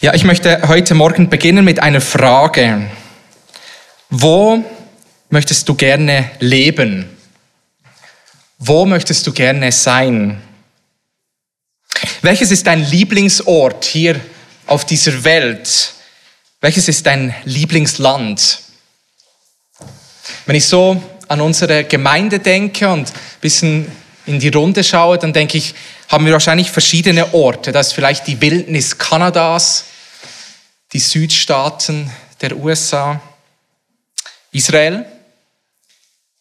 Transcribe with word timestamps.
Ja, 0.00 0.14
ich 0.14 0.22
möchte 0.22 0.68
heute 0.68 0.94
Morgen 0.94 1.28
beginnen 1.28 1.64
mit 1.64 1.80
einer 1.80 2.00
Frage. 2.00 2.88
Wo 4.10 4.62
möchtest 5.28 5.68
du 5.68 5.74
gerne 5.74 6.30
leben? 6.38 7.16
Wo 8.58 8.86
möchtest 8.86 9.26
du 9.26 9.32
gerne 9.32 9.72
sein? 9.72 10.40
Welches 12.22 12.52
ist 12.52 12.68
dein 12.68 12.88
Lieblingsort 12.88 13.84
hier 13.86 14.20
auf 14.68 14.84
dieser 14.84 15.24
Welt? 15.24 15.94
Welches 16.60 16.86
ist 16.86 17.04
dein 17.04 17.34
Lieblingsland? 17.42 18.60
Wenn 20.46 20.54
ich 20.54 20.66
so 20.66 21.02
an 21.26 21.40
unsere 21.40 21.82
Gemeinde 21.82 22.38
denke 22.38 22.88
und 22.88 23.08
ein 23.08 23.40
bisschen 23.40 23.90
in 24.26 24.38
die 24.38 24.50
Runde 24.50 24.84
schaue, 24.84 25.18
dann 25.18 25.32
denke 25.32 25.58
ich, 25.58 25.74
haben 26.08 26.24
wir 26.24 26.32
wahrscheinlich 26.32 26.70
verschiedene 26.70 27.34
Orte. 27.34 27.70
Das 27.70 27.88
ist 27.88 27.92
vielleicht 27.92 28.26
die 28.26 28.40
Wildnis 28.40 28.96
Kanadas, 28.96 29.84
die 30.92 30.98
Südstaaten 30.98 32.10
der 32.40 32.56
USA, 32.56 33.20
Israel. 34.50 35.04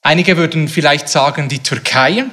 Einige 0.02 0.38
würden 0.38 0.70
vielleicht 0.70 1.10
sagen 1.10 1.50
die 1.50 1.62
Türkei. 1.62 2.26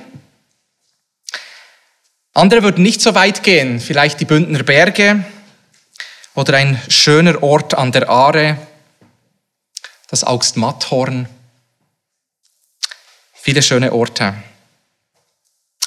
Andere 2.35 2.63
würden 2.63 2.83
nicht 2.83 3.01
so 3.01 3.15
weit 3.15 3.43
gehen, 3.43 3.81
vielleicht 3.81 4.21
die 4.21 4.25
Bündner 4.25 4.63
Berge 4.63 5.25
oder 6.35 6.57
ein 6.57 6.81
schöner 6.89 7.43
Ort 7.43 7.75
an 7.75 7.91
der 7.91 8.09
Aare, 8.09 8.59
das 10.09 10.25
Augst-Matthorn. 10.25 11.29
Viele 13.33 13.63
schöne 13.63 13.93
Orte. 13.93 14.35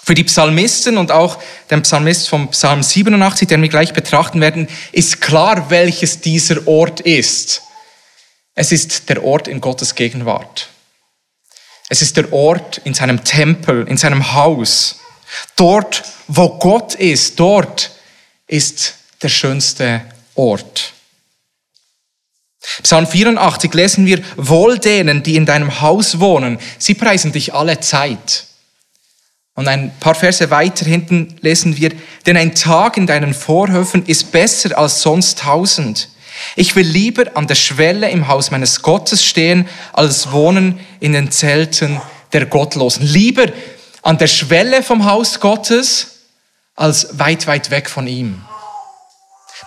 Für 0.07 0.15
die 0.15 0.23
Psalmisten 0.23 0.97
und 0.97 1.11
auch 1.11 1.37
den 1.69 1.81
Psalmist 1.81 2.29
vom 2.29 2.47
Psalm 2.51 2.81
87, 2.81 3.45
den 3.45 3.61
wir 3.61 3.67
gleich 3.67 3.91
betrachten 3.91 4.39
werden, 4.39 4.69
ist 4.93 5.19
klar, 5.19 5.69
welches 5.69 6.21
dieser 6.21 6.65
Ort 6.65 7.01
ist. 7.01 7.63
Es 8.55 8.71
ist 8.71 9.09
der 9.09 9.21
Ort 9.25 9.49
in 9.49 9.59
Gottes 9.59 9.95
Gegenwart. 9.95 10.69
Es 11.89 12.01
ist 12.01 12.15
der 12.15 12.31
Ort 12.31 12.77
in 12.85 12.93
seinem 12.93 13.25
Tempel, 13.25 13.85
in 13.85 13.97
seinem 13.97 14.31
Haus. 14.31 15.01
Dort, 15.57 16.05
wo 16.29 16.57
Gott 16.57 16.95
ist, 16.95 17.37
dort 17.37 17.91
ist 18.47 18.93
der 19.21 19.27
schönste 19.27 20.05
Ort. 20.35 20.93
Psalm 22.81 23.07
84 23.07 23.73
lesen 23.73 24.05
wir, 24.05 24.23
wohl 24.37 24.79
denen, 24.79 25.21
die 25.21 25.35
in 25.35 25.45
deinem 25.45 25.81
Haus 25.81 26.21
wohnen, 26.21 26.59
sie 26.77 26.93
preisen 26.93 27.33
dich 27.33 27.53
alle 27.53 27.81
Zeit. 27.81 28.46
Und 29.57 29.67
ein 29.67 29.91
paar 29.99 30.13
Verse 30.13 30.51
weiter 30.51 30.85
hinten 30.85 31.35
lesen 31.41 31.77
wir, 31.77 31.89
denn 32.27 32.37
ein 32.37 32.53
Tag 32.53 32.95
in 32.95 33.07
deinen 33.07 33.33
Vorhöfen 33.33 34.05
ist 34.05 34.31
besser 34.31 34.77
als 34.77 35.01
sonst 35.01 35.39
tausend. 35.39 36.09
Ich 36.55 36.75
will 36.75 36.85
lieber 36.85 37.25
an 37.33 37.47
der 37.47 37.55
Schwelle 37.55 38.07
im 38.11 38.27
Haus 38.27 38.51
meines 38.51 38.83
Gottes 38.83 39.25
stehen, 39.25 39.67
als 39.93 40.31
wohnen 40.31 40.79
in 40.99 41.13
den 41.13 41.31
Zelten 41.31 41.99
der 42.33 42.45
Gottlosen. 42.45 43.03
Lieber 43.03 43.47
an 44.03 44.19
der 44.19 44.27
Schwelle 44.27 44.83
vom 44.83 45.05
Haus 45.05 45.39
Gottes, 45.39 46.19
als 46.75 47.17
weit, 47.17 47.47
weit 47.47 47.71
weg 47.71 47.89
von 47.89 48.05
ihm. 48.05 48.43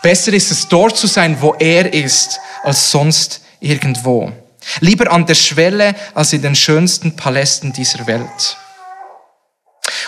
Besser 0.03 0.33
ist 0.33 0.53
es 0.53 0.69
dort 0.69 0.97
zu 0.97 1.09
sein, 1.09 1.39
wo 1.41 1.57
er 1.59 1.93
ist, 1.93 2.39
als 2.63 2.93
sonst 2.93 3.41
irgendwo. 3.59 4.31
Lieber 4.79 5.11
an 5.11 5.27
der 5.27 5.35
Schwelle, 5.35 5.97
als 6.15 6.33
in 6.33 6.43
den 6.43 6.55
schönsten 6.55 7.17
Palästen 7.17 7.73
dieser 7.73 8.07
Welt. 8.07 8.57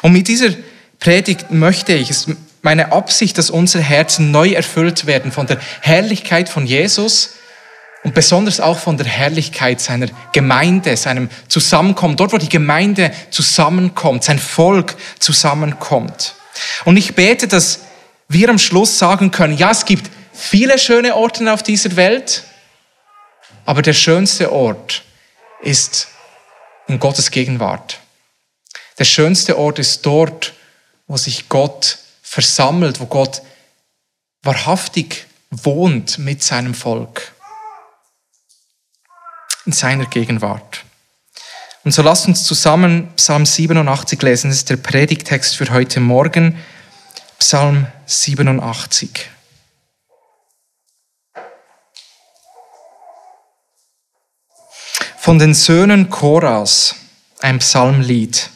Und 0.03 0.13
mit 0.13 0.29
dieser 0.29 0.51
Predigt 0.99 1.51
möchte 1.51 1.95
ich, 1.95 2.11
es 2.11 2.27
ist 2.27 2.37
meine 2.63 2.93
Absicht, 2.93 3.39
dass 3.39 3.51
unsere 3.51 3.83
Herzen 3.83 4.31
neu 4.31 4.51
erfüllt 4.51 5.07
werden 5.07 5.33
von 5.33 5.47
der 5.47 5.59
Herrlichkeit 5.81 6.49
von 6.49 6.67
Jesus 6.67 7.35
und 8.05 8.15
besonders 8.15 8.61
auch 8.61 8.79
von 8.79 8.97
der 8.97 9.07
Herrlichkeit 9.07 9.81
seiner 9.81 10.09
Gemeinde, 10.33 10.97
seinem 10.97 11.29
Zusammenkommen, 11.49 12.17
dort 12.17 12.33
wo 12.33 12.39
die 12.39 12.49
Gemeinde 12.49 13.13
zusammenkommt, 13.31 14.25
sein 14.25 14.39
Volk 14.39 14.97
zusammenkommt. 15.19 16.35
Und 16.85 16.97
ich 16.97 17.15
bete, 17.15 17.49
dass 17.49 17.81
wir 18.29 18.49
am 18.49 18.59
Schluss 18.59 18.99
sagen 18.99 19.31
können, 19.31 19.57
ja, 19.57 19.71
es 19.71 19.85
gibt 19.85 20.11
viele 20.33 20.79
schöne 20.79 21.17
Orte 21.17 21.53
auf 21.53 21.63
dieser 21.63 21.97
Welt, 21.97 22.45
aber 23.65 23.83
der 23.83 23.93
schönste 23.93 24.53
Ort 24.53 25.03
ist 25.63 26.09
in 26.89 26.99
Gottes 26.99 27.31
Gegenwart. 27.31 28.02
Der 28.99 29.05
schönste 29.05 29.59
Ort 29.59 29.79
ist 29.79 30.05
dort, 30.05 30.53
wo 31.07 31.17
sich 31.17 31.49
Gott 31.49 31.99
versammelt, 32.23 33.01
wo 33.01 33.07
Gott 33.07 33.43
wahrhaftig 34.43 35.27
wohnt 35.51 36.19
mit 36.19 36.43
seinem 36.43 36.75
Volk. 36.75 37.33
In 39.67 39.73
seiner 39.73 40.07
Gegenwart. 40.07 40.85
Und 41.85 41.93
so 41.93 42.03
lasst 42.03 42.29
uns 42.29 42.45
zusammen 42.45 43.13
Psalm 43.17 43.45
87 43.45 44.23
lesen. 44.23 44.51
Das 44.51 44.59
ist 44.59 44.71
der 44.71 44.77
Predigtext 44.77 45.57
für 45.57 45.71
heute 45.71 46.01
Morgen. 46.01 46.59
Psalm 47.39 47.87
87. 48.07 49.11
Von 55.19 55.39
den 55.39 55.55
Söhnen 55.55 56.09
Koras, 56.09 56.95
ein 57.41 57.59
Psalmlied. 57.59 58.52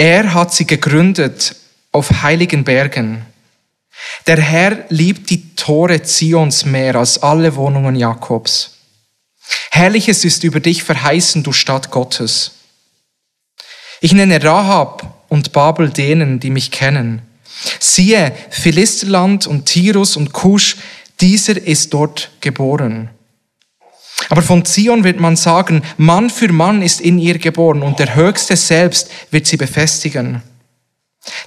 Er 0.00 0.32
hat 0.32 0.54
sie 0.54 0.66
gegründet 0.66 1.56
auf 1.92 2.22
heiligen 2.22 2.64
Bergen. 2.64 3.26
Der 4.26 4.40
Herr 4.40 4.86
liebt 4.88 5.28
die 5.28 5.54
Tore 5.56 6.02
Zions 6.02 6.64
mehr 6.64 6.94
als 6.94 7.22
alle 7.22 7.54
Wohnungen 7.54 7.96
Jakobs. 7.96 8.78
Herrliches 9.70 10.24
ist 10.24 10.42
über 10.42 10.58
dich 10.58 10.84
verheißen, 10.84 11.42
du 11.42 11.52
Stadt 11.52 11.90
Gottes. 11.90 12.52
Ich 14.00 14.14
nenne 14.14 14.42
Rahab 14.42 15.26
und 15.28 15.52
Babel 15.52 15.90
denen, 15.90 16.40
die 16.40 16.48
mich 16.48 16.70
kennen. 16.70 17.20
Siehe, 17.78 18.32
Philisterland 18.48 19.46
und 19.46 19.66
Tirus 19.66 20.16
und 20.16 20.32
Kusch, 20.32 20.78
dieser 21.20 21.58
ist 21.62 21.92
dort 21.92 22.30
geboren. 22.40 23.10
Aber 24.30 24.42
von 24.42 24.64
Zion 24.64 25.02
wird 25.02 25.18
man 25.18 25.34
sagen, 25.34 25.82
Mann 25.96 26.30
für 26.30 26.52
Mann 26.52 26.82
ist 26.82 27.00
in 27.00 27.18
ihr 27.18 27.38
geboren 27.38 27.82
und 27.82 27.98
der 27.98 28.14
Höchste 28.14 28.56
selbst 28.56 29.10
wird 29.32 29.46
sie 29.46 29.56
befestigen. 29.56 30.40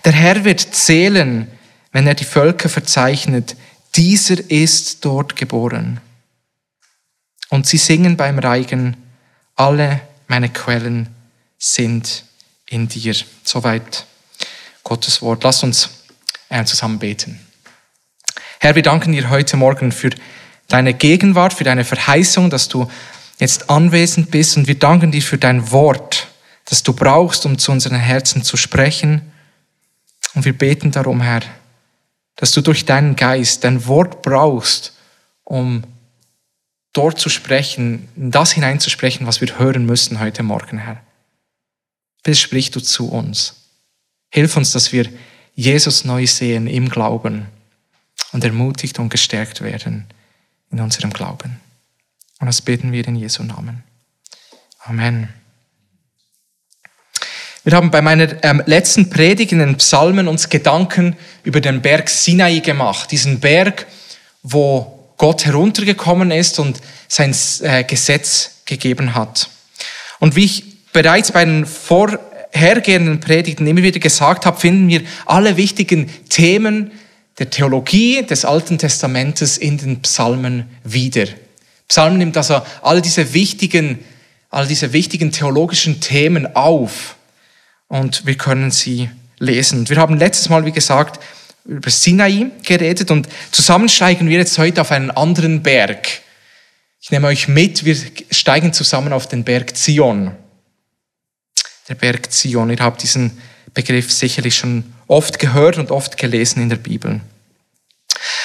Der 0.04 0.12
Herr 0.12 0.44
wird 0.44 0.60
zählen, 0.60 1.48
wenn 1.94 2.08
er 2.08 2.14
die 2.14 2.26
Völker 2.26 2.68
verzeichnet. 2.68 3.56
Dieser 3.96 4.38
ist 4.52 5.06
dort 5.06 5.38
geboren. 5.38 6.02
Und 7.50 7.68
sie 7.68 7.78
singen 7.78 8.18
beim 8.18 8.38
Reigen, 8.38 8.98
alle 9.56 10.02
meine 10.28 10.50
Quellen 10.50 11.08
sind 11.58 12.26
in 12.68 12.90
dir. 12.90 13.16
Soweit 13.46 14.06
Gottes 14.84 15.22
Wort. 15.22 15.44
Lass 15.46 15.64
uns 15.64 15.90
zusammen 16.66 17.00
beten. 17.00 17.40
Herr, 18.60 18.76
wir 18.76 18.84
danken 18.84 19.14
dir 19.14 19.30
heute 19.30 19.56
Morgen 19.56 19.94
für 19.94 20.10
deine 20.74 20.96
Gegenwart, 20.96 21.54
für 21.54 21.64
deine 21.64 21.86
Verheißung, 21.86 22.50
dass 22.50 22.68
du 22.68 22.90
jetzt 23.38 23.70
anwesend 23.70 24.32
bist. 24.32 24.58
Und 24.58 24.68
wir 24.68 24.80
danken 24.80 25.12
dir 25.12 25.22
für 25.22 25.38
dein 25.38 25.70
Wort, 25.72 26.30
das 26.66 26.82
du 26.82 26.94
brauchst, 26.94 27.46
um 27.46 27.60
zu 27.60 27.72
unseren 27.72 28.00
Herzen 28.00 28.42
zu 28.44 28.58
sprechen. 28.58 29.22
Und 30.34 30.46
wir 30.46 30.58
beten 30.58 30.90
darum, 30.90 31.22
Herr, 31.22 31.42
dass 32.38 32.52
du 32.52 32.62
durch 32.62 32.86
deinen 32.86 33.16
Geist 33.16 33.64
dein 33.64 33.86
Wort 33.86 34.24
brauchst, 34.24 34.98
um 35.44 35.84
dort 36.92 37.20
zu 37.20 37.30
sprechen, 37.30 38.08
in 38.16 38.32
das 38.32 38.54
hineinzusprechen, 38.54 39.28
was 39.28 39.42
wir 39.42 39.60
hören 39.60 39.86
müssen 39.86 40.20
heute 40.20 40.42
Morgen, 40.42 40.80
Herr. 40.80 41.04
Bitte 42.24 42.38
sprich 42.38 42.72
du 42.72 42.80
zu 42.80 43.12
uns. 43.12 43.68
Hilf 44.32 44.58
uns, 44.58 44.72
dass 44.72 44.92
wir 44.92 45.08
Jesus 45.54 46.04
neu 46.04 46.26
sehen 46.26 46.66
im 46.66 46.90
Glauben 46.90 47.46
und 48.32 48.44
ermutigt 48.44 48.98
und 48.98 49.10
gestärkt 49.10 49.62
werden 49.62 50.08
in 50.74 50.82
unserem 50.82 51.14
Glauben. 51.14 51.62
Und 52.40 52.48
das 52.48 52.62
beten 52.62 52.92
wir 52.92 53.08
in 53.08 53.16
Jesu 53.16 53.44
Namen. 53.44 53.84
Amen. 54.80 55.30
Wir 57.64 57.74
haben 57.74 57.92
bei 57.92 58.02
meiner 58.02 58.44
ähm, 58.44 58.62
letzten 58.66 59.10
Predigt 59.10 59.54
in 59.54 59.60
den 59.60 59.78
Psalmen 59.78 60.28
uns 60.28 60.50
Gedanken 60.50 61.16
über 61.44 61.62
den 61.62 61.82
Berg 61.82 62.10
Sinai 62.10 62.60
gemacht. 62.60 63.12
Diesen 63.12 63.40
Berg, 63.40 63.86
wo 64.42 65.14
Gott 65.16 65.46
heruntergekommen 65.46 66.32
ist 66.32 66.60
und 66.60 66.82
sein 67.08 67.34
äh, 67.62 67.86
Gesetz 67.86 68.64
gegeben 68.66 69.16
hat. 69.16 69.50
Und 70.20 70.36
wie 70.36 70.44
ich 70.44 70.92
bereits 70.92 71.32
bei 71.32 71.46
den 71.46 71.66
vorhergehenden 71.66 73.22
Predigten 73.22 73.68
immer 73.68 73.84
wieder 73.84 74.00
gesagt 74.00 74.46
habe, 74.46 74.60
finden 74.60 74.90
wir 74.90 75.04
alle 75.26 75.56
wichtigen 75.56 76.10
Themen 76.28 76.92
der 77.40 77.50
Theologie 77.50 78.24
des 78.24 78.46
Alten 78.46 78.78
Testamentes 78.78 79.58
in 79.58 79.78
den 79.78 80.02
Psalmen 80.02 80.68
wieder. 80.84 81.26
Psalm 81.88 82.18
nimmt 82.18 82.38
also 82.38 82.62
all 82.82 83.02
diese 83.02 83.34
wichtigen, 83.34 84.00
all 84.50 84.68
diese 84.68 84.94
wichtigen 84.94 85.32
theologischen 85.32 86.00
Themen 86.00 86.56
auf 86.56 87.16
und 87.88 88.26
wir 88.26 88.36
können 88.36 88.72
sie 88.72 89.10
lesen. 89.40 89.90
Wir 89.90 89.98
haben 89.98 90.18
letztes 90.18 90.50
Mal, 90.50 90.66
wie 90.66 90.72
gesagt, 90.72 91.24
über 91.66 91.90
Sinai 91.90 92.48
geredet 92.64 93.10
und 93.12 93.28
zusammen 93.52 93.90
steigen 93.90 94.28
wir 94.30 94.38
jetzt 94.38 94.58
heute 94.58 94.82
auf 94.82 94.92
einen 94.92 95.12
anderen 95.12 95.64
Berg. 95.64 96.08
Ich 97.02 97.12
nehme 97.12 97.28
euch 97.28 97.48
mit, 97.48 97.84
wir 97.84 97.98
steigen 98.32 98.74
zusammen 98.74 99.12
auf 99.12 99.28
den 99.28 99.44
Berg 99.44 99.76
Zion. 99.76 100.32
Der 101.90 101.96
Berg 101.96 102.32
Zion, 102.32 102.70
ihr 102.70 102.80
habt 102.80 103.04
diesen 103.04 103.38
Begriff 103.74 104.12
sicherlich 104.12 104.56
schon 104.56 104.93
oft 105.08 105.40
gehört 105.40 105.78
und 105.78 105.92
oft 105.92 106.18
gelesen 106.18 106.62
in 106.62 106.70
der 106.70 106.78
Bibel. 106.78 107.22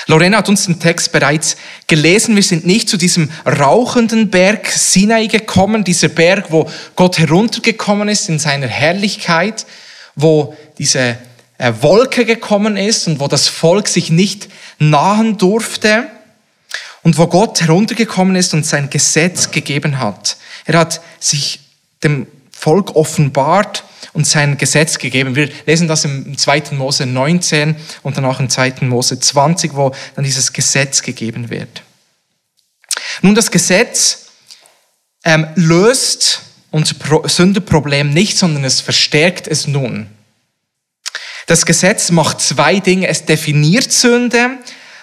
Lorena 0.07 0.39
hat 0.39 0.49
uns 0.49 0.65
den 0.65 0.81
Text 0.81 1.13
bereits 1.13 1.57
gelesen. 1.87 2.35
Wir 2.35 2.43
sind 2.43 2.67
nicht 2.67 2.89
zu 2.89 2.97
diesem 2.97 3.31
rauchenden 3.47 4.31
Berg 4.31 4.69
Sinai 4.71 5.27
gekommen, 5.27 5.85
dieser 5.85 6.09
Berg, 6.09 6.51
wo 6.51 6.69
Gott 6.97 7.19
heruntergekommen 7.19 8.09
ist 8.09 8.29
in 8.29 8.39
seiner 8.39 8.69
Herrlichkeit, 8.69 9.67
wo 10.17 10.57
diese 10.79 11.19
äh, 11.59 11.73
Wolke 11.81 12.25
gekommen 12.25 12.77
ist 12.77 13.07
und 13.07 13.21
wo 13.21 13.29
das 13.29 13.49
Volk 13.49 13.87
sich 13.89 14.11
nicht 14.11 14.49
nahen 14.79 15.37
durfte 15.37 16.09
und 17.03 17.19
wo 17.19 17.27
Gott 17.27 17.61
heruntergekommen 17.61 18.37
ist 18.37 18.55
und 18.55 18.65
sein 18.65 18.91
Gesetz 18.91 19.51
gegeben 19.51 19.99
hat. 19.99 20.39
Er 20.65 20.79
hat 20.79 21.01
sich 21.21 21.61
dem 22.03 22.27
Volk 22.59 22.97
offenbart 22.97 23.85
und 24.13 24.27
sein 24.27 24.59
Gesetz 24.59 24.99
gegeben. 24.99 25.37
Wir 25.37 25.49
lesen 25.67 25.87
das 25.87 26.05
im 26.05 26.37
2. 26.37 26.73
Mose 26.73 27.07
19 27.07 27.77
und 28.03 28.17
dann 28.17 28.25
auch 28.25 28.41
im 28.41 28.51
2. 28.51 28.75
Mose 28.81 29.21
20, 29.21 29.75
wo 29.75 29.93
dann 30.17 30.25
dieses 30.25 30.53
Gesetz 30.53 31.03
gegeben 31.03 31.51
wird. 31.51 31.83
Nun, 33.23 33.37
das 33.37 33.51
Gesetz 33.53 34.27
ähm, 35.25 35.47
löst 35.55 36.43
unser 36.71 36.97
Sündeproblem 37.29 38.11
nicht, 38.11 38.37
sondern 38.37 38.65
es 38.65 38.81
verstärkt 38.81 39.47
es 39.47 39.67
nun. 39.69 40.09
Das 41.47 41.65
Gesetz 41.65 42.11
macht 42.11 42.41
zwei 42.41 42.81
Dinge. 42.81 43.07
Es 43.07 43.25
definiert 43.25 43.93
Sünde 43.93 44.59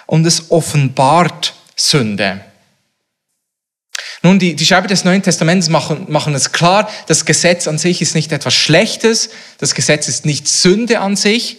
und 0.05 0.25
es 0.25 0.51
offenbart 0.51 1.55
Sünde. 1.75 2.41
Nun, 4.25 4.39
die, 4.39 4.55
die 4.55 4.65
Schreiber 4.65 4.87
des 4.87 5.03
Neuen 5.03 5.21
Testaments 5.21 5.69
machen, 5.69 6.07
machen 6.09 6.33
es 6.33 6.51
klar, 6.51 6.89
das 7.05 7.25
Gesetz 7.25 7.67
an 7.67 7.77
sich 7.77 8.01
ist 8.01 8.15
nicht 8.15 8.31
etwas 8.31 8.55
Schlechtes, 8.55 9.29
das 9.59 9.75
Gesetz 9.75 10.07
ist 10.07 10.25
nicht 10.25 10.47
Sünde 10.47 10.99
an 10.99 11.15
sich, 11.15 11.57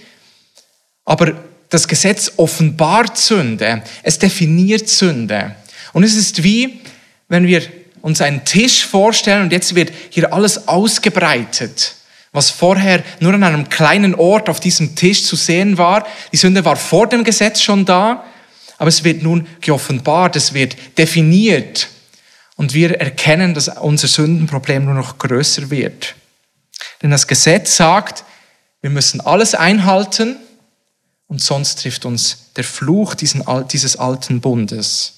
aber 1.04 1.34
das 1.68 1.86
Gesetz 1.86 2.32
offenbart 2.38 3.16
Sünde, 3.18 3.84
es 4.02 4.18
definiert 4.18 4.88
Sünde. 4.88 5.54
Und 5.92 6.02
es 6.02 6.16
ist 6.16 6.42
wie, 6.42 6.80
wenn 7.28 7.46
wir 7.46 7.62
uns 8.02 8.20
einen 8.20 8.44
Tisch 8.44 8.84
vorstellen 8.84 9.42
und 9.42 9.52
jetzt 9.52 9.76
wird 9.76 9.92
hier 10.10 10.32
alles 10.34 10.66
ausgebreitet 10.66 11.94
was 12.32 12.50
vorher 12.50 13.02
nur 13.20 13.32
an 13.32 13.44
einem 13.44 13.68
kleinen 13.70 14.14
Ort 14.14 14.50
auf 14.50 14.60
diesem 14.60 14.94
Tisch 14.94 15.22
zu 15.22 15.36
sehen 15.36 15.78
war. 15.78 16.06
Die 16.32 16.36
Sünde 16.36 16.66
war 16.66 16.76
vor 16.76 17.06
dem 17.06 17.24
Gesetz 17.24 17.62
schon 17.62 17.86
da, 17.86 18.24
aber 18.76 18.88
es 18.88 19.04
wird 19.04 19.22
nun 19.22 19.46
geoffenbart, 19.62 20.36
es 20.36 20.52
wird 20.52 20.76
definiert 20.98 21.88
und 22.56 22.74
wir 22.74 22.98
erkennen, 23.00 23.54
dass 23.54 23.68
unser 23.68 24.08
Sündenproblem 24.08 24.84
nur 24.84 24.94
noch 24.94 25.18
größer 25.18 25.70
wird. 25.70 26.14
Denn 27.02 27.10
das 27.10 27.26
Gesetz 27.26 27.76
sagt, 27.76 28.24
wir 28.80 28.90
müssen 28.90 29.20
alles 29.20 29.54
einhalten 29.54 30.36
und 31.28 31.42
sonst 31.42 31.82
trifft 31.82 32.04
uns 32.04 32.50
der 32.56 32.64
Fluch 32.64 33.14
dieses 33.14 33.96
alten 33.96 34.40
Bundes. 34.40 35.12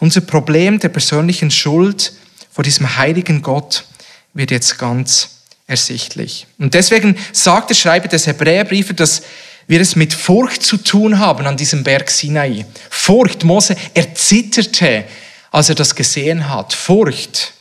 Unser 0.00 0.22
Problem 0.22 0.78
der 0.78 0.88
persönlichen 0.88 1.50
Schuld 1.50 2.12
vor 2.50 2.64
diesem 2.64 2.96
heiligen 2.96 3.42
Gott 3.42 3.84
wird 4.32 4.50
jetzt 4.50 4.78
ganz 4.78 5.40
ersichtlich. 5.66 6.46
Und 6.58 6.74
deswegen 6.74 7.16
sagt 7.32 7.70
der 7.70 7.74
Schreiber 7.74 8.08
des 8.08 8.26
Hebräerbriefes, 8.26 8.96
dass 8.96 9.22
wir 9.66 9.80
es 9.80 9.94
mit 9.94 10.12
Furcht 10.12 10.62
zu 10.64 10.78
tun 10.78 11.20
haben 11.20 11.46
an 11.46 11.56
diesem 11.56 11.84
Berg 11.84 12.10
Sinai. 12.10 12.66
Furcht, 12.88 13.44
Mose 13.44 13.76
erzitterte, 13.94 15.04
als 15.50 15.68
er 15.68 15.74
das 15.74 15.94
gesehen 15.94 16.48
hat. 16.48 16.72
Furcht. 16.72 17.54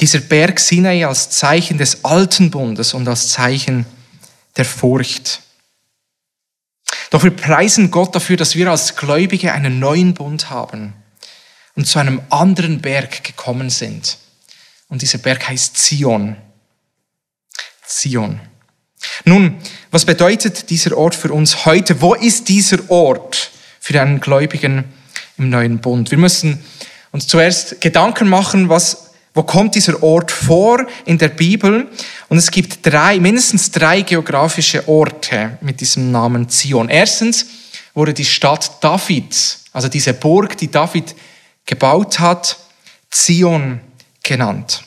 Dieser 0.00 0.20
Berg 0.20 0.58
Sinai 0.58 1.06
als 1.06 1.30
Zeichen 1.30 1.78
des 1.78 2.04
alten 2.04 2.50
Bundes 2.50 2.94
und 2.94 3.06
als 3.06 3.28
Zeichen 3.28 3.86
der 4.56 4.64
Furcht. 4.64 5.42
Doch 7.10 7.24
wir 7.24 7.32
preisen 7.32 7.90
Gott 7.90 8.14
dafür, 8.14 8.36
dass 8.36 8.54
wir 8.54 8.70
als 8.70 8.96
Gläubige 8.96 9.52
einen 9.52 9.78
neuen 9.78 10.14
Bund 10.14 10.48
haben 10.48 10.94
und 11.74 11.86
zu 11.86 11.98
einem 11.98 12.22
anderen 12.30 12.80
Berg 12.80 13.24
gekommen 13.24 13.68
sind. 13.68 14.18
Und 14.88 15.02
dieser 15.02 15.18
Berg 15.18 15.48
heißt 15.48 15.76
Zion. 15.76 16.36
Zion. 17.86 18.40
Nun, 19.24 19.58
was 19.90 20.04
bedeutet 20.04 20.70
dieser 20.70 20.96
Ort 20.96 21.14
für 21.14 21.32
uns 21.32 21.64
heute? 21.64 22.00
Wo 22.00 22.14
ist 22.14 22.48
dieser 22.48 22.90
Ort 22.90 23.50
für 23.80 24.00
einen 24.00 24.20
Gläubigen 24.20 24.84
im 25.36 25.50
neuen 25.50 25.80
Bund? 25.80 26.12
Wir 26.12 26.18
müssen 26.18 26.62
uns 27.10 27.26
zuerst 27.26 27.80
Gedanken 27.80 28.28
machen, 28.28 28.68
was, 28.68 29.10
wo 29.34 29.42
kommt 29.42 29.74
dieser 29.74 30.00
Ort 30.02 30.30
vor 30.30 30.86
in 31.06 31.18
der 31.18 31.30
Bibel? 31.30 31.88
Und 32.28 32.38
es 32.38 32.52
gibt 32.52 32.86
drei, 32.86 33.18
mindestens 33.18 33.72
drei 33.72 34.02
geografische 34.02 34.86
Orte 34.86 35.58
mit 35.62 35.80
diesem 35.80 36.12
Namen 36.12 36.48
Zion. 36.48 36.88
Erstens 36.88 37.46
wurde 37.94 38.14
die 38.14 38.24
Stadt 38.24 38.84
Davids, 38.84 39.64
also 39.72 39.88
diese 39.88 40.14
Burg, 40.14 40.56
die 40.58 40.70
David 40.70 41.16
gebaut 41.66 42.20
hat, 42.20 42.58
Zion 43.10 43.80
genannt. 44.22 44.84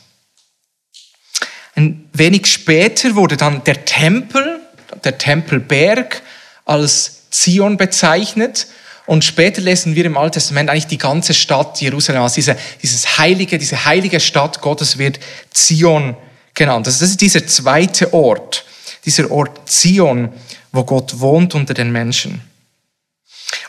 Ein 1.76 2.08
wenig 2.14 2.46
später 2.46 3.16
wurde 3.16 3.36
dann 3.36 3.64
der 3.64 3.84
Tempel, 3.84 4.62
der 5.04 5.18
Tempelberg, 5.18 6.22
als 6.66 7.30
Zion 7.32 7.78
bezeichnet. 7.78 8.68
Und 9.06 9.26
später 9.26 9.62
lesen 9.62 9.96
wir 9.96 10.06
im 10.06 10.18
Alten 10.18 10.34
Testament 10.34 10.70
eigentlich 10.70 10.88
die 10.88 10.98
ganze 10.98 11.34
Stadt 11.34 11.82
Jerusalem, 11.82 12.22
also 12.22 12.36
diese, 12.36 12.56
dieses 12.82 13.18
heilige, 13.18 13.58
diese 13.58 13.86
heilige 13.86 14.20
Stadt 14.20 14.62
Gottes 14.62 14.98
wird 14.98 15.20
Zion 15.52 16.16
genannt. 16.54 16.88
Also 16.88 17.02
das 17.02 17.10
ist 17.10 17.22
dieser 17.22 17.46
zweite 17.46 18.14
Ort, 18.14 18.66
dieser 19.06 19.30
Ort 19.30 19.70
Zion, 19.70 20.30
wo 20.72 20.84
Gott 20.84 21.20
wohnt 21.20 21.54
unter 21.54 21.74
den 21.74 21.92
Menschen. 21.92 22.42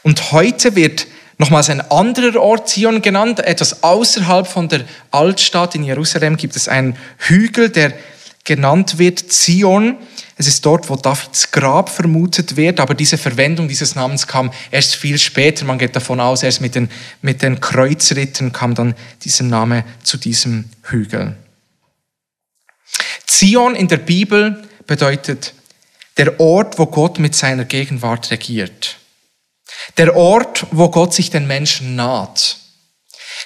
Und 0.03 0.33
heute 0.33 0.77
wird 0.77 1.07
Nochmals 1.39 1.69
ein 1.69 1.81
anderer 1.91 2.41
Ort, 2.41 2.69
Zion 2.69 3.03
genannt, 3.03 3.41
etwas 3.41 3.83
außerhalb 3.83 4.47
von 4.47 4.69
der 4.69 4.85
Altstadt 5.11 5.75
in 5.75 5.83
Jerusalem 5.83 6.37
gibt 6.37 6.55
es 6.55 6.69
einen 6.69 6.97
Hügel, 7.19 7.71
der 7.71 7.93
genannt 8.45 8.99
wird 8.99 9.33
Zion. 9.33 9.97
Es 10.37 10.49
ist 10.49 10.67
dort, 10.67 10.89
wo 10.91 10.97
Davids 10.97 11.51
Grab 11.53 11.89
vermutet 11.89 12.57
wird, 12.57 12.81
aber 12.81 12.95
diese 12.95 13.19
Verwendung 13.19 13.69
dieses 13.69 13.95
Namens 13.95 14.27
kam 14.27 14.53
erst 14.71 14.97
viel 14.97 15.19
später. 15.19 15.65
Man 15.65 15.79
geht 15.79 15.95
davon 15.95 16.21
aus, 16.21 16.43
erst 16.43 16.61
mit 16.61 16.75
den, 16.75 16.91
mit 17.23 17.43
den 17.43 17.61
Kreuzritten 17.61 18.53
kam 18.53 18.75
dann 18.75 18.95
dieser 19.23 19.45
Name 19.45 19.85
zu 20.03 20.17
diesem 20.17 20.71
Hügel. 20.83 21.37
Zion 23.27 23.77
in 23.77 23.89
der 23.89 23.99
Bibel 23.99 24.63
bedeutet 24.87 25.55
der 26.17 26.39
Ort, 26.41 26.79
wo 26.79 26.87
Gott 26.87 27.19
mit 27.19 27.35
seiner 27.35 27.65
Gegenwart 27.65 28.31
regiert. 28.31 28.99
Der 29.97 30.17
Ort, 30.17 30.67
wo 30.71 30.89
Gott 30.89 31.15
sich 31.15 31.31
den 31.31 31.47
Menschen 31.47 31.97
naht. 31.97 32.59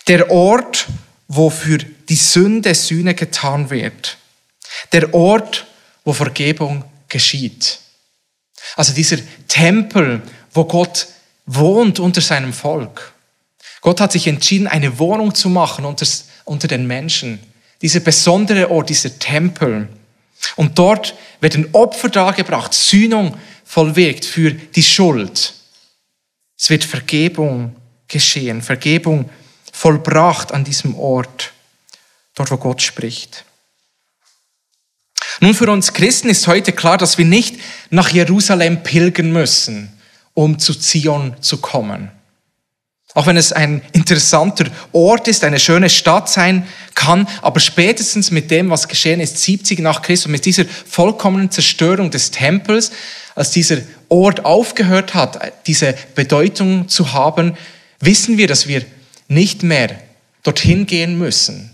Der 0.06 0.30
Ort, 0.30 0.86
wo 1.26 1.50
für 1.50 1.78
die 1.78 2.16
Sünde 2.16 2.74
Sühne 2.74 3.14
getan 3.14 3.70
wird. 3.70 4.16
Der 4.92 5.12
Ort, 5.14 5.66
wo 6.08 6.14
Vergebung 6.14 6.84
geschieht. 7.06 7.80
Also 8.76 8.94
dieser 8.94 9.18
Tempel, 9.46 10.22
wo 10.54 10.64
Gott 10.64 11.06
wohnt 11.44 12.00
unter 12.00 12.22
seinem 12.22 12.54
Volk. 12.54 13.12
Gott 13.82 14.00
hat 14.00 14.12
sich 14.12 14.26
entschieden, 14.26 14.68
eine 14.68 14.98
Wohnung 14.98 15.34
zu 15.34 15.50
machen 15.50 15.84
unter, 15.84 16.06
unter 16.46 16.66
den 16.66 16.86
Menschen. 16.86 17.38
Dieser 17.82 18.00
besondere 18.00 18.70
Ort, 18.70 18.88
dieser 18.88 19.18
Tempel. 19.18 19.86
Und 20.56 20.78
dort 20.78 21.14
werden 21.42 21.68
Opfer 21.72 22.08
dargebracht, 22.08 22.72
Sühnung 22.72 23.36
vollwirkt 23.66 24.24
für 24.24 24.52
die 24.52 24.82
Schuld. 24.82 25.52
Es 26.56 26.70
wird 26.70 26.84
Vergebung 26.84 27.76
geschehen, 28.08 28.62
Vergebung 28.62 29.28
vollbracht 29.74 30.52
an 30.52 30.64
diesem 30.64 30.94
Ort, 30.98 31.52
dort 32.34 32.50
wo 32.50 32.56
Gott 32.56 32.80
spricht. 32.80 33.44
Nun, 35.40 35.54
für 35.54 35.70
uns 35.70 35.92
Christen 35.92 36.28
ist 36.28 36.46
heute 36.48 36.72
klar, 36.72 36.98
dass 36.98 37.18
wir 37.18 37.24
nicht 37.24 37.56
nach 37.90 38.10
Jerusalem 38.10 38.82
pilgern 38.82 39.32
müssen, 39.32 39.88
um 40.34 40.58
zu 40.58 40.74
Zion 40.74 41.36
zu 41.40 41.58
kommen. 41.58 42.10
Auch 43.14 43.26
wenn 43.26 43.36
es 43.36 43.52
ein 43.52 43.82
interessanter 43.92 44.66
Ort 44.92 45.28
ist, 45.28 45.42
eine 45.42 45.58
schöne 45.58 45.90
Stadt 45.90 46.28
sein 46.28 46.66
kann, 46.94 47.26
aber 47.40 47.58
spätestens 47.58 48.30
mit 48.30 48.50
dem, 48.50 48.70
was 48.70 48.88
geschehen 48.88 49.20
ist, 49.20 49.38
70 49.38 49.78
nach 49.80 50.02
Christus, 50.02 50.30
mit 50.30 50.44
dieser 50.44 50.64
vollkommenen 50.66 51.50
Zerstörung 51.50 52.10
des 52.10 52.30
Tempels, 52.30 52.92
als 53.34 53.50
dieser 53.52 53.78
Ort 54.08 54.44
aufgehört 54.44 55.14
hat, 55.14 55.52
diese 55.66 55.94
Bedeutung 56.14 56.88
zu 56.88 57.12
haben, 57.12 57.56
wissen 58.00 58.36
wir, 58.38 58.46
dass 58.46 58.68
wir 58.68 58.82
nicht 59.28 59.62
mehr 59.62 59.98
dorthin 60.42 60.86
gehen 60.86 61.18
müssen. 61.18 61.70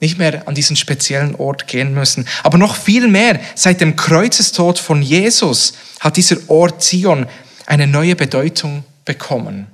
Nicht 0.00 0.18
mehr 0.18 0.46
an 0.46 0.54
diesen 0.54 0.76
speziellen 0.76 1.34
Ort 1.36 1.66
gehen 1.66 1.94
müssen. 1.94 2.28
Aber 2.42 2.58
noch 2.58 2.76
viel 2.76 3.08
mehr, 3.08 3.40
seit 3.54 3.80
dem 3.80 3.96
Kreuzestod 3.96 4.78
von 4.78 5.02
Jesus 5.02 5.72
hat 6.00 6.16
dieser 6.16 6.36
Ort 6.48 6.82
Zion 6.82 7.26
eine 7.66 7.86
neue 7.86 8.14
Bedeutung 8.14 8.84
bekommen. 9.04 9.66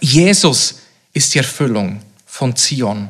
Jesus 0.00 0.80
ist 1.12 1.34
die 1.34 1.38
Erfüllung 1.38 2.02
von 2.26 2.56
Zion. 2.56 3.08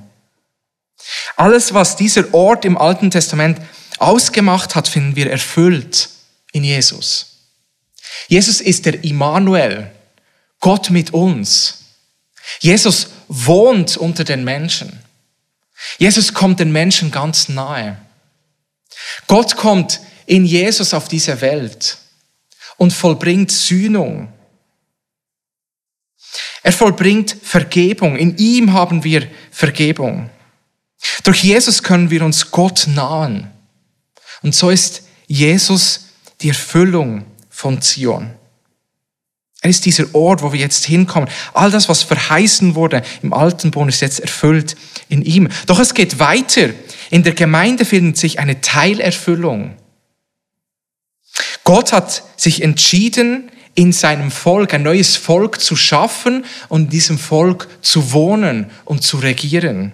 Alles, 1.36 1.74
was 1.74 1.96
dieser 1.96 2.32
Ort 2.34 2.64
im 2.64 2.76
Alten 2.76 3.10
Testament 3.10 3.60
ausgemacht 3.98 4.74
hat, 4.74 4.88
finden 4.88 5.16
wir 5.16 5.30
erfüllt 5.30 6.10
in 6.52 6.64
Jesus. 6.64 7.36
Jesus 8.28 8.60
ist 8.60 8.86
der 8.86 9.02
Immanuel, 9.04 9.90
Gott 10.60 10.90
mit 10.90 11.12
uns. 11.12 11.84
Jesus 12.60 13.08
wohnt 13.28 13.96
unter 13.96 14.24
den 14.24 14.44
Menschen. 14.44 15.00
Jesus 15.99 16.33
kommt 16.35 16.61
den 16.61 16.73
Menschen 16.73 17.11
ganz 17.11 17.49
nahe. 17.49 17.99
Gott 19.26 19.56
kommt 19.56 20.00
in 20.26 20.45
Jesus 20.45 20.95
auf 20.95 21.09
diese 21.09 21.40
Welt 21.40 21.99
und 22.76 22.92
vollbringt 22.92 23.50
Sühnung. 23.50 24.33
Er 26.62 26.73
vollbringt 26.73 27.37
Vergebung. 27.42 28.16
In 28.16 28.37
ihm 28.38 28.73
haben 28.73 29.04
wir 29.04 29.30
Vergebung. 29.50 30.30
Durch 31.23 31.45
Jesus 31.45 31.83
können 31.83 32.11
wir 32.11 32.25
uns 32.25 32.50
Gott 32.50 32.87
nahen. 32.88 33.52
Und 34.42 34.54
so 34.54 34.71
ist 34.71 35.02
Jesus 35.26 36.06
die 36.40 36.49
Erfüllung 36.49 37.26
von 37.49 37.80
Zion. 37.80 38.35
Er 39.62 39.70
ist 39.70 39.84
dieser 39.86 40.14
Ort, 40.14 40.42
wo 40.42 40.52
wir 40.52 40.60
jetzt 40.60 40.84
hinkommen. 40.84 41.28
All 41.54 41.70
das, 41.70 41.88
was 41.88 42.02
verheißen 42.02 42.75
wurde 42.75 43.02
im 43.22 43.32
alten 43.32 43.70
Bund, 43.70 43.88
ist 43.88 44.00
jetzt 44.00 44.20
erfüllt 44.20 44.76
in 45.08 45.22
ihm. 45.22 45.48
Doch 45.66 45.80
es 45.80 45.94
geht 45.94 46.18
weiter. 46.18 46.70
In 47.10 47.22
der 47.22 47.34
Gemeinde 47.34 47.84
findet 47.84 48.16
sich 48.16 48.38
eine 48.38 48.60
Teilerfüllung. 48.60 49.76
Gott 51.64 51.92
hat 51.92 52.22
sich 52.36 52.62
entschieden, 52.62 53.50
in 53.75 53.92
seinem 53.92 54.30
Volk 54.30 54.72
ein 54.72 54.82
neues 54.82 55.16
Volk 55.16 55.60
zu 55.60 55.76
schaffen 55.76 56.44
und 56.68 56.84
in 56.84 56.90
diesem 56.90 57.18
Volk 57.18 57.68
zu 57.82 58.12
wohnen 58.12 58.70
und 58.84 59.02
zu 59.02 59.18
regieren. 59.18 59.92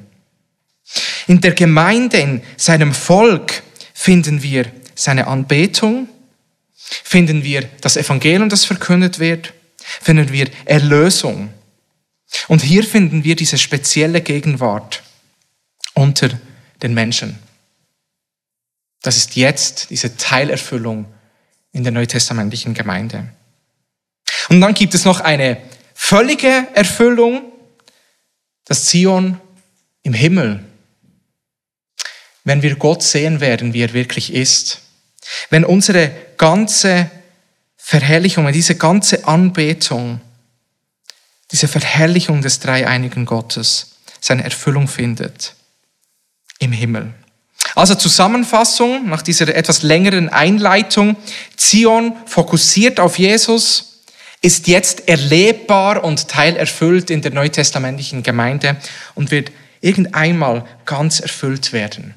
In 1.27 1.41
der 1.41 1.53
Gemeinde, 1.53 2.19
in 2.19 2.43
seinem 2.57 2.95
Volk 2.95 3.63
finden 3.93 4.43
wir 4.43 4.67
seine 4.95 5.27
Anbetung, 5.27 6.09
finden 7.05 7.45
wir 7.45 7.69
das 7.81 7.97
Evangelium, 7.97 8.49
das 8.49 8.65
verkündet 8.65 9.19
wird, 9.19 9.53
finden 10.01 10.33
wir 10.33 10.49
Erlösung. 10.65 11.53
Und 12.49 12.63
hier 12.63 12.85
finden 12.85 13.25
wir 13.25 13.37
diese 13.37 13.59
spezielle 13.59 14.21
Gegenwart 14.21 15.03
unter 15.95 16.31
den 16.83 16.95
Menschen. 16.95 17.39
Das 19.03 19.17
ist 19.17 19.37
jetzt 19.37 19.91
diese 19.91 20.17
Teilerfüllung 20.17 21.07
in 21.73 21.83
der 21.83 21.93
neutestamentlichen 21.93 22.75
Gemeinde. 22.75 23.29
Und 24.49 24.61
dann 24.61 24.75
gibt 24.75 24.95
es 24.95 25.05
noch 25.05 25.21
eine 25.21 25.59
völlige 25.95 26.67
Erfüllung, 26.75 27.53
das 28.65 28.87
Zion 28.87 29.41
im 30.03 30.15
Himmel. 30.15 30.65
Wenn 32.45 32.63
wir 32.63 32.77
Gott 32.77 33.03
sehen 33.03 33.41
werden, 33.41 33.73
wie 33.73 33.83
er 33.83 33.93
wirklich 33.93 34.33
ist. 34.33 34.82
Wenn 35.51 35.65
unsere 35.65 36.11
ganze 36.37 37.11
Verherrlichung, 37.77 38.51
diese 38.53 38.77
ganze 38.77 39.27
Anbetung, 39.27 40.21
diese 41.51 41.69
Verherrlichung 41.69 42.43
des 42.43 42.61
dreieinigen 42.61 43.27
Gottes 43.27 43.97
seine 44.21 44.45
Erfüllung 44.45 44.89
findet 44.89 45.55
im 46.59 46.73
Himmel. 46.73 47.13
Also 47.75 47.95
Zusammenfassung 47.95 49.09
nach 49.09 49.23
dieser 49.23 49.55
etwas 49.55 49.83
längeren 49.83 50.29
Einleitung. 50.29 51.17
Zion 51.57 52.17
fokussiert 52.27 53.01
auf 53.01 53.19
Jesus, 53.19 54.03
ist 54.43 54.67
jetzt 54.67 55.09
erlebbar 55.09 56.05
und 56.05 56.29
teilerfüllt 56.29 57.11
in 57.11 57.23
der 57.23 57.33
neutestamentlichen 57.33 58.23
Gemeinde 58.23 58.77
und 59.15 59.31
wird 59.31 59.53
irgendeinmal 59.81 60.65
ganz 60.85 61.21
erfüllt 61.21 61.73
werden 61.73 62.15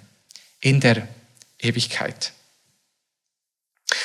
in 0.59 0.79
der 0.79 1.07
Ewigkeit. 1.59 2.31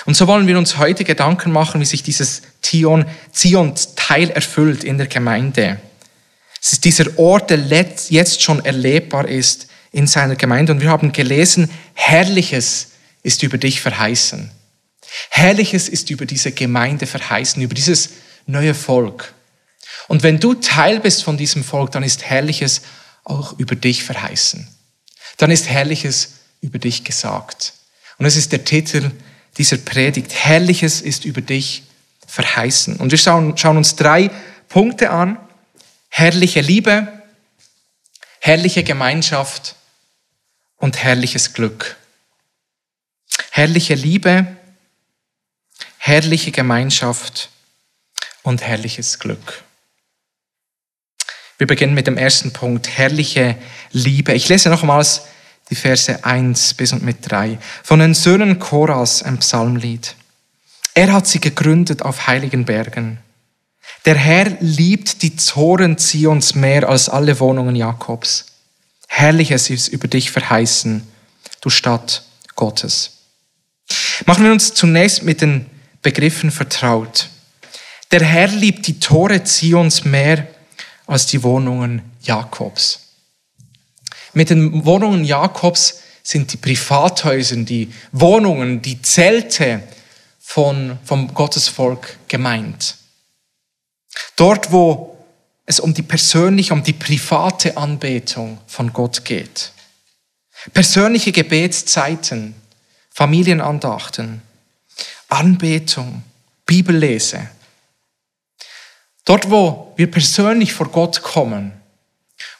Und 0.07 0.15
so 0.15 0.27
wollen 0.27 0.47
wir 0.47 0.59
uns 0.59 0.79
heute 0.79 1.05
Gedanken 1.05 1.53
machen, 1.53 1.81
wie 1.81 1.85
sich 1.85 2.03
dieses 2.03 2.43
Zion, 2.63 3.05
Zion 3.33 3.75
Teil 3.97 4.31
erfüllt 4.31 4.85
in 4.85 4.99
der 4.99 5.07
Gemeinde. 5.07 5.81
Es 6.63 6.73
ist 6.73 6.85
dieser 6.85 7.19
Ort, 7.19 7.51
der 7.51 7.59
jetzt 8.09 8.43
schon 8.43 8.65
erlebbar 8.65 9.29
ist 9.29 9.69
in 9.93 10.07
seiner 10.07 10.37
Gemeinde. 10.37 10.73
Und 10.73 10.81
wir 10.81 10.91
haben 10.91 11.13
gelesen, 11.13 11.71
Herrliches 11.95 12.89
ist 13.23 13.43
über 13.43 13.59
dich 13.59 13.81
verheißen. 13.81 14.51
Herrliches 15.31 15.89
ist 15.89 16.11
über 16.11 16.27
diese 16.27 16.53
Gemeinde 16.53 17.07
verheißen, 17.07 17.63
über 17.63 17.75
dieses 17.75 18.11
neue 18.47 18.75
Volk. 18.75 19.35
Und 20.09 20.23
wenn 20.23 20.41
du 20.41 20.55
Teil 20.55 21.01
bist 21.01 21.25
von 21.25 21.37
diesem 21.37 21.65
Volk, 21.65 21.93
dann 21.93 22.03
ist 22.03 22.25
Herrliches 22.25 22.83
auch 23.25 23.59
über 23.59 23.75
dich 23.75 24.03
verheißen. 24.05 24.69
Dann 25.37 25.51
ist 25.51 25.69
Herrliches 25.69 26.35
über 26.61 26.79
dich 26.79 27.05
gesagt. 27.05 27.75
Und 28.19 28.27
es 28.27 28.37
ist 28.37 28.53
der 28.53 28.65
Titel 28.65 29.11
dieser 29.61 29.77
Predigt. 29.77 30.33
Herrliches 30.33 31.03
ist 31.03 31.27
über 31.27 31.43
dich 31.43 31.83
verheißen. 32.27 32.97
Und 32.97 33.11
wir 33.11 33.19
schauen, 33.19 33.59
schauen 33.59 33.77
uns 33.77 33.95
drei 33.95 34.31
Punkte 34.71 35.11
an. 35.11 35.39
Herrliche 36.09 36.63
Liebe, 36.63 37.23
herrliche 38.41 38.85
Gemeinschaft 38.85 39.77
und 40.79 40.97
herrliches 40.97 41.53
Glück. 41.53 41.99
Herrliche 43.51 43.93
Liebe, 43.93 44.47
herrliche 45.99 46.53
Gemeinschaft 46.53 47.51
und 48.43 48.63
herrliches 48.63 49.19
Glück. 49.19 49.63
Wir 51.59 51.67
beginnen 51.67 51.93
mit 51.93 52.07
dem 52.07 52.17
ersten 52.17 52.55
Punkt, 52.55 52.89
herrliche 52.89 53.59
Liebe. 53.93 54.33
Ich 54.33 54.49
lese 54.49 54.71
nochmals 54.71 55.27
die 55.71 55.77
Verse 55.77 56.25
1 56.25 56.75
bis 56.75 56.93
und 56.93 57.03
mit 57.03 57.31
3. 57.31 57.59
Von 57.83 58.01
den 58.01 58.15
Söhnen 58.15 58.59
Koras 58.59 59.23
ein 59.23 59.39
Psalmlied. 59.39 60.17
Er 60.95 61.13
hat 61.13 61.27
sie 61.27 61.41
gegründet 61.41 62.03
auf 62.03 62.27
heiligen 62.27 62.65
Bergen. 62.65 63.19
Der 64.05 64.17
Herr 64.17 64.57
liebt 64.61 65.23
die 65.23 65.37
Zoren 65.37 65.99
Zions 65.99 66.55
mehr 66.55 66.89
als 66.89 67.09
alle 67.09 67.39
Wohnungen 67.39 67.77
Jakobs. 67.77 68.47
Herrliches 69.09 69.71
ist 69.71 69.89
über 69.89 70.09
dich 70.09 70.31
verheißen, 70.31 71.07
du 71.61 71.71
Stadt 71.71 72.23
Gottes. 72.57 73.19
Machen 74.27 74.45
wir 74.45 74.53
uns 74.53 74.75
zunächst 74.75 75.23
mit 75.23 75.41
den 75.41 75.67
Begriffen 76.03 76.51
vertraut. 76.51 77.29
Der 78.11 78.25
Herr 78.25 78.49
liebt 78.49 78.87
die 78.87 78.99
Tore 78.99 79.45
Zions 79.45 80.05
mehr 80.05 80.49
als 81.07 81.27
die 81.27 81.43
Wohnungen 81.43 82.03
Jakobs. 82.23 83.10
Mit 84.33 84.51
den 84.51 84.85
Wohnungen 84.85 85.25
Jakobs 85.25 86.01
sind 86.23 86.53
die 86.53 86.57
Privathäuser, 86.57 87.57
die 87.57 87.93
Wohnungen, 88.13 88.83
die 88.83 89.01
Zelte 89.03 89.83
von, 90.39 90.99
vom 91.05 91.33
Gottesvolk 91.35 92.17
gemeint. 92.29 92.97
Dort, 94.37 94.73
wo 94.73 95.17
es 95.67 95.81
um 95.81 95.95
die 95.95 96.03
persönliche, 96.03 96.73
um 96.73 96.83
die 96.83 96.93
private 96.93 97.77
Anbetung 97.77 98.59
von 98.67 98.93
Gott 98.93 99.25
geht. 99.25 99.73
Persönliche 100.73 101.33
Gebetszeiten, 101.33 102.55
Familienandachten, 103.11 104.43
Anbetung, 105.29 106.23
Bibellese. 106.67 107.49
Dort, 109.25 109.51
wo 109.51 109.93
wir 109.97 110.11
persönlich 110.11 110.73
vor 110.73 110.89
Gott 110.89 111.23
kommen 111.23 111.73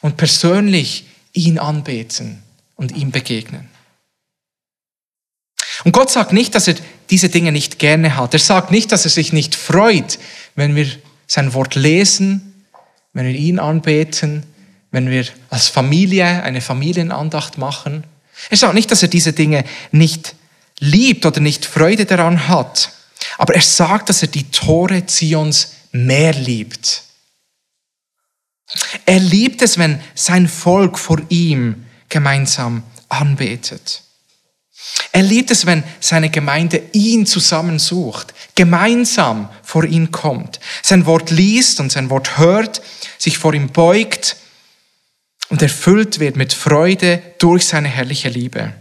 und 0.01 0.17
persönlich 0.17 1.05
ihn 1.33 1.59
anbeten 1.59 2.43
und 2.75 2.91
ihm 2.91 3.11
begegnen. 3.11 3.69
Und 5.83 5.93
Gott 5.93 6.11
sagt 6.11 6.33
nicht, 6.33 6.53
dass 6.55 6.67
er 6.67 6.75
diese 7.09 7.29
Dinge 7.29 7.51
nicht 7.51 7.79
gerne 7.79 8.15
hat. 8.17 8.33
Er 8.33 8.39
sagt 8.39 8.71
nicht, 8.71 8.91
dass 8.91 9.05
er 9.05 9.11
sich 9.11 9.33
nicht 9.33 9.55
freut, 9.55 10.19
wenn 10.55 10.75
wir 10.75 10.87
sein 11.27 11.53
Wort 11.53 11.75
lesen, 11.75 12.65
wenn 13.13 13.25
wir 13.25 13.35
ihn 13.35 13.59
anbeten, 13.59 14.43
wenn 14.91 15.09
wir 15.09 15.25
als 15.49 15.69
Familie 15.69 16.43
eine 16.43 16.61
Familienandacht 16.61 17.57
machen. 17.57 18.03
Er 18.49 18.57
sagt 18.57 18.73
nicht, 18.73 18.91
dass 18.91 19.01
er 19.01 19.07
diese 19.07 19.33
Dinge 19.33 19.63
nicht 19.91 20.35
liebt 20.79 21.25
oder 21.25 21.39
nicht 21.39 21.65
Freude 21.65 22.05
daran 22.05 22.47
hat. 22.47 22.91
Aber 23.37 23.55
er 23.55 23.61
sagt, 23.61 24.09
dass 24.09 24.21
er 24.21 24.27
die 24.27 24.49
Tore 24.51 25.05
Zions 25.05 25.73
mehr 25.91 26.33
liebt. 26.33 27.03
Er 29.05 29.19
liebt 29.19 29.61
es, 29.61 29.77
wenn 29.77 30.01
sein 30.15 30.47
Volk 30.47 30.97
vor 30.97 31.21
ihm 31.29 31.85
gemeinsam 32.09 32.83
anbetet. 33.09 34.03
Er 35.11 35.23
liebt 35.23 35.51
es, 35.51 35.65
wenn 35.65 35.83
seine 35.99 36.29
Gemeinde 36.29 36.81
ihn 36.93 37.25
zusammensucht, 37.25 38.33
gemeinsam 38.55 39.49
vor 39.63 39.83
ihn 39.83 40.11
kommt, 40.11 40.59
sein 40.81 41.05
Wort 41.05 41.31
liest 41.31 41.79
und 41.79 41.91
sein 41.91 42.09
Wort 42.09 42.37
hört, 42.37 42.81
sich 43.17 43.37
vor 43.37 43.53
ihm 43.53 43.69
beugt 43.69 44.37
und 45.49 45.61
erfüllt 45.61 46.19
wird 46.19 46.37
mit 46.37 46.53
Freude 46.53 47.21
durch 47.39 47.65
seine 47.65 47.89
herrliche 47.89 48.29
Liebe. 48.29 48.73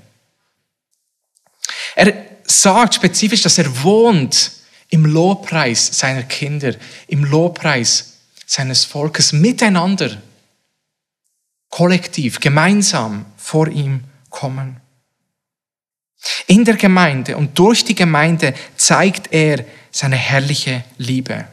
Er 1.96 2.14
sagt 2.44 2.94
spezifisch, 2.94 3.42
dass 3.42 3.58
er 3.58 3.82
wohnt 3.82 4.52
im 4.88 5.04
Lobpreis 5.04 5.98
seiner 5.98 6.22
Kinder, 6.22 6.74
im 7.08 7.24
Lobpreis 7.24 8.09
seines 8.50 8.84
Volkes 8.84 9.32
miteinander, 9.32 10.20
kollektiv, 11.68 12.40
gemeinsam 12.40 13.26
vor 13.36 13.68
ihm 13.68 14.02
kommen. 14.28 14.80
In 16.48 16.64
der 16.64 16.74
Gemeinde 16.74 17.36
und 17.36 17.56
durch 17.56 17.84
die 17.84 17.94
Gemeinde 17.94 18.52
zeigt 18.76 19.32
er 19.32 19.64
seine 19.92 20.16
herrliche 20.16 20.82
Liebe. 20.98 21.46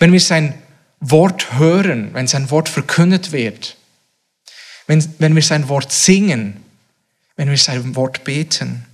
Wenn 0.00 0.12
wir 0.12 0.18
sein 0.18 0.60
Wort 0.98 1.52
hören, 1.52 2.12
wenn 2.14 2.26
sein 2.26 2.50
Wort 2.50 2.68
verkündet 2.68 3.30
wird, 3.30 3.76
wenn, 4.88 5.08
wenn 5.20 5.36
wir 5.36 5.42
sein 5.42 5.68
Wort 5.68 5.92
singen, 5.92 6.64
wenn 7.36 7.48
wir 7.48 7.56
sein 7.56 7.94
Wort 7.94 8.24
beten. 8.24 8.86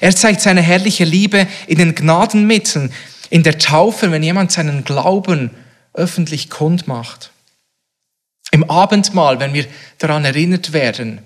Er 0.00 0.16
zeigt 0.16 0.40
seine 0.40 0.62
herrliche 0.62 1.04
Liebe 1.04 1.46
in 1.66 1.76
den 1.76 1.94
Gnadenmitteln, 1.94 2.90
in 3.28 3.42
der 3.42 3.58
Taufe, 3.58 4.10
wenn 4.10 4.22
jemand 4.22 4.52
seinen 4.52 4.84
Glauben 4.84 5.50
öffentlich 5.94 6.50
kund 6.50 6.86
macht. 6.86 7.30
Im 8.50 8.68
Abendmahl, 8.68 9.40
wenn 9.40 9.54
wir 9.54 9.66
daran 9.98 10.24
erinnert 10.24 10.72
werden, 10.72 11.22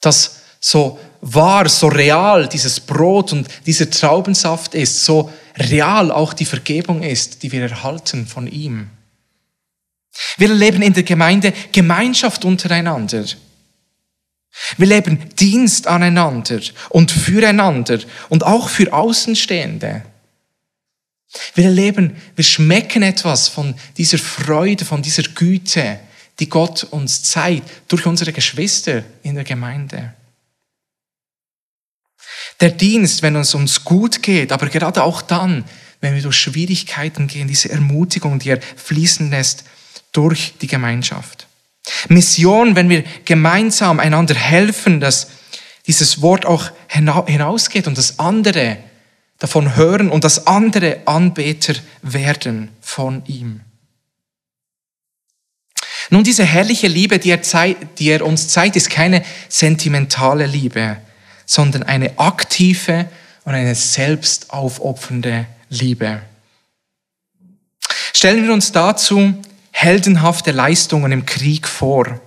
dass 0.00 0.40
so 0.60 0.98
wahr, 1.20 1.68
so 1.68 1.88
real 1.88 2.48
dieses 2.48 2.80
Brot 2.80 3.32
und 3.32 3.48
dieser 3.66 3.90
Traubensaft 3.90 4.74
ist, 4.74 5.04
so 5.04 5.30
real 5.56 6.10
auch 6.10 6.32
die 6.32 6.44
Vergebung 6.44 7.02
ist, 7.02 7.42
die 7.42 7.52
wir 7.52 7.62
erhalten 7.62 8.26
von 8.26 8.46
ihm. 8.46 8.90
Wir 10.36 10.50
erleben 10.50 10.82
in 10.82 10.92
der 10.92 11.02
Gemeinde 11.02 11.52
Gemeinschaft 11.72 12.44
untereinander. 12.44 13.24
Wir 14.76 14.86
leben 14.86 15.30
Dienst 15.36 15.86
aneinander 15.86 16.60
und 16.88 17.10
füreinander 17.10 18.00
und 18.28 18.44
auch 18.44 18.68
für 18.68 18.92
Außenstehende. 18.92 20.02
Wir 21.54 21.64
erleben, 21.64 22.16
wir 22.34 22.44
schmecken 22.44 23.02
etwas 23.02 23.48
von 23.48 23.74
dieser 23.96 24.18
Freude, 24.18 24.84
von 24.84 25.02
dieser 25.02 25.22
Güte, 25.22 26.00
die 26.40 26.48
Gott 26.48 26.84
uns 26.84 27.22
zeigt 27.22 27.70
durch 27.88 28.06
unsere 28.06 28.32
Geschwister 28.32 29.04
in 29.22 29.34
der 29.34 29.44
Gemeinde. 29.44 30.14
Der 32.60 32.70
Dienst, 32.70 33.22
wenn 33.22 33.36
es 33.36 33.54
uns 33.54 33.84
gut 33.84 34.22
geht, 34.22 34.52
aber 34.52 34.68
gerade 34.68 35.02
auch 35.02 35.22
dann, 35.22 35.64
wenn 36.00 36.14
wir 36.14 36.22
durch 36.22 36.36
Schwierigkeiten 36.36 37.26
gehen, 37.26 37.48
diese 37.48 37.70
Ermutigung, 37.70 38.38
die 38.38 38.50
er 38.50 38.60
fließen 38.60 39.30
lässt 39.30 39.64
durch 40.12 40.54
die 40.60 40.66
Gemeinschaft. 40.66 41.46
Mission, 42.08 42.76
wenn 42.76 42.88
wir 42.88 43.04
gemeinsam 43.24 44.00
einander 44.00 44.34
helfen, 44.34 45.00
dass 45.00 45.28
dieses 45.86 46.22
Wort 46.22 46.46
auch 46.46 46.70
hinausgeht 46.88 47.86
und 47.86 47.96
das 47.96 48.18
andere 48.18 48.78
davon 49.40 49.74
hören 49.74 50.10
und 50.10 50.22
dass 50.22 50.46
andere 50.46 51.00
Anbeter 51.06 51.74
werden 52.02 52.68
von 52.80 53.24
ihm. 53.26 53.62
Nun, 56.10 56.24
diese 56.24 56.44
herrliche 56.44 56.88
Liebe, 56.88 57.18
die 57.18 57.30
er, 57.30 57.40
die 57.98 58.08
er 58.08 58.24
uns 58.24 58.48
zeigt, 58.48 58.76
ist 58.76 58.90
keine 58.90 59.24
sentimentale 59.48 60.46
Liebe, 60.46 60.98
sondern 61.46 61.82
eine 61.82 62.18
aktive 62.18 63.08
und 63.44 63.54
eine 63.54 63.74
selbstaufopfernde 63.74 65.46
Liebe. 65.68 66.20
Stellen 68.12 68.44
wir 68.44 68.52
uns 68.52 68.72
dazu 68.72 69.34
heldenhafte 69.70 70.50
Leistungen 70.50 71.12
im 71.12 71.24
Krieg 71.24 71.66
vor. 71.66 72.20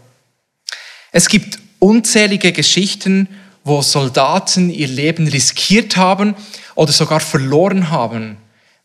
Es 1.11 1.27
gibt 1.27 1.59
unzählige 1.79 2.53
Geschichten, 2.53 3.27
wo 3.65 3.81
Soldaten 3.81 4.69
ihr 4.69 4.87
Leben 4.87 5.27
riskiert 5.27 5.95
haben 5.97 6.35
oder 6.75 6.91
sogar 6.91 7.19
verloren 7.19 7.89
haben, 7.89 8.37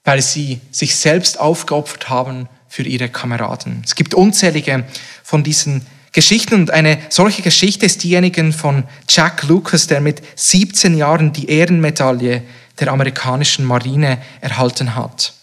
weil 0.05 0.23
sie 0.23 0.61
sich 0.71 0.97
selbst 0.97 1.39
aufgeopfert 1.39 2.09
haben 2.09 2.49
für 2.69 2.83
ihre 2.83 3.09
Kameraden. 3.09 3.83
Es 3.85 3.95
gibt 3.95 4.15
unzählige 4.15 4.85
von 5.23 5.43
diesen 5.43 5.87
Geschichten 6.13 6.55
und 6.55 6.71
eine 6.71 6.99
solche 7.11 7.43
Geschichte 7.43 7.87
ist 7.87 8.03
diejenige 8.03 8.53
von 8.53 8.85
Jack 9.09 9.43
Lucas, 9.45 9.87
der 9.87 10.01
mit 10.01 10.23
17 10.37 10.97
Jahren 10.97 11.33
die 11.33 11.51
Ehrenmedaille 11.51 12.43
der 12.81 12.93
amerikanischen 12.93 13.65
Marine 13.65 14.19
erhalten 14.41 14.95
hat. 14.95 15.35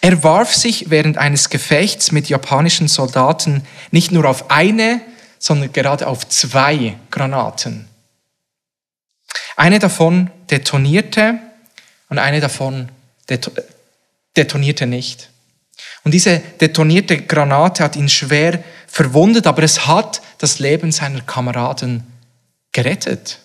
Er 0.00 0.24
warf 0.24 0.52
sich 0.54 0.90
während 0.90 1.16
eines 1.16 1.48
Gefechts 1.48 2.10
mit 2.10 2.28
japanischen 2.28 2.88
Soldaten 2.88 3.62
nicht 3.92 4.10
nur 4.10 4.24
auf 4.24 4.50
eine, 4.50 5.00
sondern 5.38 5.72
gerade 5.72 6.06
auf 6.06 6.28
zwei 6.28 6.96
Granaten. 7.10 7.88
Eine 9.56 9.78
davon 9.78 10.30
detonierte 10.50 11.38
und 12.08 12.18
eine 12.18 12.40
davon 12.40 12.88
detonierte 14.36 14.86
nicht. 14.86 15.30
Und 16.04 16.12
diese 16.12 16.38
detonierte 16.60 17.22
Granate 17.22 17.84
hat 17.84 17.96
ihn 17.96 18.08
schwer 18.08 18.62
verwundet, 18.86 19.46
aber 19.46 19.62
es 19.62 19.86
hat 19.86 20.20
das 20.38 20.58
Leben 20.58 20.92
seiner 20.92 21.20
Kameraden 21.20 22.04
gerettet. 22.72 23.38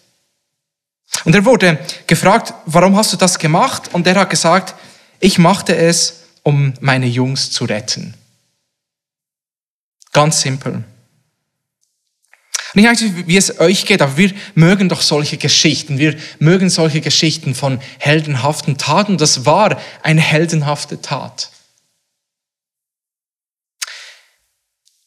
Und 1.24 1.36
er 1.36 1.46
wurde 1.46 1.80
gefragt, 2.06 2.54
warum 2.66 2.96
hast 2.98 3.14
du 3.14 3.18
das 3.18 3.40
gemacht? 3.40 3.94
Und 3.94 4.08
er 4.08 4.16
hat 4.16 4.30
gesagt, 4.30 4.76
ich 5.20 5.38
machte 5.38 5.76
es, 5.76 6.24
um 6.44 6.74
meine 6.80 7.08
Jungs 7.08 7.52
zu 7.52 7.66
retten. 7.66 8.14
Ganz 10.14 10.42
simpel. 10.42 10.84
Ich 12.78 12.86
weiß 12.86 13.02
nicht, 13.02 13.28
wie 13.28 13.38
es 13.38 13.60
euch 13.60 13.86
geht, 13.86 14.04
aber 14.04 14.18
wir 14.18 14.32
mögen 14.54 14.88
doch 14.88 15.02
solche 15.02 15.38
Geschichten. 15.38 15.98
Wir 15.98 16.16
mögen 16.38 16.70
solche 16.70 17.02
Geschichten 17.02 17.56
von 17.56 17.80
heldenhaften 17.98 18.78
Taten. 18.78 19.18
Das 19.18 19.48
war 19.48 19.82
eine 20.04 20.22
heldenhafte 20.22 21.02
Tat. 21.02 21.50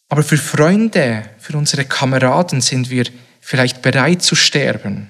Aber 0.09 0.25
für 0.25 0.37
Freunde, 0.37 1.31
für 1.39 1.57
unsere 1.57 1.85
Kameraden 1.85 2.61
sind 2.61 2.91
wir 2.91 3.05
vielleicht 3.41 3.83
bereit 3.83 4.23
zu 4.23 4.35
sterben. 4.35 5.09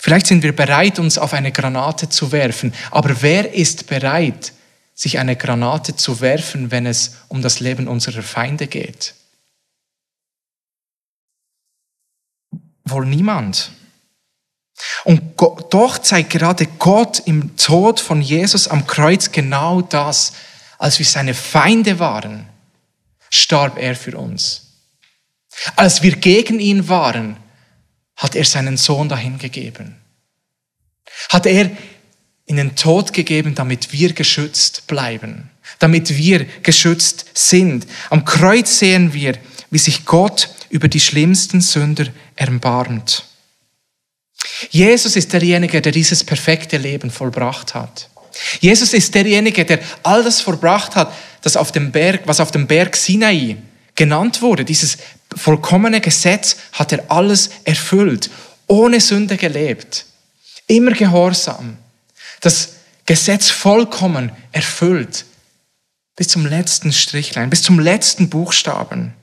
Vielleicht 0.00 0.28
sind 0.28 0.42
wir 0.42 0.56
bereit, 0.56 0.98
uns 0.98 1.18
auf 1.18 1.34
eine 1.34 1.52
Granate 1.52 2.08
zu 2.08 2.32
werfen. 2.32 2.72
Aber 2.90 3.20
wer 3.20 3.52
ist 3.52 3.88
bereit, 3.88 4.54
sich 4.94 5.18
eine 5.18 5.36
Granate 5.36 5.96
zu 5.96 6.22
werfen, 6.22 6.70
wenn 6.70 6.86
es 6.86 7.16
um 7.28 7.42
das 7.42 7.60
Leben 7.60 7.88
unserer 7.88 8.22
Feinde 8.22 8.68
geht? 8.68 9.14
Wohl 12.84 13.06
niemand. 13.06 13.70
Und 15.04 15.22
doch 15.70 15.98
zeigt 15.98 16.30
gerade 16.30 16.66
Gott 16.78 17.22
im 17.26 17.56
Tod 17.56 18.00
von 18.00 18.20
Jesus 18.20 18.68
am 18.68 18.86
Kreuz 18.86 19.30
genau 19.30 19.82
das, 19.82 20.32
als 20.78 20.98
wir 20.98 21.06
seine 21.06 21.34
Feinde 21.34 21.98
waren 21.98 22.48
starb 23.32 23.78
er 23.78 23.96
für 23.96 24.16
uns. 24.18 24.66
Als 25.74 26.02
wir 26.02 26.16
gegen 26.16 26.60
ihn 26.60 26.88
waren, 26.88 27.36
hat 28.16 28.36
er 28.36 28.44
seinen 28.44 28.76
Sohn 28.76 29.08
dahingegeben. 29.08 29.96
Hat 31.30 31.46
er 31.46 31.70
in 32.44 32.56
den 32.56 32.76
Tod 32.76 33.12
gegeben, 33.12 33.54
damit 33.54 33.92
wir 33.92 34.12
geschützt 34.12 34.86
bleiben, 34.86 35.50
damit 35.78 36.16
wir 36.16 36.44
geschützt 36.62 37.30
sind. 37.32 37.86
Am 38.10 38.24
Kreuz 38.24 38.78
sehen 38.78 39.14
wir, 39.14 39.38
wie 39.70 39.78
sich 39.78 40.04
Gott 40.04 40.50
über 40.68 40.88
die 40.88 41.00
schlimmsten 41.00 41.62
Sünder 41.62 42.06
erbarmt. 42.42 43.24
Jesus 44.70 45.16
ist 45.16 45.32
derjenige, 45.32 45.80
der 45.80 45.92
dieses 45.92 46.24
perfekte 46.24 46.76
Leben 46.76 47.10
vollbracht 47.10 47.74
hat. 47.74 48.08
Jesus 48.60 48.92
ist 48.92 49.14
derjenige, 49.14 49.64
der 49.64 49.80
all 50.02 50.24
das 50.24 50.40
vollbracht 50.40 50.96
hat, 50.96 51.12
das 51.42 51.56
auf 51.56 51.72
dem 51.72 51.92
Berg, 51.92 52.22
was 52.26 52.40
auf 52.40 52.50
dem 52.50 52.66
Berg 52.66 52.96
Sinai 52.96 53.56
genannt 53.94 54.42
wurde. 54.42 54.64
Dieses 54.64 54.98
vollkommene 55.36 56.00
Gesetz 56.00 56.56
hat 56.72 56.92
er 56.92 57.04
alles 57.08 57.50
erfüllt, 57.64 58.30
ohne 58.66 59.00
Sünde 59.00 59.36
gelebt, 59.36 60.06
immer 60.66 60.92
gehorsam. 60.92 61.76
Das 62.40 62.74
Gesetz 63.06 63.50
vollkommen 63.50 64.32
erfüllt, 64.52 65.24
bis 66.16 66.28
zum 66.28 66.46
letzten 66.46 66.92
Strichlein, 66.92 67.50
bis 67.50 67.62
zum 67.62 67.78
letzten 67.78 68.30
Buchstaben. 68.30 69.14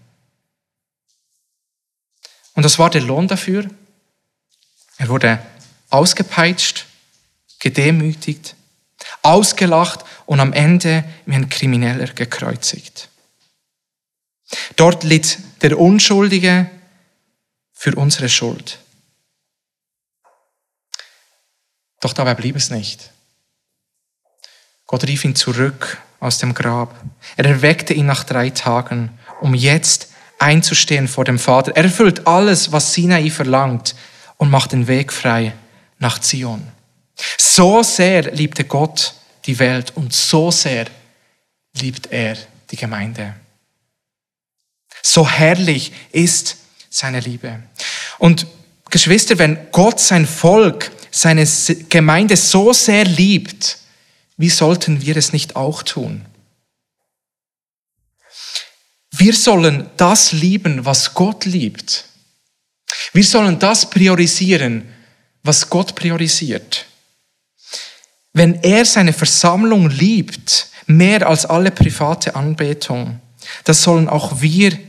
Und 2.60 2.64
das 2.64 2.78
war 2.78 2.90
der 2.90 3.00
Lohn 3.00 3.30
dafür. 3.30 3.70
Er 4.98 5.08
wurde 5.08 5.40
ausgepeitscht, 5.92 6.88
gedemütigt, 7.58 8.54
ausgelacht 9.22 10.04
und 10.26 10.42
am 10.42 10.52
Ende 10.52 11.06
wie 11.26 11.36
ein 11.36 11.48
Krimineller 11.48 12.08
gekreuzigt. 12.08 13.08
Dort 14.76 15.06
litt 15.06 15.40
der 15.62 15.80
Unschuldige 15.80 16.70
für 17.72 17.96
unsere 17.96 18.28
Schuld. 18.28 18.80
Doch 22.02 22.12
dabei 22.12 22.34
blieb 22.34 22.58
es 22.58 22.72
nicht. 22.72 23.12
Gott 24.86 25.06
rief 25.06 25.24
ihn 25.24 25.38
zurück 25.38 25.98
aus 26.20 26.40
dem 26.40 26.54
Grab. 26.54 26.94
Er 27.38 27.46
erweckte 27.46 27.94
ihn 27.94 28.06
nach 28.06 28.26
drei 28.26 28.50
Tagen, 28.50 29.18
um 29.40 29.56
jetzt 29.56 30.09
einzustehen 30.40 31.08
vor 31.08 31.26
dem 31.26 31.38
Vater. 31.38 31.76
Er 31.76 31.84
erfüllt 31.84 32.26
alles, 32.26 32.72
was 32.72 32.94
Sinai 32.94 33.30
verlangt 33.30 33.96
und 34.38 34.50
macht 34.50 34.72
den 34.72 34.88
Weg 34.88 35.14
frei 35.14 35.54
nach 36.00 36.20
Zion. 36.20 36.68
So 37.38 37.84
sehr 37.84 38.32
liebte 38.32 38.64
Gott 38.64 39.14
die 39.46 39.60
Welt 39.60 39.92
und 39.96 40.14
so 40.14 40.52
sehr 40.52 40.86
liebt 41.80 42.12
er 42.12 42.38
die 42.72 42.78
Gemeinde. 42.78 43.36
So 45.02 45.28
herrlich 45.28 45.92
ist 46.12 46.58
seine 46.90 47.20
Liebe. 47.20 47.64
Und 48.18 48.48
Geschwister, 48.90 49.38
wenn 49.38 49.58
Gott 49.72 50.00
sein 50.00 50.26
Volk, 50.26 50.92
seine 51.12 51.48
Gemeinde 51.90 52.36
so 52.38 52.74
sehr 52.74 53.06
liebt, 53.06 53.78
wie 54.38 54.50
sollten 54.50 55.02
wir 55.02 55.18
es 55.18 55.34
nicht 55.34 55.56
auch 55.56 55.84
tun? 55.84 56.26
Wir 59.20 59.34
sollen 59.34 59.90
das 59.98 60.32
lieben, 60.32 60.86
was 60.86 61.14
Gott 61.14 61.44
liebt. 61.44 62.06
Wir 63.12 63.24
sollen 63.26 63.60
das 63.60 63.90
priorisieren, 63.90 64.88
was 65.44 65.70
Gott 65.70 65.94
priorisiert. 65.94 66.86
Wenn 68.32 68.64
er 68.64 68.86
seine 68.86 69.12
Versammlung 69.12 69.90
liebt, 69.90 70.70
mehr 70.86 71.28
als 71.28 71.46
alle 71.46 71.70
private 71.70 72.34
Anbetung, 72.36 73.20
dann 73.66 73.76
sollen 73.76 74.08
auch 74.08 74.40
wir 74.40 74.80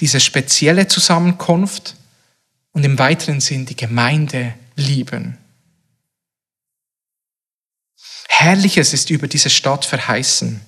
diese 0.00 0.20
spezielle 0.20 0.86
Zusammenkunft 0.86 1.96
und 2.72 2.84
im 2.84 2.98
weiteren 2.98 3.40
Sinn 3.40 3.64
die 3.64 3.76
Gemeinde 3.76 4.52
lieben. 4.76 5.38
Herrliches 8.28 8.92
ist 8.92 9.08
über 9.08 9.28
diese 9.28 9.48
Stadt 9.48 9.86
verheißen. 9.86 10.60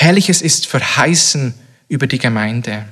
Herrliches 0.00 0.42
ist 0.42 0.68
verheißen 0.68 1.54
über 1.88 2.06
die 2.06 2.20
Gemeinde. 2.20 2.88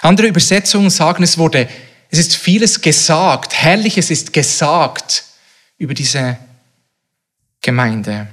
Andere 0.00 0.26
Übersetzungen 0.26 0.88
sagen, 0.88 1.22
es 1.22 1.36
wurde, 1.36 1.68
es 2.10 2.18
ist 2.18 2.34
vieles 2.34 2.80
gesagt, 2.80 3.52
Herrliches 3.52 4.08
ist 4.08 4.32
gesagt 4.32 5.24
über 5.76 5.92
diese 5.92 6.38
Gemeinde. 7.60 8.26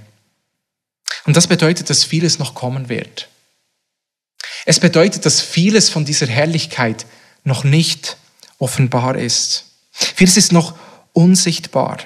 Und 1.25 1.35
das 1.35 1.47
bedeutet, 1.47 1.89
dass 1.89 2.05
vieles 2.05 2.39
noch 2.39 2.55
kommen 2.55 2.87
wird. 2.87 3.27
Es 4.63 4.79
bedeutet, 4.79 5.25
dass 5.25 5.41
vieles 5.41 5.89
von 5.89 6.05
dieser 6.05 6.27
Herrlichkeit 6.27 7.05
noch 7.43 7.65
nicht 7.65 8.15
offenbar 8.57 9.17
ist. 9.17 9.65
Vieles 9.91 10.37
ist 10.37 10.53
noch 10.53 10.77
unsichtbar. 11.11 11.97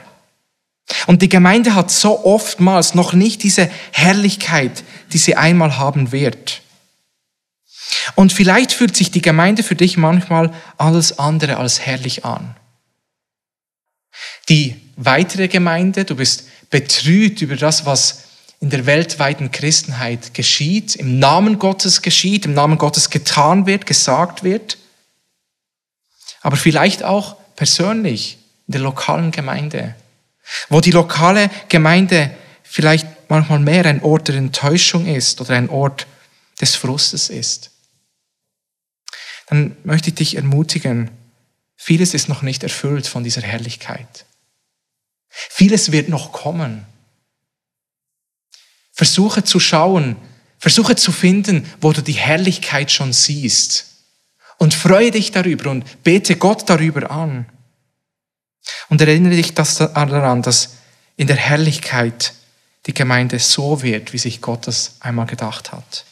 Und 1.06 1.22
die 1.22 1.30
Gemeinde 1.30 1.76
hat 1.76 1.92
so 1.92 2.24
oftmals 2.26 2.96
noch 2.96 3.14
nicht 3.14 3.44
diese 3.44 3.70
Herrlichkeit, 3.92 4.84
die 5.12 5.18
sie 5.18 5.36
einmal 5.36 5.78
haben 5.78 6.12
wird. 6.12 6.62
Und 8.16 8.34
vielleicht 8.34 8.72
fühlt 8.72 8.96
sich 8.96 9.12
die 9.12 9.22
Gemeinde 9.22 9.64
für 9.64 9.76
dich 9.76 9.98
manchmal 9.98 10.54
alles 10.78 11.20
andere 11.20 11.58
als 11.58 11.82
herrlich 11.82 12.26
an. 12.26 12.56
Die 14.50 14.76
weitere 14.96 15.48
Gemeinde, 15.48 16.06
du 16.06 16.16
bist 16.16 16.48
betrübt 16.70 17.42
über 17.42 17.56
das, 17.56 17.86
was 17.86 18.24
in 18.60 18.70
der 18.70 18.86
weltweiten 18.86 19.52
Christenheit 19.52 20.34
geschieht, 20.34 20.96
im 20.96 21.20
Namen 21.20 21.60
Gottes 21.60 22.02
geschieht, 22.02 22.46
im 22.46 22.54
Namen 22.54 22.78
Gottes 22.78 23.10
getan 23.10 23.66
wird, 23.68 23.86
gesagt 23.86 24.44
wird, 24.44 24.78
aber 26.42 26.56
vielleicht 26.56 27.04
auch 27.04 27.36
persönlich 27.56 28.38
in 28.68 28.72
der 28.74 28.82
lokalen 28.82 29.32
Gemeinde, 29.32 29.96
wo 30.70 30.82
die 30.82 30.92
lokale 30.92 31.50
Gemeinde 31.70 32.36
vielleicht 32.64 33.08
manchmal 33.30 33.60
mehr 33.60 33.86
ein 33.86 34.02
Ort 34.02 34.28
der 34.28 34.36
Enttäuschung 34.36 35.06
ist 35.08 35.42
oder 35.42 35.56
ein 35.56 35.70
Ort 35.70 36.08
des 36.62 36.76
Frustes 36.76 37.30
ist. 37.30 37.72
Dann 39.48 39.78
möchte 39.84 40.10
ich 40.10 40.16
dich 40.16 40.36
ermutigen, 40.36 41.10
vieles 41.76 42.14
ist 42.14 42.30
noch 42.30 42.42
nicht 42.42 42.64
erfüllt 42.64 43.08
von 43.08 43.24
dieser 43.24 43.42
Herrlichkeit. 43.42 44.26
Vieles 45.30 45.92
wird 45.92 46.10
noch 46.10 46.32
kommen. 46.32 46.86
Versuche 48.92 49.44
zu 49.44 49.60
schauen, 49.60 50.16
versuche 50.58 50.96
zu 50.96 51.12
finden, 51.12 51.70
wo 51.80 51.94
du 51.94 52.02
die 52.02 52.14
Herrlichkeit 52.14 52.92
schon 52.92 53.14
siehst. 53.14 53.86
Und 54.58 54.74
freue 54.74 55.12
dich 55.12 55.32
darüber 55.32 55.70
und 55.70 56.04
bete 56.04 56.36
Gott 56.36 56.68
darüber 56.68 57.12
an. 57.12 57.46
Und 58.90 59.02
erinnere 59.02 59.36
dich 59.36 59.54
daran, 59.54 60.42
dass 60.42 60.78
in 61.16 61.28
der 61.28 61.36
Herrlichkeit 61.36 62.34
die 62.86 62.94
Gemeinde 62.94 63.40
so 63.40 63.82
wird, 63.82 64.14
wie 64.14 64.18
sich 64.18 64.42
Gott 64.42 64.68
das 64.68 64.96
einmal 65.00 65.26
gedacht 65.26 65.72
hat. 65.72 66.06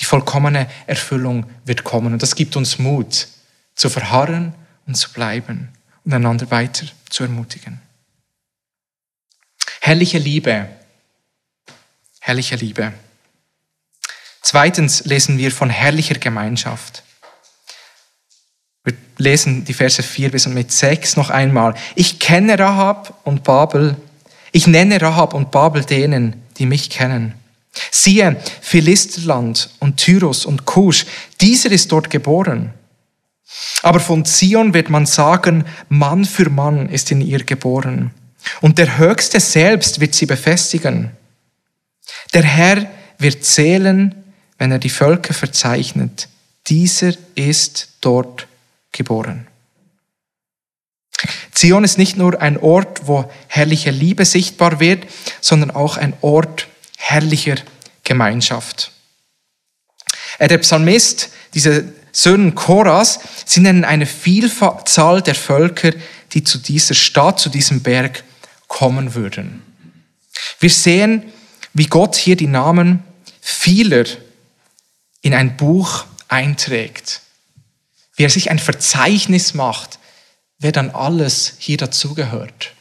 Die 0.00 0.04
vollkommene 0.04 0.68
Erfüllung 0.86 1.46
wird 1.64 1.84
kommen 1.84 2.12
und 2.12 2.22
das 2.22 2.34
gibt 2.34 2.56
uns 2.56 2.78
Mut, 2.78 3.28
zu 3.74 3.88
verharren 3.88 4.54
und 4.86 4.96
zu 4.96 5.12
bleiben 5.12 5.68
und 6.04 6.12
einander 6.12 6.50
weiter 6.50 6.86
zu 7.10 7.22
ermutigen. 7.22 7.80
Herrliche 9.80 10.18
Liebe 10.18 10.68
herrliche 12.28 12.56
Liebe. 12.56 12.92
Zweitens 14.42 15.06
lesen 15.06 15.38
wir 15.38 15.50
von 15.50 15.70
herrlicher 15.70 16.16
Gemeinschaft. 16.16 17.02
Wir 18.88 18.96
lesen 19.18 19.66
die 19.66 19.74
Verse 19.74 20.02
4 20.02 20.30
bis 20.30 20.46
mit 20.46 20.72
6 20.72 21.16
noch 21.16 21.28
einmal. 21.28 21.74
Ich 21.94 22.18
kenne 22.18 22.58
Rahab 22.58 23.20
und 23.24 23.44
Babel. 23.44 23.96
Ich 24.50 24.66
nenne 24.66 25.02
Rahab 25.02 25.34
und 25.34 25.50
Babel 25.50 25.84
denen, 25.84 26.42
die 26.56 26.64
mich 26.64 26.88
kennen. 26.88 27.34
Siehe, 27.90 28.40
Philisterland 28.62 29.68
und 29.78 29.98
Tyrus 29.98 30.46
und 30.46 30.64
Kusch, 30.64 31.04
dieser 31.42 31.70
ist 31.70 31.92
dort 31.92 32.08
geboren. 32.08 32.72
Aber 33.82 34.00
von 34.00 34.24
Zion 34.24 34.72
wird 34.72 34.88
man 34.88 35.04
sagen, 35.04 35.64
Mann 35.90 36.24
für 36.24 36.48
Mann 36.48 36.88
ist 36.88 37.10
in 37.10 37.20
ihr 37.20 37.44
geboren. 37.44 38.12
Und 38.62 38.78
der 38.78 38.96
Höchste 38.96 39.38
selbst 39.38 40.00
wird 40.00 40.14
sie 40.14 40.24
befestigen. 40.24 41.10
Der 42.32 42.42
Herr 42.42 42.86
wird 43.18 43.44
zählen, 43.44 44.14
wenn 44.56 44.72
er 44.72 44.78
die 44.78 44.88
Völker 44.88 45.34
verzeichnet. 45.34 46.28
Dieser 46.68 47.12
ist 47.34 47.90
dort 48.00 48.47
geboren. 48.92 49.46
Zion 51.52 51.82
ist 51.82 51.98
nicht 51.98 52.16
nur 52.16 52.40
ein 52.40 52.56
Ort, 52.56 53.08
wo 53.08 53.30
herrliche 53.48 53.90
Liebe 53.90 54.24
sichtbar 54.24 54.78
wird, 54.78 55.06
sondern 55.40 55.72
auch 55.72 55.96
ein 55.96 56.14
Ort 56.20 56.68
herrlicher 56.96 57.56
Gemeinschaft. 58.04 58.92
Der 60.38 60.58
Psalmist, 60.58 61.30
diese 61.54 61.92
Söhne 62.12 62.52
Choras, 62.52 63.20
sie 63.44 63.60
nennen 63.60 63.84
eine 63.84 64.06
Vielzahl 64.06 65.22
der 65.22 65.34
Völker, 65.34 65.92
die 66.32 66.44
zu 66.44 66.58
dieser 66.58 66.94
Stadt, 66.94 67.40
zu 67.40 67.48
diesem 67.48 67.82
Berg 67.82 68.22
kommen 68.68 69.14
würden. 69.14 69.62
Wir 70.60 70.70
sehen, 70.70 71.32
wie 71.74 71.86
Gott 71.86 72.16
hier 72.16 72.36
die 72.36 72.46
Namen 72.46 73.02
vieler 73.40 74.04
in 75.22 75.34
ein 75.34 75.56
Buch 75.56 76.04
einträgt. 76.28 77.22
Wie 78.18 78.24
er 78.24 78.30
sich 78.30 78.50
ein 78.50 78.58
Verzeichnis 78.58 79.54
macht, 79.54 80.00
wer 80.58 80.72
dann 80.72 80.90
alles 80.90 81.54
hier 81.58 81.76
dazugehört. 81.76 82.74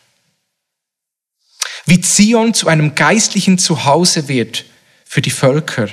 Wie 1.86 2.02
Zion 2.02 2.56
zu 2.56 2.68
einem 2.68 2.96
geistlichen 2.96 3.60
Zuhause 3.60 4.28
wird 4.28 4.66
für 5.06 5.22
die 5.22 5.30
Völker. 5.30 5.88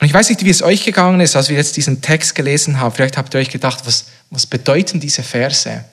Und 0.00 0.06
ich 0.06 0.12
weiß 0.12 0.28
nicht, 0.28 0.44
wie 0.44 0.50
es 0.50 0.62
euch 0.62 0.84
gegangen 0.84 1.20
ist, 1.20 1.36
als 1.36 1.48
wir 1.48 1.56
jetzt 1.56 1.76
diesen 1.76 2.02
Text 2.02 2.34
gelesen 2.34 2.80
haben. 2.80 2.92
Vielleicht 2.92 3.16
habt 3.16 3.32
ihr 3.34 3.38
euch 3.38 3.50
gedacht, 3.50 3.86
was, 3.86 4.06
was 4.30 4.46
bedeuten 4.46 4.98
diese 4.98 5.22
Verse? 5.22 5.84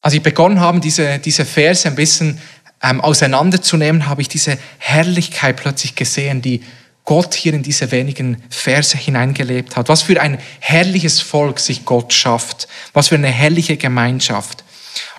Als 0.00 0.14
ich 0.14 0.22
begonnen 0.22 0.60
habe, 0.60 0.78
diese, 0.78 1.18
diese 1.18 1.44
Verse 1.44 1.88
ein 1.88 1.96
bisschen 1.96 2.40
ähm, 2.80 3.00
auseinanderzunehmen, 3.00 4.06
habe 4.06 4.22
ich 4.22 4.28
diese 4.28 4.56
Herrlichkeit 4.78 5.56
plötzlich 5.56 5.96
gesehen, 5.96 6.40
die 6.40 6.62
Gott 7.04 7.34
hier 7.34 7.54
in 7.54 7.62
diese 7.62 7.90
wenigen 7.90 8.42
Verse 8.48 8.96
hineingelebt 8.96 9.76
hat. 9.76 9.88
Was 9.88 10.02
für 10.02 10.20
ein 10.20 10.38
herrliches 10.60 11.20
Volk 11.20 11.58
sich 11.58 11.84
Gott 11.84 12.12
schafft. 12.12 12.68
Was 12.92 13.08
für 13.08 13.16
eine 13.16 13.28
herrliche 13.28 13.76
Gemeinschaft. 13.76 14.64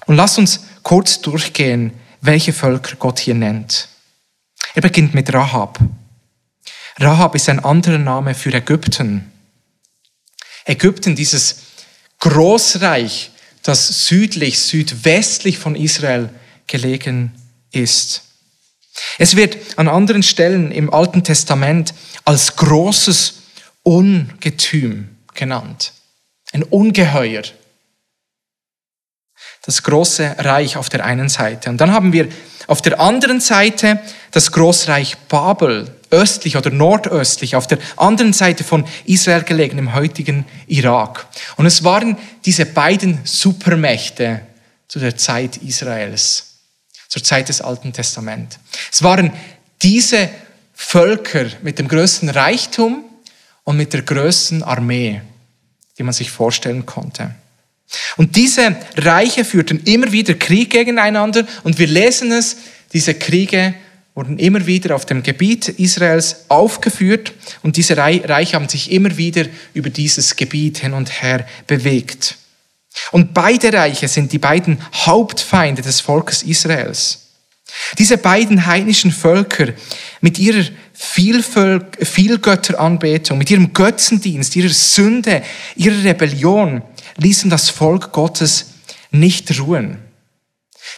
Und 0.05 0.15
lasst 0.15 0.37
uns 0.37 0.65
kurz 0.83 1.21
durchgehen, 1.21 1.93
welche 2.21 2.53
Völker 2.53 2.95
Gott 2.95 3.19
hier 3.19 3.35
nennt. 3.35 3.89
Er 4.75 4.81
beginnt 4.81 5.13
mit 5.13 5.33
Rahab. 5.33 5.79
Rahab 6.97 7.35
ist 7.35 7.49
ein 7.49 7.59
anderer 7.59 7.97
Name 7.97 8.33
für 8.33 8.53
Ägypten. 8.53 9.31
Ägypten, 10.65 11.15
dieses 11.15 11.57
Großreich, 12.19 13.31
das 13.63 14.07
südlich, 14.07 14.59
südwestlich 14.59 15.57
von 15.57 15.75
Israel 15.75 16.29
gelegen 16.67 17.33
ist. 17.71 18.21
Es 19.17 19.35
wird 19.35 19.57
an 19.77 19.87
anderen 19.87 20.23
Stellen 20.23 20.71
im 20.71 20.93
Alten 20.93 21.23
Testament 21.23 21.93
als 22.25 22.55
großes 22.55 23.41
Ungetüm 23.83 25.17
genannt. 25.33 25.93
Ein 26.51 26.63
Ungeheuer. 26.63 27.43
Das 29.65 29.83
große 29.83 30.35
Reich 30.39 30.77
auf 30.77 30.89
der 30.89 31.05
einen 31.05 31.29
Seite. 31.29 31.69
Und 31.69 31.77
dann 31.79 31.91
haben 31.91 32.13
wir 32.13 32.27
Auf 32.67 32.81
der 32.81 32.99
anderen 32.99 33.41
Seite 33.41 33.99
das 34.31 34.51
Großreich 34.51 35.17
Babel, 35.27 35.93
östlich 36.11 36.55
oder 36.55 36.69
nordöstlich, 36.69 37.55
auf 37.55 37.67
der 37.67 37.79
anderen 37.97 38.33
Seite 38.33 38.63
von 38.63 38.85
Israel 39.05 39.43
gelegen, 39.43 39.77
im 39.77 39.93
heutigen 39.93 40.45
Irak. 40.67 41.27
Und 41.57 41.65
es 41.65 41.83
waren 41.83 42.17
diese 42.45 42.65
beiden 42.65 43.19
Supermächte 43.25 44.41
zu 44.87 44.99
der 44.99 45.17
Zeit 45.17 45.57
Israels, 45.57 46.52
zur 47.13 47.23
Zeit 47.23 47.47
des 47.47 47.61
Alten 47.61 47.93
Testaments. 47.93 48.57
Es 48.91 49.03
waren 49.03 49.31
diese 49.83 50.29
Völker 50.73 51.45
mit 51.61 51.77
dem 51.77 51.87
größten 51.87 52.27
Reichtum 52.29 53.03
und 53.63 53.77
mit 53.77 53.93
der 53.93 54.01
größten 54.01 54.63
Armee, 54.63 55.21
die 55.95 56.01
man 56.01 56.15
sich 56.15 56.31
vorstellen 56.31 56.87
konnte. 56.87 57.35
Und 58.17 58.35
diese 58.35 58.75
Reiche 58.97 59.45
führten 59.45 59.81
immer 59.85 60.11
wieder 60.11 60.33
Krieg 60.33 60.71
gegeneinander 60.71 61.45
und 61.61 61.77
wir 61.77 61.85
lesen 61.85 62.31
es, 62.31 62.57
diese 62.93 63.13
Kriege 63.13 63.75
wurden 64.15 64.39
immer 64.39 64.65
wieder 64.65 64.95
auf 64.95 65.05
dem 65.05 65.21
Gebiet 65.21 65.69
Israels 65.69 66.45
aufgeführt 66.47 67.33
und 67.61 67.77
diese 67.77 67.95
Reiche 67.95 68.55
haben 68.55 68.69
sich 68.69 68.91
immer 68.91 69.17
wieder 69.17 69.45
über 69.75 69.91
dieses 69.91 70.35
Gebiet 70.35 70.79
hin 70.79 70.93
und 70.93 71.21
her 71.21 71.45
bewegt. 71.67 72.37
Und 73.11 73.33
beide 73.33 73.73
Reiche 73.73 74.07
sind 74.07 74.31
die 74.31 74.39
beiden 74.39 74.81
Hauptfeinde 74.93 75.81
des 75.81 75.99
Volkes 75.99 76.43
Israels. 76.43 77.19
Diese 77.97 78.17
beiden 78.17 78.65
heidnischen 78.65 79.11
Völker 79.11 79.73
mit 80.21 80.37
ihrer 80.37 80.65
Vielgötteranbetung, 80.93 83.37
mit 83.37 83.49
ihrem 83.49 83.73
Götzendienst, 83.73 84.55
ihrer 84.55 84.69
Sünde, 84.69 85.43
ihrer 85.75 86.03
Rebellion 86.03 86.83
ließen 87.17 87.49
das 87.49 87.69
Volk 87.69 88.11
Gottes 88.11 88.67
nicht 89.11 89.59
ruhen. 89.59 89.99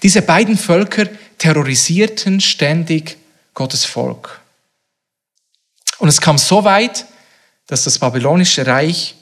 Diese 0.03 0.21
beiden 0.21 0.58
Völker 0.58 1.08
terrorisierten 1.38 2.41
ständig 2.41 3.17
Gottes 3.53 3.86
Volk. 3.86 4.41
Und 5.97 6.10
es 6.10 6.19
kam 6.19 6.38
so 6.38 6.63
weit, 6.63 7.05
dass 7.67 7.86
das 7.86 7.99
babylonische 7.99 8.67
Reich 8.67 9.15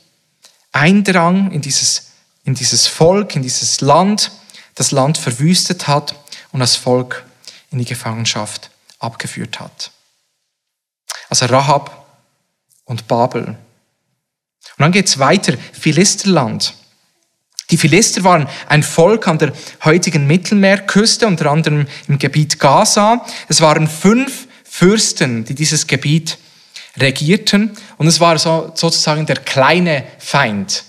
eindrang 0.71 1.51
in 1.51 1.61
dieses, 1.61 2.12
in 2.43 2.55
dieses 2.55 2.87
Volk, 2.87 3.35
in 3.35 3.41
dieses 3.41 3.81
Land, 3.81 4.31
das 4.75 4.91
Land 4.91 5.17
verwüstet 5.17 5.87
hat 5.87 6.15
und 6.51 6.59
das 6.59 6.75
Volk 6.75 7.25
in 7.71 7.79
die 7.79 7.85
Gefangenschaft 7.85 8.69
abgeführt 8.99 9.59
hat. 9.59 9.91
Also 11.29 11.45
Rahab 11.45 12.05
und 12.85 13.07
Babel. 13.07 13.45
Und 13.45 13.57
dann 14.77 14.91
geht 14.91 15.07
es 15.07 15.19
weiter, 15.19 15.53
Philisterland. 15.73 16.73
Die 17.69 17.77
Philister 17.77 18.23
waren 18.23 18.47
ein 18.67 18.83
Volk 18.83 19.27
an 19.27 19.37
der 19.39 19.53
heutigen 19.83 20.27
Mittelmeerküste, 20.27 21.25
unter 21.25 21.49
anderem 21.49 21.87
im 22.07 22.19
Gebiet 22.19 22.59
Gaza. 22.59 23.25
Es 23.47 23.61
waren 23.61 23.87
fünf 23.87 24.47
Fürsten, 24.63 25.45
die 25.45 25.55
dieses 25.55 25.87
Gebiet 25.87 26.37
regierten. 26.99 27.75
Und 27.97 28.07
es 28.07 28.19
war 28.19 28.37
so, 28.37 28.71
sozusagen 28.75 29.25
der 29.25 29.37
kleine 29.37 30.05
Feind 30.19 30.83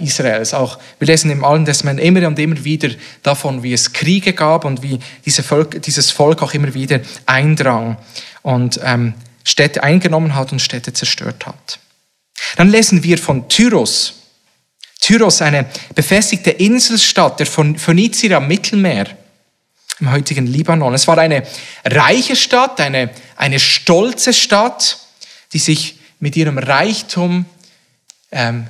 Israels. 0.00 0.54
Auch 0.54 0.78
wir 0.98 1.06
lesen 1.06 1.30
im 1.30 1.44
Alten 1.44 1.64
Testament 1.64 2.00
immer 2.00 2.26
und 2.26 2.38
immer 2.38 2.64
wieder 2.64 2.90
davon, 3.22 3.62
wie 3.62 3.72
es 3.72 3.92
Kriege 3.92 4.32
gab 4.32 4.64
und 4.64 4.82
wie 4.82 4.98
diese 5.24 5.42
Volk, 5.42 5.82
dieses 5.82 6.10
Volk 6.10 6.42
auch 6.42 6.54
immer 6.54 6.72
wieder 6.74 7.00
eindrang 7.26 7.96
und 8.42 8.80
ähm, 8.82 9.14
Städte 9.44 9.82
eingenommen 9.82 10.34
hat 10.34 10.52
und 10.52 10.60
Städte 10.60 10.92
zerstört 10.92 11.46
hat. 11.46 11.78
Dann 12.56 12.70
lesen 12.70 13.02
wir 13.02 13.18
von 13.18 13.48
Tyros. 13.48 14.14
Tyros, 15.00 15.42
eine 15.42 15.66
befestigte 15.94 16.50
Inselstadt 16.50 17.38
der 17.38 17.46
Phönizier 17.46 18.36
am 18.38 18.48
Mittelmeer 18.48 19.06
im 20.00 20.10
heutigen 20.10 20.46
Libanon. 20.46 20.94
Es 20.94 21.06
war 21.06 21.18
eine 21.18 21.42
reiche 21.84 22.36
Stadt, 22.36 22.80
eine, 22.80 23.10
eine 23.36 23.60
stolze 23.60 24.32
Stadt, 24.32 24.98
die 25.52 25.58
sich 25.58 25.98
mit 26.20 26.36
ihrem 26.36 26.58
Reichtum 26.58 27.44
ähm, 28.32 28.66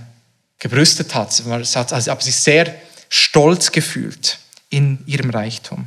gebrüstet 0.65 1.15
hat. 1.15 1.43
Also, 1.47 2.17
sie 2.21 2.31
ist 2.31 2.43
sehr 2.43 2.75
stolz 3.11 3.71
gefühlt 3.71 4.39
in 4.71 4.99
ihrem 5.05 5.29
Reichtum. 5.29 5.87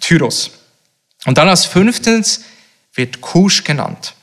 Tyros. 0.00 0.50
Und 1.26 1.36
dann 1.36 1.50
als 1.50 1.66
fünftens 1.66 2.40
wird 2.94 3.20
Kusch 3.20 3.64
genannt. 3.64 4.14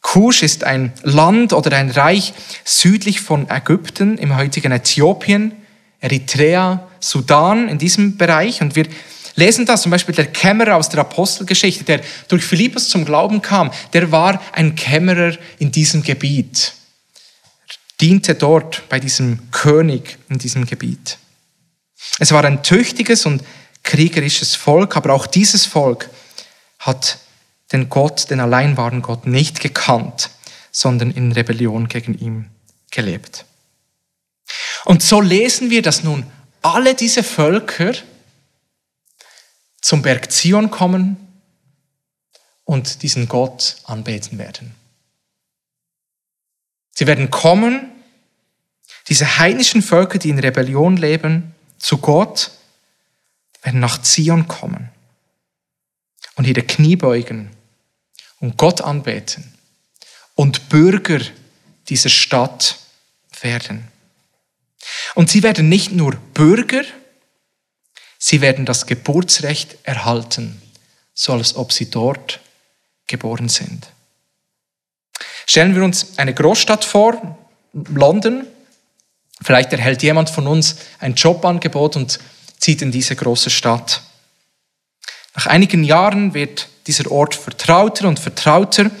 Kusch 0.00 0.44
ist 0.44 0.62
ein 0.62 0.92
Land 1.02 1.52
oder 1.52 1.76
ein 1.76 1.90
Reich 1.90 2.32
südlich 2.64 3.20
von 3.20 3.50
Ägypten, 3.50 4.16
im 4.16 4.36
heutigen 4.36 4.70
Äthiopien, 4.70 5.52
Eritrea, 5.98 6.88
Sudan, 7.00 7.68
in 7.68 7.78
diesem 7.78 8.16
Bereich. 8.16 8.62
Und 8.62 8.76
wir 8.76 8.86
lesen 9.34 9.66
das 9.66 9.82
zum 9.82 9.90
Beispiel 9.90 10.14
der 10.14 10.26
Kämmerer 10.26 10.76
aus 10.76 10.88
der 10.88 11.00
Apostelgeschichte, 11.00 11.82
der 11.82 12.00
durch 12.28 12.44
Philippus 12.44 12.88
zum 12.88 13.04
Glauben 13.04 13.42
kam, 13.42 13.72
der 13.92 14.12
war 14.12 14.40
ein 14.52 14.76
Kämmerer 14.76 15.36
in 15.58 15.72
diesem 15.72 16.02
Gebiet, 16.04 16.74
diente 18.00 18.34
dort 18.34 18.88
bei 18.88 18.98
diesem 18.98 19.50
König 19.50 20.18
in 20.28 20.38
diesem 20.38 20.66
Gebiet. 20.66 21.18
Es 22.18 22.32
war 22.32 22.44
ein 22.44 22.62
tüchtiges 22.62 23.26
und 23.26 23.42
kriegerisches 23.82 24.54
Volk, 24.54 24.96
aber 24.96 25.12
auch 25.14 25.26
dieses 25.26 25.66
Volk 25.66 26.10
hat 26.78 27.18
den 27.72 27.88
Gott, 27.88 28.30
den 28.30 28.40
allein 28.40 28.76
wahren 28.76 29.02
Gott 29.02 29.26
nicht 29.26 29.60
gekannt, 29.60 30.30
sondern 30.72 31.10
in 31.10 31.32
Rebellion 31.32 31.88
gegen 31.88 32.18
ihn 32.18 32.50
gelebt. 32.90 33.44
Und 34.84 35.02
so 35.02 35.20
lesen 35.20 35.70
wir, 35.70 35.82
dass 35.82 36.02
nun 36.02 36.24
alle 36.62 36.94
diese 36.94 37.22
Völker 37.22 37.92
zum 39.80 40.02
Berg 40.02 40.30
Zion 40.32 40.70
kommen 40.70 41.16
und 42.64 43.02
diesen 43.02 43.28
Gott 43.28 43.76
anbeten 43.84 44.38
werden. 44.38 44.74
Sie 46.92 47.06
werden 47.06 47.30
kommen, 47.30 47.90
diese 49.08 49.38
heidnischen 49.38 49.82
Völker, 49.82 50.18
die 50.18 50.30
in 50.30 50.38
Rebellion 50.38 50.96
leben, 50.96 51.54
zu 51.78 51.98
Gott, 51.98 52.50
werden 53.62 53.80
nach 53.80 54.00
Zion 54.02 54.48
kommen 54.48 54.90
und 56.36 56.46
ihre 56.46 56.62
Knie 56.62 56.96
beugen 56.96 57.50
und 58.40 58.56
Gott 58.56 58.80
anbeten 58.80 59.52
und 60.34 60.68
Bürger 60.68 61.20
dieser 61.88 62.08
Stadt 62.08 62.78
werden. 63.40 63.88
Und 65.14 65.30
sie 65.30 65.42
werden 65.42 65.68
nicht 65.68 65.92
nur 65.92 66.16
Bürger, 66.34 66.84
sie 68.18 68.40
werden 68.40 68.64
das 68.64 68.86
Geburtsrecht 68.86 69.76
erhalten, 69.82 70.62
so 71.14 71.32
als 71.32 71.56
ob 71.56 71.72
sie 71.72 71.90
dort 71.90 72.40
geboren 73.06 73.48
sind. 73.48 73.88
Stellen 75.50 75.74
wir 75.74 75.82
uns 75.82 76.16
eine 76.16 76.32
Großstadt 76.32 76.84
vor, 76.84 77.36
London. 77.72 78.46
Vielleicht 79.42 79.72
erhält 79.72 80.00
jemand 80.00 80.30
von 80.30 80.46
uns 80.46 80.76
ein 81.00 81.14
Jobangebot 81.14 81.96
und 81.96 82.20
zieht 82.60 82.82
in 82.82 82.92
diese 82.92 83.16
große 83.16 83.50
Stadt. 83.50 84.00
Nach 85.34 85.46
einigen 85.46 85.82
Jahren 85.82 86.34
wird 86.34 86.68
dieser 86.86 87.10
Ort 87.10 87.34
vertrauter 87.34 88.06
und 88.06 88.20
vertrauter. 88.20 88.92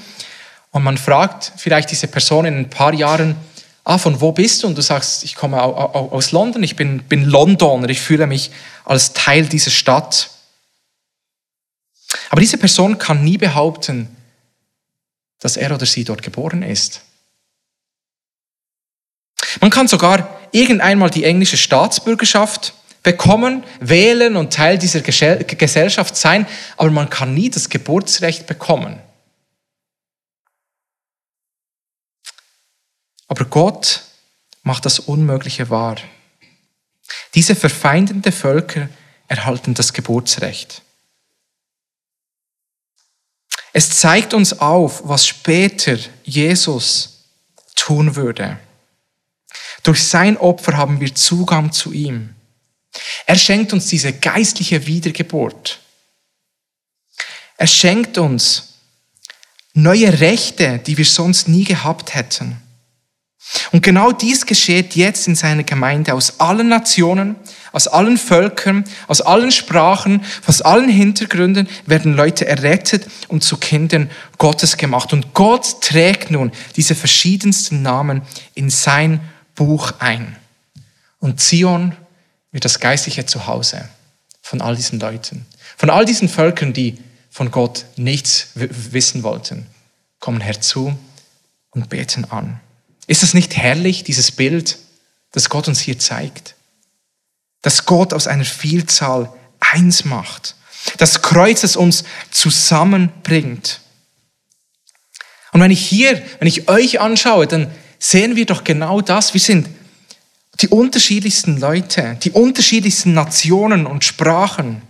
Und 0.72 0.82
man 0.82 0.98
fragt 0.98 1.52
vielleicht 1.56 1.92
diese 1.92 2.08
Person 2.08 2.44
in 2.44 2.56
ein 2.56 2.68
paar 2.68 2.94
Jahren, 2.94 3.36
ah, 3.84 3.98
von 3.98 4.20
wo 4.20 4.32
bist 4.32 4.64
du? 4.64 4.66
Und 4.66 4.76
du 4.76 4.82
sagst, 4.82 5.22
ich 5.22 5.36
komme 5.36 5.62
aus 5.62 6.32
London, 6.32 6.64
ich 6.64 6.74
bin, 6.74 7.04
bin 7.04 7.26
Londoner, 7.26 7.88
ich 7.90 8.00
fühle 8.00 8.26
mich 8.26 8.50
als 8.84 9.12
Teil 9.12 9.46
dieser 9.46 9.70
Stadt. 9.70 10.30
Aber 12.28 12.40
diese 12.40 12.58
Person 12.58 12.98
kann 12.98 13.22
nie 13.22 13.38
behaupten, 13.38 14.16
dass 15.40 15.56
er 15.56 15.74
oder 15.74 15.86
sie 15.86 16.04
dort 16.04 16.22
geboren 16.22 16.62
ist. 16.62 17.02
Man 19.60 19.70
kann 19.70 19.88
sogar 19.88 20.40
irgendeinmal 20.52 21.10
die 21.10 21.24
englische 21.24 21.56
Staatsbürgerschaft 21.56 22.74
bekommen, 23.02 23.64
wählen 23.80 24.36
und 24.36 24.52
Teil 24.52 24.78
dieser 24.78 25.00
Gesellschaft 25.00 26.16
sein, 26.16 26.46
aber 26.76 26.90
man 26.90 27.10
kann 27.10 27.34
nie 27.34 27.50
das 27.50 27.68
Geburtsrecht 27.68 28.46
bekommen. 28.46 29.00
Aber 33.26 33.44
Gott 33.44 34.02
macht 34.62 34.84
das 34.84 34.98
Unmögliche 34.98 35.70
wahr. 35.70 35.96
Diese 37.34 37.54
verfeindenden 37.54 38.32
Völker 38.32 38.88
erhalten 39.28 39.74
das 39.74 39.92
Geburtsrecht. 39.92 40.82
Es 43.72 43.90
zeigt 43.98 44.34
uns 44.34 44.58
auf, 44.58 45.02
was 45.04 45.26
später 45.26 45.96
Jesus 46.24 47.24
tun 47.76 48.16
würde. 48.16 48.58
Durch 49.82 50.02
sein 50.02 50.36
Opfer 50.36 50.76
haben 50.76 51.00
wir 51.00 51.14
Zugang 51.14 51.72
zu 51.72 51.92
ihm. 51.92 52.34
Er 53.26 53.36
schenkt 53.36 53.72
uns 53.72 53.86
diese 53.86 54.12
geistliche 54.12 54.86
Wiedergeburt. 54.86 55.78
Er 57.56 57.66
schenkt 57.66 58.18
uns 58.18 58.74
neue 59.74 60.20
Rechte, 60.20 60.78
die 60.78 60.98
wir 60.98 61.04
sonst 61.04 61.48
nie 61.48 61.64
gehabt 61.64 62.14
hätten. 62.14 62.60
Und 63.72 63.82
genau 63.82 64.12
dies 64.12 64.46
geschieht 64.46 64.96
jetzt 64.96 65.26
in 65.28 65.34
seiner 65.34 65.62
Gemeinde. 65.62 66.14
Aus 66.14 66.38
allen 66.40 66.68
Nationen, 66.68 67.36
aus 67.72 67.88
allen 67.88 68.18
Völkern, 68.18 68.84
aus 69.06 69.20
allen 69.20 69.52
Sprachen, 69.52 70.24
aus 70.46 70.62
allen 70.62 70.88
Hintergründen 70.88 71.68
werden 71.86 72.14
Leute 72.14 72.46
errettet 72.46 73.06
und 73.28 73.44
zu 73.44 73.56
Kindern 73.56 74.10
Gottes 74.38 74.76
gemacht. 74.76 75.12
Und 75.12 75.34
Gott 75.34 75.80
trägt 75.82 76.30
nun 76.30 76.52
diese 76.76 76.94
verschiedensten 76.94 77.82
Namen 77.82 78.22
in 78.54 78.70
sein 78.70 79.20
Buch 79.54 79.92
ein. 79.98 80.36
Und 81.18 81.40
Zion 81.40 81.94
wird 82.50 82.64
das 82.64 82.80
geistliche 82.80 83.26
Zuhause 83.26 83.88
von 84.42 84.60
all 84.60 84.74
diesen 84.74 84.98
Leuten. 84.98 85.46
Von 85.76 85.90
all 85.90 86.04
diesen 86.04 86.28
Völkern, 86.28 86.72
die 86.72 86.98
von 87.30 87.50
Gott 87.50 87.86
nichts 87.96 88.48
wissen 88.54 89.22
wollten, 89.22 89.66
kommen 90.18 90.40
herzu 90.40 90.98
und 91.70 91.88
beten 91.88 92.24
an. 92.24 92.60
Ist 93.06 93.22
es 93.22 93.34
nicht 93.34 93.56
herrlich, 93.56 94.04
dieses 94.04 94.32
Bild, 94.32 94.78
das 95.32 95.48
Gott 95.48 95.68
uns 95.68 95.80
hier 95.80 95.98
zeigt? 95.98 96.54
Dass 97.62 97.84
Gott 97.86 98.12
aus 98.12 98.26
einer 98.26 98.44
Vielzahl 98.44 99.32
eins 99.60 100.04
macht. 100.04 100.56
Das 100.98 101.22
Kreuz, 101.22 101.60
das 101.60 101.76
uns 101.76 102.04
zusammenbringt. 102.30 103.80
Und 105.52 105.60
wenn 105.60 105.70
ich 105.70 105.86
hier, 105.86 106.22
wenn 106.38 106.48
ich 106.48 106.68
euch 106.68 107.00
anschaue, 107.00 107.46
dann 107.46 107.70
sehen 107.98 108.36
wir 108.36 108.46
doch 108.46 108.64
genau 108.64 109.00
das. 109.00 109.34
Wir 109.34 109.40
sind 109.40 109.68
die 110.60 110.68
unterschiedlichsten 110.68 111.58
Leute, 111.58 112.16
die 112.22 112.30
unterschiedlichsten 112.30 113.14
Nationen 113.14 113.86
und 113.86 114.04
Sprachen, 114.04 114.82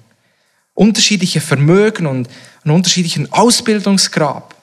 unterschiedliche 0.75 1.41
Vermögen 1.41 2.07
und 2.07 2.29
einen 2.65 2.75
unterschiedlichen 2.75 3.33
Ausbildungsgrad, 3.33 4.55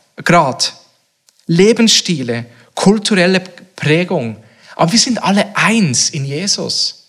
Lebensstile, 1.47 2.45
kulturelle 2.75 3.39
Prägung. 3.75 4.37
Aber 4.75 4.91
wir 4.91 4.99
sind 4.99 5.23
alle 5.23 5.55
eins 5.55 6.09
in 6.09 6.25
Jesus. 6.25 7.06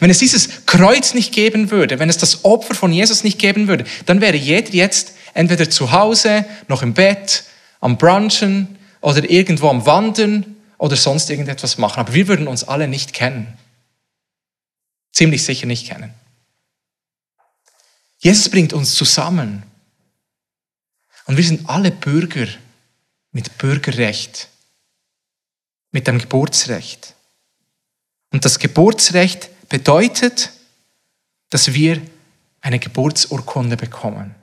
Wenn 0.00 0.10
es 0.10 0.18
dieses 0.18 0.66
Kreuz 0.66 1.14
nicht 1.14 1.32
geben 1.32 1.70
würde, 1.70 1.98
wenn 1.98 2.08
es 2.08 2.18
das 2.18 2.44
Opfer 2.44 2.74
von 2.74 2.92
Jesus 2.92 3.24
nicht 3.24 3.38
geben 3.38 3.68
würde, 3.68 3.84
dann 4.06 4.20
wäre 4.20 4.36
jeder 4.36 4.70
jetzt 4.70 5.12
entweder 5.34 5.68
zu 5.68 5.92
Hause, 5.92 6.44
noch 6.68 6.82
im 6.82 6.94
Bett, 6.94 7.44
am 7.80 7.98
Brunchen 7.98 8.78
oder 9.00 9.28
irgendwo 9.28 9.68
am 9.68 9.84
Wandern 9.86 10.56
oder 10.78 10.96
sonst 10.96 11.30
irgendetwas 11.30 11.78
machen. 11.78 12.00
Aber 12.00 12.14
wir 12.14 12.28
würden 12.28 12.48
uns 12.48 12.64
alle 12.64 12.88
nicht 12.88 13.12
kennen. 13.12 13.56
Ziemlich 15.12 15.44
sicher 15.44 15.66
nicht 15.66 15.88
kennen. 15.88 16.12
Jesus 18.18 18.48
bringt 18.48 18.72
uns 18.72 18.94
zusammen. 18.94 19.62
Und 21.26 21.36
wir 21.36 21.44
sind 21.44 21.68
alle 21.68 21.90
Bürger 21.90 22.46
mit 23.32 23.58
Bürgerrecht, 23.58 24.48
mit 25.90 26.06
dem 26.06 26.18
Geburtsrecht. 26.18 27.14
Und 28.32 28.44
das 28.44 28.58
Geburtsrecht 28.58 29.50
bedeutet, 29.76 30.52
dass 31.50 31.74
wir 31.74 32.00
eine 32.62 32.78
Geburtsurkunde 32.78 33.76
bekommen. 33.76 34.34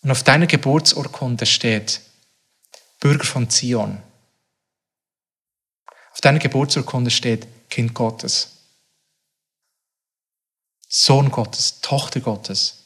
Und 0.00 0.10
auf 0.10 0.22
deiner 0.22 0.46
Geburtsurkunde 0.46 1.44
steht 1.44 2.00
Bürger 2.98 3.24
von 3.24 3.50
Zion. 3.50 4.00
Auf 6.12 6.22
deiner 6.22 6.38
Geburtsurkunde 6.38 7.10
steht 7.10 7.46
Kind 7.68 7.92
Gottes. 7.92 8.52
Sohn 10.88 11.30
Gottes, 11.30 11.82
Tochter 11.82 12.20
Gottes. 12.20 12.84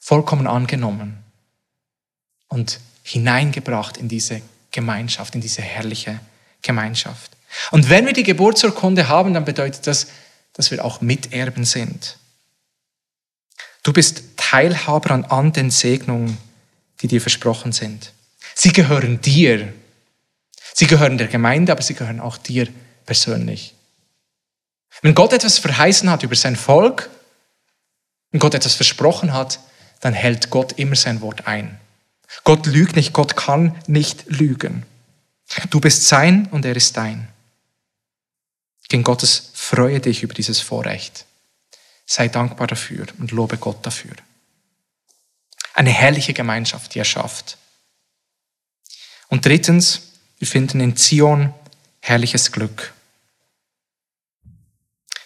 Vollkommen 0.00 0.48
angenommen 0.48 1.22
und 2.48 2.80
hineingebracht 3.04 3.98
in 3.98 4.08
diese 4.08 4.42
Gemeinschaft, 4.72 5.36
in 5.36 5.40
diese 5.40 5.62
herrliche 5.62 6.18
Gemeinschaft. 6.60 7.31
Und 7.70 7.90
wenn 7.90 8.06
wir 8.06 8.12
die 8.12 8.22
Geburtsurkunde 8.22 9.08
haben, 9.08 9.34
dann 9.34 9.44
bedeutet 9.44 9.86
das, 9.86 10.08
dass 10.52 10.70
wir 10.70 10.84
auch 10.84 11.00
Miterben 11.00 11.64
sind. 11.64 12.16
Du 13.82 13.92
bist 13.92 14.22
Teilhaber 14.36 15.10
an, 15.10 15.24
an 15.24 15.52
den 15.52 15.70
Segnungen, 15.70 16.38
die 17.00 17.08
dir 17.08 17.20
versprochen 17.20 17.72
sind. 17.72 18.12
Sie 18.54 18.72
gehören 18.72 19.20
dir. 19.20 19.72
Sie 20.74 20.86
gehören 20.86 21.18
der 21.18 21.28
Gemeinde, 21.28 21.72
aber 21.72 21.82
sie 21.82 21.94
gehören 21.94 22.20
auch 22.20 22.36
dir 22.36 22.68
persönlich. 23.06 23.74
Wenn 25.00 25.14
Gott 25.14 25.32
etwas 25.32 25.58
verheißen 25.58 26.10
hat 26.10 26.22
über 26.22 26.36
sein 26.36 26.56
Volk, 26.56 27.10
wenn 28.30 28.40
Gott 28.40 28.54
etwas 28.54 28.74
versprochen 28.74 29.32
hat, 29.32 29.58
dann 30.00 30.14
hält 30.14 30.50
Gott 30.50 30.72
immer 30.78 30.96
sein 30.96 31.20
Wort 31.20 31.46
ein. 31.46 31.78
Gott 32.44 32.66
lügt 32.66 32.96
nicht, 32.96 33.12
Gott 33.12 33.36
kann 33.36 33.76
nicht 33.86 34.24
lügen. 34.26 34.84
Du 35.70 35.80
bist 35.80 36.08
sein 36.08 36.48
und 36.50 36.64
er 36.64 36.76
ist 36.76 36.96
dein. 36.96 37.28
Gegen 38.92 39.04
Gottes 39.04 39.52
freue 39.54 40.00
dich 40.00 40.22
über 40.22 40.34
dieses 40.34 40.60
Vorrecht. 40.60 41.24
Sei 42.04 42.28
dankbar 42.28 42.66
dafür 42.66 43.06
und 43.18 43.30
lobe 43.30 43.56
Gott 43.56 43.86
dafür. 43.86 44.12
Eine 45.72 45.88
herrliche 45.88 46.34
Gemeinschaft, 46.34 46.94
die 46.94 46.98
er 46.98 47.06
schafft. 47.06 47.56
Und 49.28 49.46
drittens, 49.46 50.02
wir 50.38 50.46
finden 50.46 50.80
in 50.80 50.94
Zion 50.98 51.54
herrliches 52.00 52.52
Glück. 52.52 52.92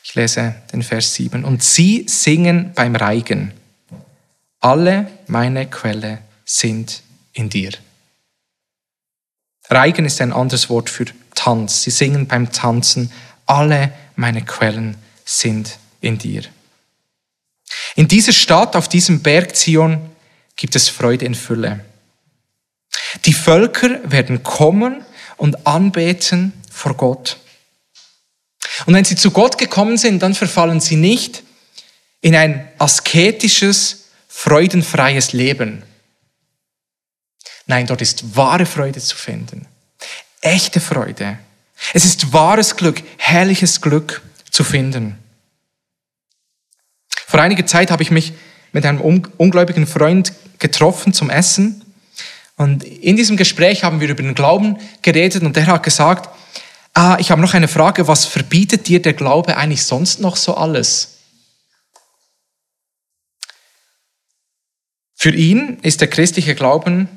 Ich 0.04 0.14
lese 0.14 0.54
den 0.72 0.84
Vers 0.84 1.14
7. 1.14 1.44
Und 1.44 1.64
sie 1.64 2.06
singen 2.08 2.72
beim 2.72 2.94
Reigen. 2.94 3.52
Alle 4.60 5.10
meine 5.26 5.68
Quelle 5.68 6.22
sind 6.44 7.02
in 7.32 7.50
dir. 7.50 7.72
Reigen 9.68 10.04
ist 10.04 10.20
ein 10.20 10.32
anderes 10.32 10.70
Wort 10.70 10.88
für 10.88 11.06
Tanz. 11.34 11.82
Sie 11.82 11.90
singen 11.90 12.28
beim 12.28 12.52
Tanzen. 12.52 13.10
Alle 13.46 13.92
meine 14.16 14.44
Quellen 14.44 14.96
sind 15.24 15.78
in 16.00 16.18
dir. 16.18 16.42
In 17.94 18.08
dieser 18.08 18.32
Stadt, 18.32 18.76
auf 18.76 18.88
diesem 18.88 19.22
Berg 19.22 19.56
Zion, 19.56 20.10
gibt 20.56 20.76
es 20.76 20.88
Freude 20.88 21.24
in 21.24 21.34
Fülle. 21.34 21.84
Die 23.24 23.32
Völker 23.32 24.00
werden 24.10 24.42
kommen 24.42 25.04
und 25.36 25.66
anbeten 25.66 26.52
vor 26.70 26.94
Gott. 26.94 27.38
Und 28.84 28.94
wenn 28.94 29.04
sie 29.04 29.16
zu 29.16 29.30
Gott 29.30 29.58
gekommen 29.58 29.96
sind, 29.96 30.22
dann 30.22 30.34
verfallen 30.34 30.80
sie 30.80 30.96
nicht 30.96 31.42
in 32.20 32.34
ein 32.34 32.68
asketisches, 32.78 34.08
freudenfreies 34.28 35.32
Leben. 35.32 35.82
Nein, 37.66 37.86
dort 37.86 38.02
ist 38.02 38.36
wahre 38.36 38.66
Freude 38.66 39.00
zu 39.00 39.16
finden. 39.16 39.66
Echte 40.40 40.80
Freude. 40.80 41.38
Es 41.92 42.04
ist 42.04 42.32
wahres 42.32 42.76
Glück, 42.76 43.02
herrliches 43.18 43.80
Glück 43.80 44.22
zu 44.50 44.64
finden. 44.64 45.18
Vor 47.26 47.40
einiger 47.40 47.66
Zeit 47.66 47.90
habe 47.90 48.02
ich 48.02 48.10
mich 48.10 48.32
mit 48.72 48.86
einem 48.86 49.00
ungläubigen 49.00 49.86
Freund 49.86 50.32
getroffen 50.58 51.12
zum 51.12 51.30
Essen. 51.30 51.84
Und 52.56 52.84
in 52.84 53.16
diesem 53.16 53.36
Gespräch 53.36 53.84
haben 53.84 54.00
wir 54.00 54.08
über 54.08 54.22
den 54.22 54.34
Glauben 54.34 54.78
geredet 55.02 55.42
und 55.42 55.56
der 55.56 55.66
hat 55.66 55.82
gesagt, 55.82 56.30
ah, 56.94 57.16
ich 57.20 57.30
habe 57.30 57.40
noch 57.40 57.54
eine 57.54 57.68
Frage, 57.68 58.08
was 58.08 58.24
verbietet 58.24 58.88
dir 58.88 59.02
der 59.02 59.12
Glaube 59.12 59.56
eigentlich 59.56 59.84
sonst 59.84 60.20
noch 60.20 60.36
so 60.36 60.56
alles? 60.56 61.18
Für 65.14 65.34
ihn 65.34 65.78
ist 65.82 66.00
der 66.00 66.08
christliche 66.08 66.54
Glauben 66.54 67.08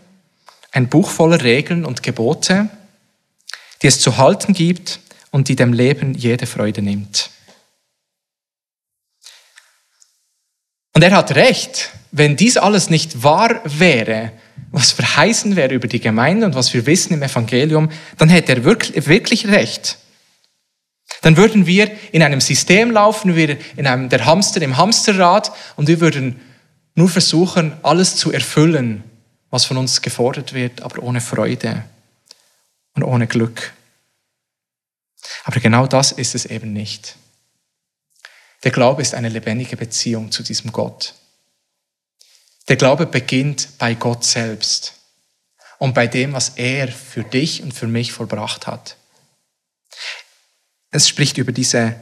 ein 0.72 0.90
Buch 0.90 1.10
voller 1.10 1.44
Regeln 1.44 1.86
und 1.86 2.04
Gebote, 2.04 2.70
die 3.82 3.88
es 3.88 4.00
zu 4.00 4.18
halten 4.18 4.54
gibt 4.54 5.00
und 5.32 5.48
die 5.48 5.56
dem 5.56 5.74
Leben 5.74 6.14
jede 6.14 6.46
Freude 6.46 6.82
nimmt. 6.82 7.30
Und 10.94 11.04
er 11.04 11.12
hat 11.12 11.36
recht, 11.36 11.92
wenn 12.12 12.36
dies 12.36 12.58
alles 12.58 12.90
nicht 12.90 13.24
wahr 13.24 13.62
wäre, 13.64 14.34
was 14.72 14.92
verheißen 14.92 15.56
wäre 15.56 15.74
über 15.74 15.88
die 15.88 16.00
Gemeinde 16.00 16.46
und 16.46 16.56
was 16.56 16.74
wir 16.74 16.86
wissen 16.86 17.14
im 17.14 17.24
Evangelium, 17.24 17.90
dann 18.18 18.30
hätte 18.30 18.54
er 18.54 18.64
wirklich, 18.64 19.48
recht. 19.48 19.98
Dann 21.22 21.38
würden 21.38 21.66
wir 21.66 21.90
in 22.12 22.22
einem 22.22 22.42
System 22.42 22.92
laufen, 22.92 23.36
wir 23.36 23.58
in 23.78 23.88
einem, 23.88 24.10
der 24.10 24.26
Hamster 24.26 24.62
im 24.62 24.78
Hamsterrad 24.78 25.52
und 25.76 25.88
wir 25.88 26.02
würden 26.02 26.40
nur 26.96 27.10
versuchen, 27.10 27.74
alles 27.82 28.16
zu 28.16 28.32
erfüllen, 28.32 29.04
was 29.50 29.66
von 29.66 29.78
uns 29.78 30.02
gefordert 30.02 30.54
wird, 30.54 30.82
aber 30.82 31.02
ohne 31.02 31.22
Freude 31.22 31.84
und 32.96 33.04
ohne 33.04 33.28
Glück. 33.28 33.74
Aber 35.44 35.60
genau 35.60 35.88
das 35.88 36.12
ist 36.12 36.36
es 36.36 36.46
eben 36.46 36.74
nicht. 36.74 37.16
Der 38.64 38.72
Glaube 38.72 39.02
ist 39.02 39.14
eine 39.14 39.30
lebendige 39.30 39.78
Beziehung 39.78 40.32
zu 40.32 40.44
diesem 40.44 40.72
Gott. 40.72 41.14
Der 42.68 42.76
Glaube 42.76 43.06
beginnt 43.06 43.70
bei 43.78 43.96
Gott 43.96 44.24
selbst 44.24 44.94
und 45.80 45.94
bei 45.94 46.08
dem, 46.08 46.34
was 46.34 46.50
er 46.56 46.88
für 46.90 47.24
dich 47.24 47.64
und 47.64 47.74
für 47.74 47.88
mich 47.88 48.12
vollbracht 48.12 48.68
hat. 48.68 48.96
Es 50.92 51.08
spricht 51.08 51.38
über 51.38 51.52
diese 51.52 51.96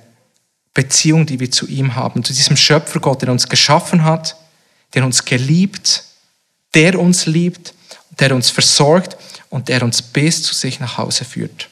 Beziehung, 0.74 1.26
die 1.26 1.40
wir 1.40 1.52
zu 1.52 1.68
ihm 1.68 1.96
haben, 1.96 2.24
zu 2.24 2.34
diesem 2.34 2.58
Schöpfergott, 2.58 3.22
der 3.22 3.32
uns 3.32 3.50
geschaffen 3.50 4.04
hat, 4.04 4.36
der 4.94 5.06
uns 5.06 5.26
geliebt, 5.26 6.04
der 6.74 7.00
uns 7.00 7.26
liebt, 7.26 7.74
der 8.20 8.36
uns 8.36 8.50
versorgt 8.50 9.18
und 9.50 9.70
der 9.70 9.84
uns 9.84 10.02
bis 10.02 10.44
zu 10.44 10.54
sich 10.54 10.80
nach 10.80 10.98
Hause 10.98 11.26
führt. 11.26 11.70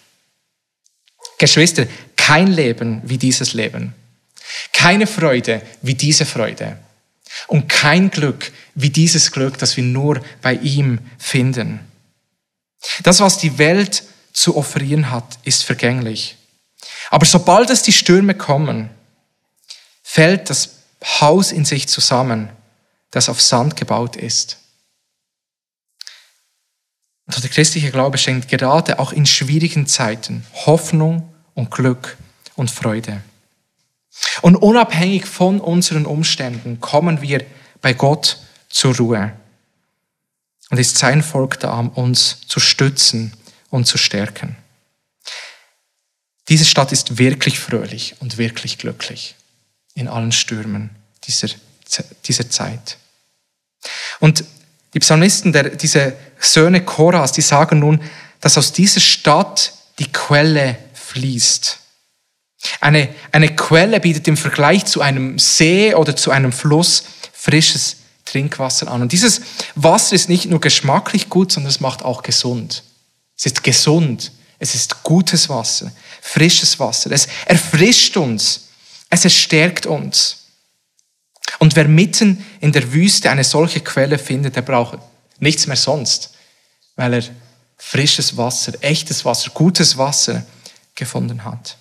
Geschwister, 1.37 1.87
kein 2.15 2.47
Leben 2.47 3.01
wie 3.03 3.17
dieses 3.17 3.53
Leben. 3.53 3.93
Keine 4.73 5.07
Freude 5.07 5.61
wie 5.81 5.95
diese 5.95 6.25
Freude. 6.25 6.77
Und 7.47 7.67
kein 7.67 8.09
Glück 8.09 8.51
wie 8.75 8.89
dieses 8.89 9.31
Glück, 9.31 9.57
das 9.57 9.75
wir 9.77 9.83
nur 9.83 10.21
bei 10.41 10.53
ihm 10.53 10.99
finden. 11.17 11.79
Das, 13.03 13.19
was 13.19 13.37
die 13.37 13.57
Welt 13.57 14.03
zu 14.33 14.55
offerieren 14.55 15.11
hat, 15.11 15.37
ist 15.43 15.63
vergänglich. 15.63 16.37
Aber 17.09 17.25
sobald 17.25 17.69
es 17.69 17.83
die 17.83 17.93
Stürme 17.93 18.35
kommen, 18.35 18.89
fällt 20.03 20.49
das 20.49 20.83
Haus 21.03 21.51
in 21.51 21.65
sich 21.65 21.87
zusammen, 21.87 22.49
das 23.11 23.29
auf 23.29 23.41
Sand 23.41 23.75
gebaut 23.75 24.15
ist. 24.15 24.57
Und 27.25 27.43
der 27.43 27.49
christliche 27.49 27.91
Glaube 27.91 28.17
schenkt 28.17 28.47
gerade 28.47 28.99
auch 28.99 29.11
in 29.11 29.25
schwierigen 29.25 29.87
Zeiten 29.87 30.45
Hoffnung 30.65 31.33
und 31.53 31.71
Glück 31.71 32.17
und 32.55 32.69
Freude. 32.69 33.21
Und 34.41 34.55
unabhängig 34.55 35.25
von 35.25 35.59
unseren 35.59 36.05
Umständen 36.05 36.79
kommen 36.79 37.21
wir 37.21 37.45
bei 37.81 37.93
Gott 37.93 38.39
zur 38.69 38.95
Ruhe. 38.95 39.33
Und 40.69 40.79
ist 40.79 40.97
sein 40.97 41.21
Volk 41.21 41.59
da, 41.59 41.77
um 41.79 41.89
uns 41.89 42.41
zu 42.47 42.59
stützen 42.59 43.33
und 43.69 43.85
zu 43.85 43.97
stärken. 43.97 44.55
Diese 46.49 46.65
Stadt 46.65 46.91
ist 46.91 47.17
wirklich 47.17 47.59
fröhlich 47.59 48.15
und 48.19 48.37
wirklich 48.37 48.77
glücklich 48.77 49.35
in 49.95 50.07
allen 50.07 50.31
Stürmen 50.31 50.91
dieser, 51.23 51.49
dieser 52.25 52.49
Zeit. 52.49 52.97
Und 54.19 54.43
die 54.95 54.99
Psalmisten, 54.99 55.53
der, 55.53 55.69
diese 55.69 56.13
Söhne 56.39 56.83
Koras, 56.83 57.33
die 57.33 57.41
sagen 57.41 57.79
nun, 57.79 58.01
dass 58.41 58.57
aus 58.57 58.71
dieser 58.71 59.01
Stadt 59.01 59.73
die 59.99 60.11
Quelle 60.11 60.77
fließt. 60.93 61.79
Eine, 62.81 63.09
eine 63.31 63.55
Quelle 63.55 63.99
bietet 63.99 64.27
im 64.27 64.37
Vergleich 64.37 64.85
zu 64.85 65.01
einem 65.01 65.37
See 65.37 65.93
oder 65.93 66.15
zu 66.15 66.31
einem 66.31 66.51
Fluss 66.51 67.03
frisches 67.33 67.97
Trinkwasser 68.25 68.89
an. 68.89 69.03
Und 69.03 69.11
dieses 69.11 69.41
Wasser 69.75 70.15
ist 70.15 70.29
nicht 70.29 70.45
nur 70.47 70.59
geschmacklich 70.59 71.29
gut, 71.29 71.51
sondern 71.51 71.69
es 71.69 71.79
macht 71.79 72.03
auch 72.03 72.23
gesund. 72.23 72.83
Es 73.37 73.45
ist 73.45 73.63
gesund. 73.63 74.31
Es 74.57 74.73
ist 74.73 75.03
gutes 75.03 75.49
Wasser, 75.49 75.91
frisches 76.21 76.79
Wasser. 76.79 77.11
Es 77.11 77.27
erfrischt 77.45 78.15
uns. 78.17 78.69
Es 79.09 79.31
stärkt 79.33 79.85
uns. 79.85 80.44
Und 81.59 81.75
wer 81.75 81.87
mitten 81.87 82.45
in 82.59 82.71
der 82.71 82.93
Wüste 82.93 83.29
eine 83.29 83.43
solche 83.43 83.81
Quelle 83.81 84.17
findet, 84.17 84.55
der 84.55 84.61
braucht 84.61 84.99
nichts 85.39 85.67
mehr 85.67 85.77
sonst, 85.77 86.33
weil 86.95 87.13
er 87.13 87.23
frisches 87.77 88.37
Wasser, 88.37 88.73
echtes 88.81 89.25
Wasser, 89.25 89.51
gutes 89.51 89.97
Wasser 89.97 90.45
gefunden 90.95 91.43
hat. 91.43 91.77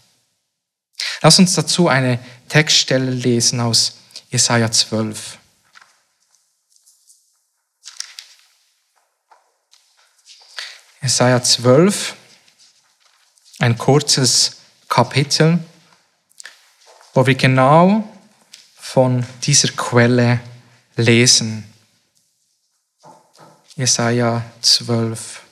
Lass 1.23 1.39
uns 1.39 1.55
dazu 1.55 1.89
eine 1.89 2.19
Textstelle 2.49 3.11
lesen 3.11 3.61
aus 3.61 3.99
Jesaja 4.31 4.71
12. 4.71 5.39
Jesaja 11.03 11.43
12, 11.43 12.15
ein 13.59 13.77
kurzes 13.77 14.57
Kapitel, 14.89 15.59
wo 17.13 17.27
wir 17.27 17.35
genau 17.35 18.09
von 18.95 19.27
dieser 19.43 19.71
Quelle 19.71 20.39
lesen. 20.95 21.65
Jesaja 23.75 24.45
12. 24.61 25.43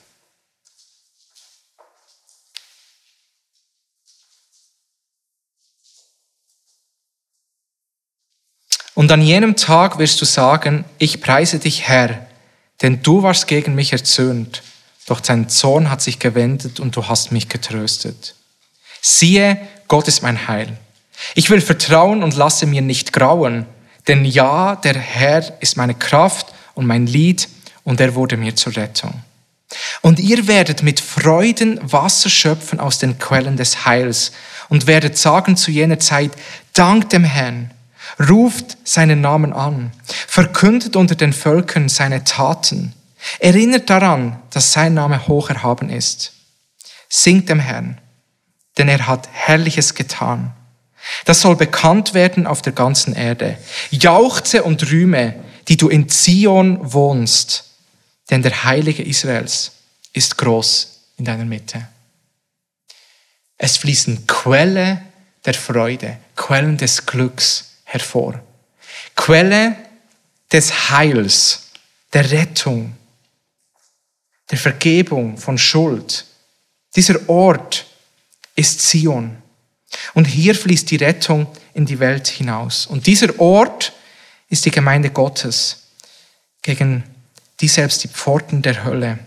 Und 8.93 9.11
an 9.11 9.21
jenem 9.21 9.57
Tag 9.57 9.97
wirst 9.97 10.21
du 10.21 10.25
sagen, 10.25 10.85
ich 10.97 11.19
preise 11.19 11.59
dich, 11.59 11.85
Herr, 11.85 12.25
denn 12.81 13.03
du 13.03 13.23
warst 13.23 13.47
gegen 13.47 13.75
mich 13.75 13.91
erzürnt, 13.91 14.63
doch 15.05 15.19
dein 15.19 15.49
Zorn 15.49 15.89
hat 15.89 16.01
sich 16.01 16.19
gewendet 16.19 16.79
und 16.79 16.95
du 16.95 17.09
hast 17.09 17.33
mich 17.33 17.49
getröstet. 17.49 18.35
Siehe, 19.01 19.59
Gott 19.89 20.07
ist 20.07 20.21
mein 20.21 20.47
Heil. 20.47 20.77
Ich 21.35 21.49
will 21.49 21.61
vertrauen 21.61 22.23
und 22.23 22.35
lasse 22.35 22.65
mir 22.65 22.81
nicht 22.81 23.13
grauen, 23.13 23.65
denn 24.07 24.25
ja, 24.25 24.75
der 24.75 24.97
Herr 24.97 25.61
ist 25.61 25.77
meine 25.77 25.95
Kraft 25.95 26.53
und 26.73 26.85
mein 26.85 27.07
Lied 27.07 27.47
und 27.83 27.99
er 27.99 28.15
wurde 28.15 28.37
mir 28.37 28.55
zur 28.55 28.75
Rettung. 28.75 29.21
Und 30.01 30.19
ihr 30.19 30.47
werdet 30.47 30.83
mit 30.83 30.99
Freuden 30.99 31.79
Wasser 31.81 32.29
schöpfen 32.29 32.79
aus 32.79 32.99
den 32.99 33.17
Quellen 33.17 33.57
des 33.57 33.85
Heils 33.85 34.31
und 34.69 34.87
werdet 34.87 35.17
sagen 35.17 35.55
zu 35.55 35.71
jener 35.71 35.99
Zeit, 35.99 36.31
Dank 36.73 37.09
dem 37.09 37.23
Herrn, 37.23 37.71
ruft 38.29 38.77
seinen 38.83 39.21
Namen 39.21 39.53
an, 39.53 39.91
verkündet 40.27 40.95
unter 40.95 41.15
den 41.15 41.33
Völkern 41.33 41.89
seine 41.89 42.23
Taten, 42.23 42.93
erinnert 43.39 43.89
daran, 43.89 44.39
dass 44.51 44.73
sein 44.73 44.93
Name 44.93 45.27
hoch 45.27 45.49
erhaben 45.49 45.89
ist. 45.89 46.33
Singt 47.09 47.49
dem 47.49 47.59
Herrn, 47.59 47.99
denn 48.77 48.89
er 48.89 49.07
hat 49.07 49.29
Herrliches 49.31 49.93
getan. 49.95 50.53
Das 51.25 51.41
soll 51.41 51.55
bekannt 51.55 52.13
werden 52.13 52.47
auf 52.47 52.61
der 52.61 52.73
ganzen 52.73 53.15
Erde. 53.15 53.57
Jauchze 53.91 54.63
und 54.63 54.89
rühme, 54.91 55.35
die 55.67 55.77
du 55.77 55.89
in 55.89 56.09
Zion 56.09 56.79
wohnst, 56.93 57.65
denn 58.29 58.41
der 58.41 58.63
Heilige 58.63 59.03
Israels 59.03 59.71
ist 60.13 60.37
groß 60.37 60.99
in 61.17 61.25
deiner 61.25 61.45
Mitte. 61.45 61.87
Es 63.57 63.77
fließen 63.77 64.27
Quelle 64.27 65.01
der 65.45 65.53
Freude, 65.53 66.17
Quellen 66.35 66.77
des 66.77 67.05
Glücks 67.05 67.73
hervor. 67.83 68.41
Quelle 69.15 69.75
des 70.51 70.89
Heils, 70.89 71.71
der 72.11 72.29
Rettung, 72.31 72.95
der 74.49 74.57
Vergebung 74.57 75.37
von 75.37 75.57
Schuld. 75.57 76.25
Dieser 76.95 77.27
Ort 77.29 77.85
ist 78.55 78.81
Zion. 78.81 79.42
Und 80.13 80.25
hier 80.25 80.55
fließt 80.55 80.89
die 80.91 80.97
Rettung 80.97 81.47
in 81.73 81.85
die 81.85 81.99
Welt 81.99 82.27
hinaus. 82.27 82.85
Und 82.85 83.07
dieser 83.07 83.39
Ort 83.39 83.93
ist 84.49 84.65
die 84.65 84.71
Gemeinde 84.71 85.09
Gottes, 85.09 85.83
gegen 86.61 87.03
die 87.59 87.67
selbst 87.67 88.03
die 88.03 88.07
Pforten 88.07 88.61
der 88.61 88.83
Hölle 88.83 89.19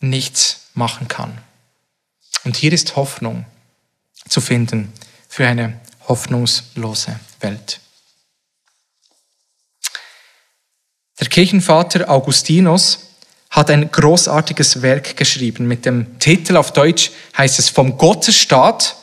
nichts 0.00 0.68
machen 0.74 1.08
kann. 1.08 1.38
Und 2.44 2.56
hier 2.56 2.72
ist 2.72 2.96
Hoffnung 2.96 3.44
zu 4.28 4.40
finden 4.40 4.92
für 5.28 5.46
eine 5.46 5.80
hoffnungslose 6.06 7.18
Welt. 7.40 7.80
Der 11.20 11.28
Kirchenvater 11.28 12.08
Augustinus 12.08 13.00
hat 13.50 13.70
ein 13.70 13.90
großartiges 13.90 14.82
Werk 14.82 15.16
geschrieben 15.16 15.66
mit 15.66 15.84
dem 15.84 16.18
Titel 16.18 16.56
auf 16.56 16.72
Deutsch 16.72 17.10
heißt 17.36 17.58
es 17.58 17.68
vom 17.68 17.96
Gottesstaat 17.96 18.96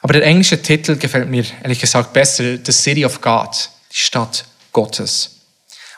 aber 0.00 0.12
der 0.12 0.24
englische 0.24 0.62
Titel 0.62 0.96
gefällt 0.96 1.28
mir 1.28 1.44
ehrlich 1.62 1.80
gesagt 1.80 2.12
besser, 2.12 2.58
The 2.64 2.72
City 2.72 3.04
of 3.04 3.20
God, 3.20 3.70
die 3.92 3.98
Stadt 3.98 4.44
Gottes. 4.72 5.38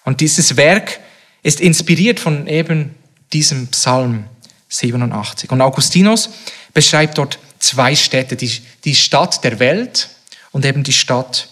Und 0.04 0.20
dieses 0.20 0.56
Werk 0.56 1.00
ist 1.42 1.60
inspiriert 1.60 2.20
von 2.20 2.46
eben 2.46 2.94
diesem 3.32 3.68
Psalm 3.68 4.24
87. 4.68 5.50
Und 5.50 5.60
Augustinus 5.60 6.30
beschreibt 6.72 7.18
dort 7.18 7.38
zwei 7.58 7.94
Städte, 7.94 8.36
die, 8.36 8.50
die 8.84 8.94
Stadt 8.94 9.44
der 9.44 9.58
Welt 9.58 10.08
und 10.52 10.64
eben 10.64 10.82
die 10.82 10.92
Stadt 10.92 11.48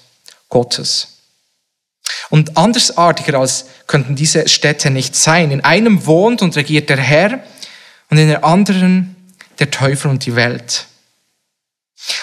Gottes. 0.49 1.19
Und 2.31 2.57
andersartiger 2.57 3.39
als 3.39 3.67
könnten 3.87 4.17
diese 4.17 4.49
Städte 4.49 4.91
nicht 4.91 5.15
sein. 5.15 5.51
In 5.51 5.63
einem 5.63 6.07
wohnt 6.07 6.43
und 6.43 6.57
regiert 6.57 6.89
der 6.89 6.99
Herr 6.99 7.45
und 8.11 8.19
in 8.19 8.29
der 8.29 8.45
anderen 8.45 9.17
der 9.59 9.71
Teufel 9.71 10.11
und 10.11 10.25
die 10.25 10.37
Welt. 10.37 10.88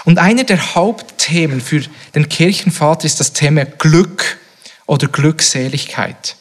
Und 0.05 0.17
einer 0.19 0.43
der 0.43 0.76
Hauptthemen 0.76 1.61
für 1.61 1.84
den 2.13 2.30
Kirchenvater 2.30 3.05
ist 3.05 3.19
das 3.19 3.34
Thema 3.34 3.65
Glück 3.65 4.38
oder 4.86 5.07
Glückseligkeit. 5.07 6.36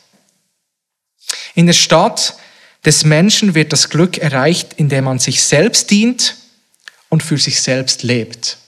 In 1.55 1.67
der 1.67 1.73
Stadt 1.73 2.37
des 2.85 3.05
Menschen 3.05 3.55
wird 3.55 3.73
das 3.73 3.89
Glück 3.89 4.19
erreicht, 4.19 4.75
indem 4.77 5.05
man 5.05 5.19
sich 5.19 5.43
selbst 5.43 5.91
dient 5.91 6.37
und 7.09 7.23
für 7.23 7.39
sich 7.39 7.63
selbst 7.63 8.03
lebt. 8.03 8.59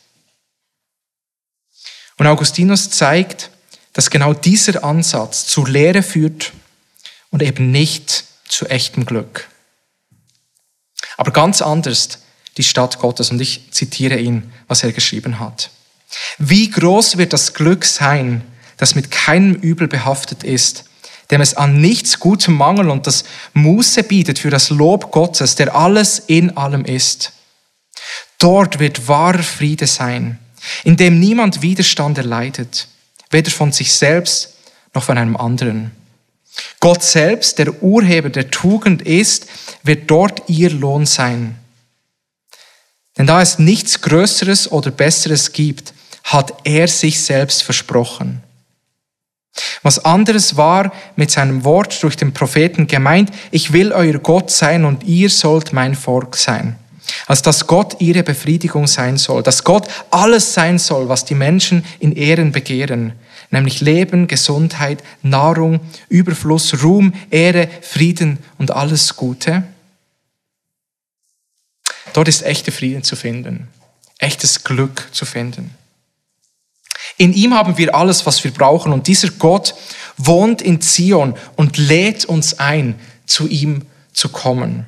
Und 2.16 2.26
Augustinus 2.26 2.90
zeigt, 2.90 3.50
dass 3.92 4.10
genau 4.10 4.32
dieser 4.32 4.84
Ansatz 4.84 5.46
zu 5.46 5.66
Lehre 5.66 6.02
führt 6.02 6.52
und 7.30 7.42
eben 7.42 7.70
nicht 7.70 8.24
zu 8.48 8.66
echtem 8.66 9.04
Glück. 9.04 9.48
Aber 11.16 11.30
ganz 11.30 11.62
anders 11.62 12.20
die 12.56 12.64
Stadt 12.64 12.98
Gottes. 12.98 13.30
Und 13.30 13.40
ich 13.40 13.70
zitiere 13.72 14.18
ihn, 14.18 14.52
was 14.68 14.82
er 14.82 14.92
geschrieben 14.92 15.40
hat. 15.40 15.70
Wie 16.38 16.70
groß 16.70 17.16
wird 17.16 17.32
das 17.32 17.54
Glück 17.54 17.84
sein, 17.84 18.42
das 18.76 18.94
mit 18.94 19.10
keinem 19.10 19.54
Übel 19.54 19.88
behaftet 19.88 20.44
ist, 20.44 20.84
dem 21.30 21.40
es 21.40 21.54
an 21.54 21.80
nichts 21.80 22.20
Gutem 22.20 22.54
mangelt 22.54 22.88
und 22.88 23.06
das 23.06 23.24
Muße 23.52 24.04
bietet 24.04 24.38
für 24.38 24.50
das 24.50 24.70
Lob 24.70 25.10
Gottes, 25.10 25.56
der 25.56 25.74
alles 25.74 26.20
in 26.26 26.56
allem 26.56 26.84
ist. 26.84 27.32
Dort 28.38 28.78
wird 28.78 29.08
wahrer 29.08 29.42
Friede 29.42 29.86
sein, 29.86 30.38
in 30.84 30.96
dem 30.96 31.18
niemand 31.18 31.62
Widerstand 31.62 32.18
erleidet, 32.18 32.86
weder 33.30 33.50
von 33.50 33.72
sich 33.72 33.92
selbst 33.92 34.54
noch 34.94 35.02
von 35.02 35.18
einem 35.18 35.36
anderen. 35.36 35.90
Gott 36.80 37.02
selbst, 37.02 37.58
der 37.58 37.82
Urheber 37.82 38.30
der 38.30 38.50
Tugend 38.50 39.02
ist, 39.02 39.46
wird 39.82 40.10
dort 40.10 40.48
ihr 40.48 40.70
Lohn 40.70 41.06
sein. 41.06 41.56
Denn 43.18 43.26
da 43.26 43.40
es 43.40 43.58
nichts 43.58 44.00
Größeres 44.02 44.70
oder 44.70 44.90
Besseres 44.90 45.52
gibt, 45.52 45.94
hat 46.24 46.52
er 46.64 46.88
sich 46.88 47.20
selbst 47.20 47.62
versprochen. 47.62 48.42
Was 49.82 50.04
anderes 50.04 50.56
war 50.56 50.92
mit 51.16 51.30
seinem 51.30 51.64
Wort 51.64 52.02
durch 52.02 52.16
den 52.16 52.32
Propheten 52.32 52.86
gemeint, 52.86 53.30
ich 53.50 53.72
will 53.72 53.92
euer 53.92 54.18
Gott 54.18 54.50
sein 54.50 54.84
und 54.84 55.04
ihr 55.04 55.30
sollt 55.30 55.72
mein 55.72 55.94
Volk 55.94 56.36
sein. 56.36 56.76
Als 57.26 57.42
dass 57.42 57.66
Gott 57.66 58.00
ihre 58.00 58.22
Befriedigung 58.22 58.86
sein 58.86 59.16
soll, 59.16 59.42
dass 59.42 59.64
Gott 59.64 59.88
alles 60.10 60.52
sein 60.54 60.78
soll, 60.78 61.08
was 61.08 61.24
die 61.24 61.36
Menschen 61.36 61.84
in 62.00 62.12
Ehren 62.12 62.52
begehren, 62.52 63.12
nämlich 63.50 63.80
Leben, 63.80 64.26
Gesundheit, 64.26 65.02
Nahrung, 65.22 65.80
Überfluss, 66.08 66.82
Ruhm, 66.82 67.12
Ehre, 67.30 67.68
Frieden 67.80 68.38
und 68.58 68.72
alles 68.72 69.16
Gute. 69.16 69.62
Dort 72.16 72.28
ist 72.28 72.44
echter 72.44 72.72
Frieden 72.72 73.02
zu 73.02 73.14
finden, 73.14 73.68
echtes 74.16 74.64
Glück 74.64 75.06
zu 75.12 75.26
finden. 75.26 75.74
In 77.18 77.34
ihm 77.34 77.52
haben 77.52 77.76
wir 77.76 77.94
alles, 77.94 78.24
was 78.24 78.42
wir 78.42 78.52
brauchen 78.52 78.94
und 78.94 79.06
dieser 79.06 79.28
Gott 79.32 79.74
wohnt 80.16 80.62
in 80.62 80.80
Zion 80.80 81.36
und 81.56 81.76
lädt 81.76 82.24
uns 82.24 82.58
ein, 82.58 82.98
zu 83.26 83.46
ihm 83.48 83.84
zu 84.14 84.30
kommen. 84.30 84.86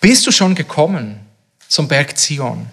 Bist 0.00 0.26
du 0.26 0.32
schon 0.32 0.56
gekommen 0.56 1.20
zum 1.68 1.86
Berg 1.86 2.18
Zion? 2.18 2.66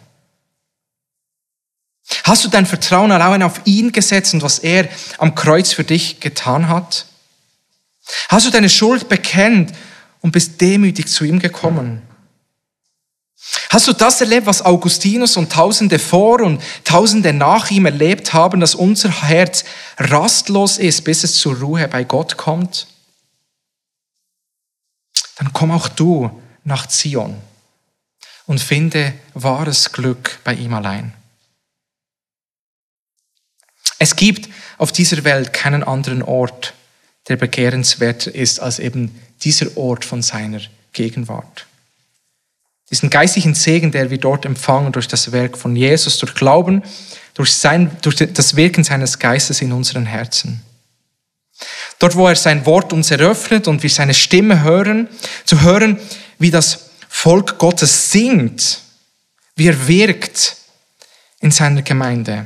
Hast 2.24 2.44
du 2.44 2.48
dein 2.48 2.66
Vertrauen 2.66 3.12
allein 3.12 3.44
auf 3.44 3.62
ihn 3.66 3.92
gesetzt 3.92 4.34
und 4.34 4.42
was 4.42 4.58
er 4.58 4.90
am 5.20 5.36
Kreuz 5.36 5.74
für 5.74 5.84
dich 5.84 6.20
getan 6.20 6.70
hat? 6.70 7.06
Hast 8.30 8.48
du 8.48 8.50
deine 8.50 8.70
Schuld 8.70 9.10
bekennt 9.10 9.74
und 10.22 10.32
bist 10.32 10.60
demütig 10.60 11.08
zu 11.08 11.24
ihm 11.24 11.38
gekommen? 11.38 12.02
Hast 13.70 13.88
du 13.88 13.94
das 13.94 14.22
erlebt, 14.22 14.46
was 14.46 14.62
Augustinus 14.62 15.38
und 15.38 15.52
Tausende 15.52 15.98
vor 15.98 16.42
und 16.42 16.62
Tausende 16.84 17.34
nach 17.34 17.72
ihm 17.72 17.86
erlebt 17.86 18.34
haben, 18.34 18.60
dass 18.60 18.76
unser 18.76 19.10
Herz 19.24 19.64
rastlos 19.98 20.78
ist, 20.78 21.04
bis 21.04 21.24
es 21.24 21.36
zur 21.36 21.58
Ruhe 21.58 21.88
bei 21.88 22.04
Gott 22.04 22.38
kommt? 22.38 22.88
Dann 25.38 25.54
komm 25.54 25.72
auch 25.72 25.88
du 25.88 26.42
nach 26.64 26.86
Zion 26.88 27.42
und 28.46 28.62
finde 28.62 29.14
wahres 29.34 29.92
Glück 29.92 30.40
bei 30.44 30.54
ihm 30.54 30.74
allein. 30.74 31.14
Es 33.98 34.16
gibt 34.16 34.50
auf 34.78 34.92
dieser 34.92 35.24
Welt 35.24 35.54
keinen 35.54 35.84
anderen 35.84 36.22
Ort, 36.22 36.74
der 37.28 37.38
begehrenswerter 37.38 38.34
ist 38.34 38.60
als 38.60 38.80
eben 38.80 39.20
dieser 39.44 39.78
Ort 39.78 40.06
von 40.06 40.22
seiner 40.22 40.62
Gegenwart. 40.92 41.68
Diesen 42.92 43.10
geistlichen 43.10 43.56
Segen, 43.56 43.92
der 43.92 44.10
wir 44.10 44.18
dort 44.18 44.46
empfangen 44.46 44.92
durch 44.92 45.08
das 45.08 45.32
Werk 45.32 45.58
von 45.58 45.76
Jesus, 45.76 46.18
durch 46.18 46.36
Glauben, 46.36 46.84
durch, 47.34 47.54
sein, 47.54 47.90
durch 48.02 48.18
das 48.18 48.56
Wirken 48.56 48.84
seines 48.84 49.18
Geistes 49.18 49.62
in 49.62 49.72
unseren 49.72 50.06
Herzen. 50.06 50.62
Dort, 52.00 52.16
wo 52.16 52.28
er 52.28 52.36
sein 52.36 52.66
Wort 52.66 52.92
uns 52.92 53.12
eröffnet 53.12 53.68
und 53.68 53.84
wir 53.84 53.90
seine 53.90 54.14
Stimme 54.14 54.64
hören, 54.64 55.08
zu 55.46 55.62
hören, 55.62 56.00
wie 56.38 56.52
das 56.52 56.90
Volk 57.08 57.58
Gottes 57.58 58.12
singt, 58.12 58.80
wie 59.56 59.68
er 59.68 59.88
wirkt 59.88 60.58
in 61.40 61.52
seiner 61.52 61.84
Gemeinde. 61.84 62.46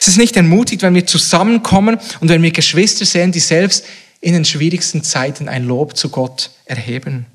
Es 0.00 0.08
ist 0.08 0.18
nicht 0.18 0.36
ermutigt, 0.36 0.82
wenn 0.82 0.94
wir 0.94 1.06
zusammenkommen 1.06 1.98
und 2.20 2.28
wenn 2.28 2.42
wir 2.42 2.52
Geschwister 2.52 3.04
sehen, 3.04 3.32
die 3.32 3.40
selbst 3.40 3.84
in 4.20 4.34
den 4.34 4.44
schwierigsten 4.44 5.02
Zeiten 5.02 5.48
ein 5.48 5.64
Lob 5.64 5.96
zu 5.96 6.08
Gott 6.10 6.50
erheben, 6.64 7.26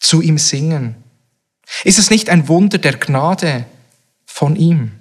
zu 0.00 0.20
ihm 0.22 0.38
singen. 0.38 0.96
Ist 1.84 1.98
es 1.98 2.10
nicht 2.10 2.28
ein 2.28 2.48
Wunder 2.48 2.78
der 2.78 2.96
Gnade 2.96 3.66
von 4.26 4.56
ihm? 4.56 4.92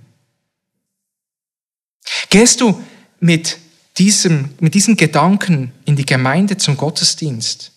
Gehst 2.30 2.62
du 2.62 2.84
mit 3.20 3.58
diesem, 3.97 4.54
mit 4.60 4.76
diesen 4.76 4.95
Gedanken 4.95 5.72
in 5.86 5.95
die 5.95 6.06
Gemeinde 6.06 6.58
zum 6.58 6.78
Gottesdienst? 6.78 7.72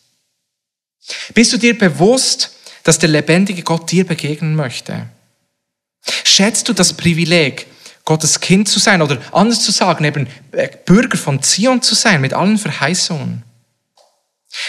Bist 1.35 1.53
du 1.53 1.57
dir 1.57 1.77
bewusst, 1.77 2.51
dass 2.85 2.99
der 2.99 3.09
lebendige 3.09 3.62
Gott 3.62 3.91
dir 3.91 4.07
begegnen 4.07 4.55
möchte? 4.55 5.09
Schätzt 6.25 6.68
du 6.68 6.73
das 6.73 6.93
Privileg, 6.93 7.66
Gottes 8.05 8.41
Kind 8.41 8.68
zu 8.68 8.81
sein 8.81 9.01
oder 9.01 9.20
anders 9.33 9.64
zu 9.64 9.70
sagen, 9.70 10.05
eben 10.05 10.27
äh, 10.51 10.68
Bürger 10.85 11.16
von 11.16 11.43
Zion 11.43 11.83
zu 11.83 11.95
sein 11.95 12.20
mit 12.20 12.33
allen 12.33 12.59
Verheißungen. 12.59 13.45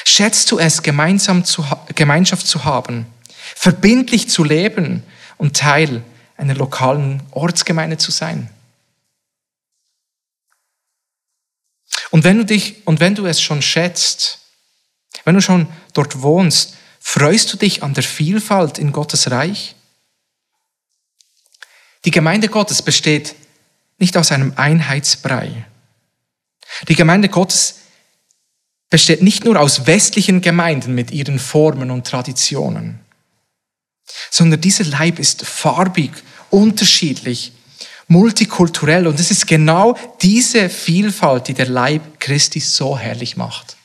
Schätzt 0.06 0.52
du 0.52 0.60
es, 0.60 0.82
gemeinsam 0.82 1.44
zu, 1.44 1.66
Gemeinschaft 1.96 2.48
zu 2.48 2.64
haben, 2.64 3.06
verbindlich 3.56 4.30
zu 4.30 4.44
leben 4.44 5.04
und 5.38 5.58
Teil 5.58 6.04
einer 6.38 6.56
lokalen 6.56 7.22
Ortsgemeinde 7.32 7.98
zu 7.98 8.12
sein? 8.12 8.50
Und 12.12 12.24
wenn 12.24 12.38
du 12.38 12.46
dich, 12.46 12.86
und 12.86 13.00
wenn 13.00 13.16
du 13.16 13.26
es 13.26 13.42
schon 13.42 13.62
schätzt, 13.62 14.40
wenn 15.26 15.36
du 15.36 15.42
schon 15.42 15.68
dort 15.94 16.22
wohnst, 16.22 16.76
freust 17.00 17.52
du 17.52 17.58
dich 17.58 17.84
an 17.84 17.94
der 17.94 18.04
Vielfalt 18.04 18.78
in 18.78 18.92
Gottes 18.92 19.32
Reich? 19.32 19.76
Die 22.06 22.12
Gemeinde 22.12 22.50
Gottes 22.50 22.82
besteht 22.82 23.36
nicht 23.98 24.18
aus 24.18 24.32
einem 24.32 24.54
Einheitsbrei. 24.58 25.66
Die 26.88 26.96
Gemeinde 26.96 27.30
Gottes 27.30 27.80
besteht 28.94 29.24
nicht 29.24 29.44
nur 29.44 29.60
aus 29.60 29.88
westlichen 29.88 30.40
Gemeinden 30.42 30.94
mit 30.94 31.10
ihren 31.10 31.40
Formen 31.40 31.90
und 31.90 32.06
Traditionen, 32.06 33.00
sondern 34.30 34.62
dieser 34.62 34.84
Leib 34.84 35.18
ist 35.18 35.44
farbig, 35.44 36.12
unterschiedlich, 36.52 37.54
multikulturell 38.08 39.08
und 39.08 39.20
es 39.20 39.32
ist 39.32 39.48
genau 39.48 39.98
diese 40.22 40.70
Vielfalt, 40.70 41.48
die 41.48 41.56
der 41.56 41.70
Leib 41.70 42.20
Christi 42.20 42.60
so 42.60 42.96
herrlich 42.96 43.36
macht. 43.36 43.78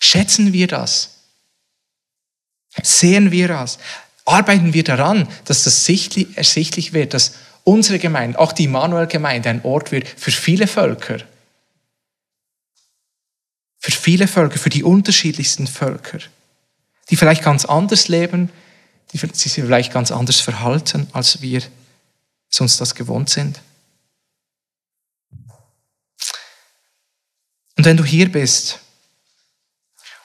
Schätzen 0.00 0.54
wir 0.54 0.66
das? 0.66 1.18
Sehen 2.82 3.30
wir 3.30 3.48
das? 3.48 3.78
arbeiten 4.24 4.72
wir 4.72 4.84
daran, 4.84 5.28
dass 5.44 5.64
das 5.64 5.86
ersichtlich 5.86 6.94
wird, 6.94 7.12
dass 7.12 7.34
unsere 7.62 7.98
Gemeinde, 7.98 8.38
auch 8.38 8.52
die 8.52 8.64
Immanuel-Gemeinde, 8.64 9.50
ein 9.50 9.64
Ort 9.66 9.92
wird 9.92 10.08
für 10.08 10.30
viele 10.30 10.66
Völker. 10.66 11.18
Für 13.86 13.92
viele 13.92 14.26
Völker, 14.26 14.58
für 14.58 14.70
die 14.70 14.82
unterschiedlichsten 14.82 15.66
Völker, 15.66 16.18
die 17.08 17.16
vielleicht 17.16 17.44
ganz 17.44 17.64
anders 17.64 18.08
leben, 18.08 18.50
die 19.12 19.18
sich 19.18 19.52
vielleicht 19.52 19.92
ganz 19.92 20.10
anders 20.10 20.40
verhalten, 20.40 21.06
als 21.12 21.40
wir 21.40 21.62
sonst 22.48 22.80
das 22.80 22.94
gewohnt 22.96 23.30
sind. 23.30 23.60
Und 27.76 27.84
wenn 27.84 27.96
du 27.96 28.04
hier 28.04 28.32
bist 28.32 28.80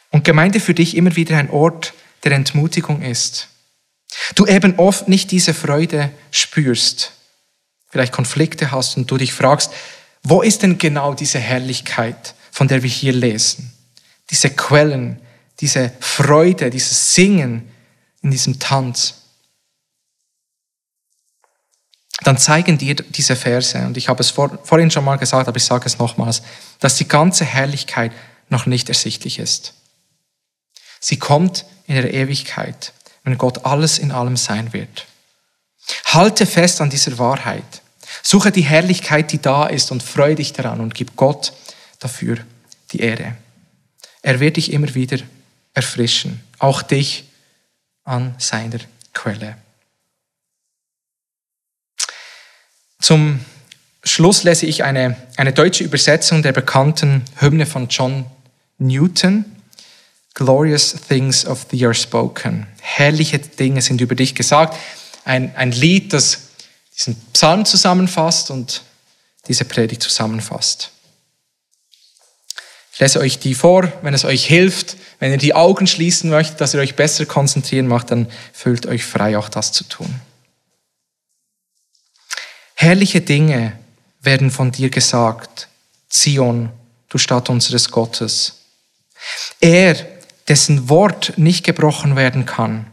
und 0.10 0.24
Gemeinde 0.24 0.60
für 0.60 0.74
dich 0.74 0.98
immer 0.98 1.16
wieder 1.16 1.38
ein 1.38 1.52
Ort 1.52 1.94
der 2.24 2.32
Entmutigung 2.32 3.02
ist, 3.04 3.50
Du 4.36 4.46
eben 4.46 4.78
oft 4.78 5.08
nicht 5.08 5.32
diese 5.32 5.54
Freude 5.54 6.12
spürst, 6.32 7.14
vielleicht 7.90 8.14
Konflikte 8.14 8.72
hast 8.72 8.98
und 8.98 9.10
du 9.10 9.18
dich 9.18 9.34
fragst, 9.34 9.72
wo 10.24 10.42
ist 10.42 10.64
denn 10.64 10.78
genau 10.78 11.14
diese 11.14 11.40
Herrlichkeit, 11.40 12.36
von 12.52 12.68
der 12.68 12.84
wir 12.84 12.90
hier 12.90 13.14
lesen? 13.14 13.74
Diese 14.30 14.50
Quellen, 14.50 15.20
diese 15.60 15.92
Freude, 16.00 16.70
dieses 16.70 17.14
Singen 17.14 17.70
in 18.22 18.32
diesem 18.32 18.60
Tanz. 18.60 19.16
Dann 22.24 22.38
zeigen 22.38 22.78
dir 22.78 22.96
diese 22.96 23.36
Verse, 23.36 23.78
und 23.80 23.98
ich 23.98 24.08
habe 24.08 24.22
es 24.22 24.30
vor, 24.30 24.60
vorhin 24.64 24.92
schon 24.92 25.04
mal 25.04 25.18
gesagt, 25.18 25.48
aber 25.48 25.58
ich 25.58 25.66
sage 25.66 25.86
es 25.88 25.98
nochmals, 25.98 26.44
dass 26.80 26.96
die 26.96 27.08
ganze 27.08 27.46
Herrlichkeit 27.46 28.12
noch 28.50 28.68
nicht 28.68 28.90
ersichtlich 28.90 29.40
ist. 29.40 29.74
Sie 31.00 31.18
kommt 31.18 31.66
in 31.88 31.96
der 31.96 32.14
Ewigkeit 32.14 32.94
wenn 33.24 33.38
Gott 33.38 33.66
alles 33.66 34.00
in 34.00 34.12
allem 34.12 34.38
sein 34.38 34.74
wird. 34.74 35.06
Halte 36.06 36.46
fest 36.46 36.82
an 36.82 36.90
dieser 36.90 37.18
Wahrheit. 37.18 37.82
Suche 38.24 38.52
die 38.52 38.62
Herrlichkeit, 38.62 39.32
die 39.32 39.42
da 39.42 39.68
ist 39.68 39.92
und 39.92 40.04
freue 40.04 40.36
dich 40.36 40.54
daran 40.54 40.80
und 40.80 40.96
gib 40.96 41.16
Gott 41.16 41.54
dafür 42.02 42.38
die 42.92 43.00
Ehre. 43.00 43.38
Er 44.22 44.42
wird 44.42 44.58
dich 44.58 44.74
immer 44.74 44.94
wieder 44.94 45.20
erfrischen, 45.74 46.42
auch 46.60 46.82
dich 46.82 47.24
an 48.04 48.36
seiner 48.38 48.80
Quelle. 49.14 49.56
Zum 53.00 53.40
Schluss 54.04 54.44
lese 54.44 54.66
ich 54.66 54.84
eine, 54.84 55.16
eine 55.38 55.54
deutsche 55.54 55.84
Übersetzung 55.84 56.44
der 56.44 56.52
bekannten 56.52 57.24
Hymne 57.40 57.66
von 57.66 57.88
John 57.88 58.26
Newton. 58.78 59.46
Glorious 60.34 60.96
things 61.08 61.46
of 61.46 61.66
thee 61.66 61.86
are 61.86 61.94
spoken. 61.94 62.68
Herrliche 62.80 63.40
Dinge 63.40 63.82
sind 63.82 64.02
über 64.02 64.16
dich 64.16 64.34
gesagt. 64.34 64.78
Ein, 65.24 65.56
ein 65.56 65.72
Lied, 65.72 66.14
das 66.14 66.50
diesen 66.96 67.16
Psalm 67.34 67.66
zusammenfasst 67.66 68.50
und 68.50 68.84
diese 69.48 69.66
Predigt 69.66 70.04
zusammenfasst. 70.04 70.92
Ich 72.94 73.00
lese 73.00 73.20
euch 73.20 73.40
die 73.40 73.56
vor, 73.56 73.92
wenn 74.02 74.14
es 74.14 74.26
euch 74.26 74.46
hilft, 74.46 74.98
wenn 75.20 75.32
ihr 75.32 75.38
die 75.38 75.54
Augen 75.54 75.88
schließen 75.88 76.30
möchtet, 76.30 76.60
dass 76.60 76.74
ihr 76.74 76.82
euch 76.82 76.96
besser 76.96 77.26
konzentrieren 77.26 77.88
macht, 77.88 78.12
dann 78.12 78.28
fühlt 78.52 78.86
euch 78.86 79.04
frei, 79.06 79.38
auch 79.38 79.50
das 79.50 79.72
zu 79.72 79.86
tun. 79.86 80.14
Herrliche 82.76 83.22
Dinge 83.22 83.78
werden 84.22 84.52
von 84.52 84.72
dir 84.72 84.90
gesagt, 84.90 85.70
Zion, 86.10 86.70
du 87.10 87.18
Stadt 87.18 87.50
unseres 87.50 87.92
Gottes. 87.92 88.66
Er, 89.60 89.96
dessen 90.48 90.90
Wort 90.90 91.34
nicht 91.38 91.64
gebrochen 91.64 92.16
werden 92.16 92.46
kann, 92.46 92.88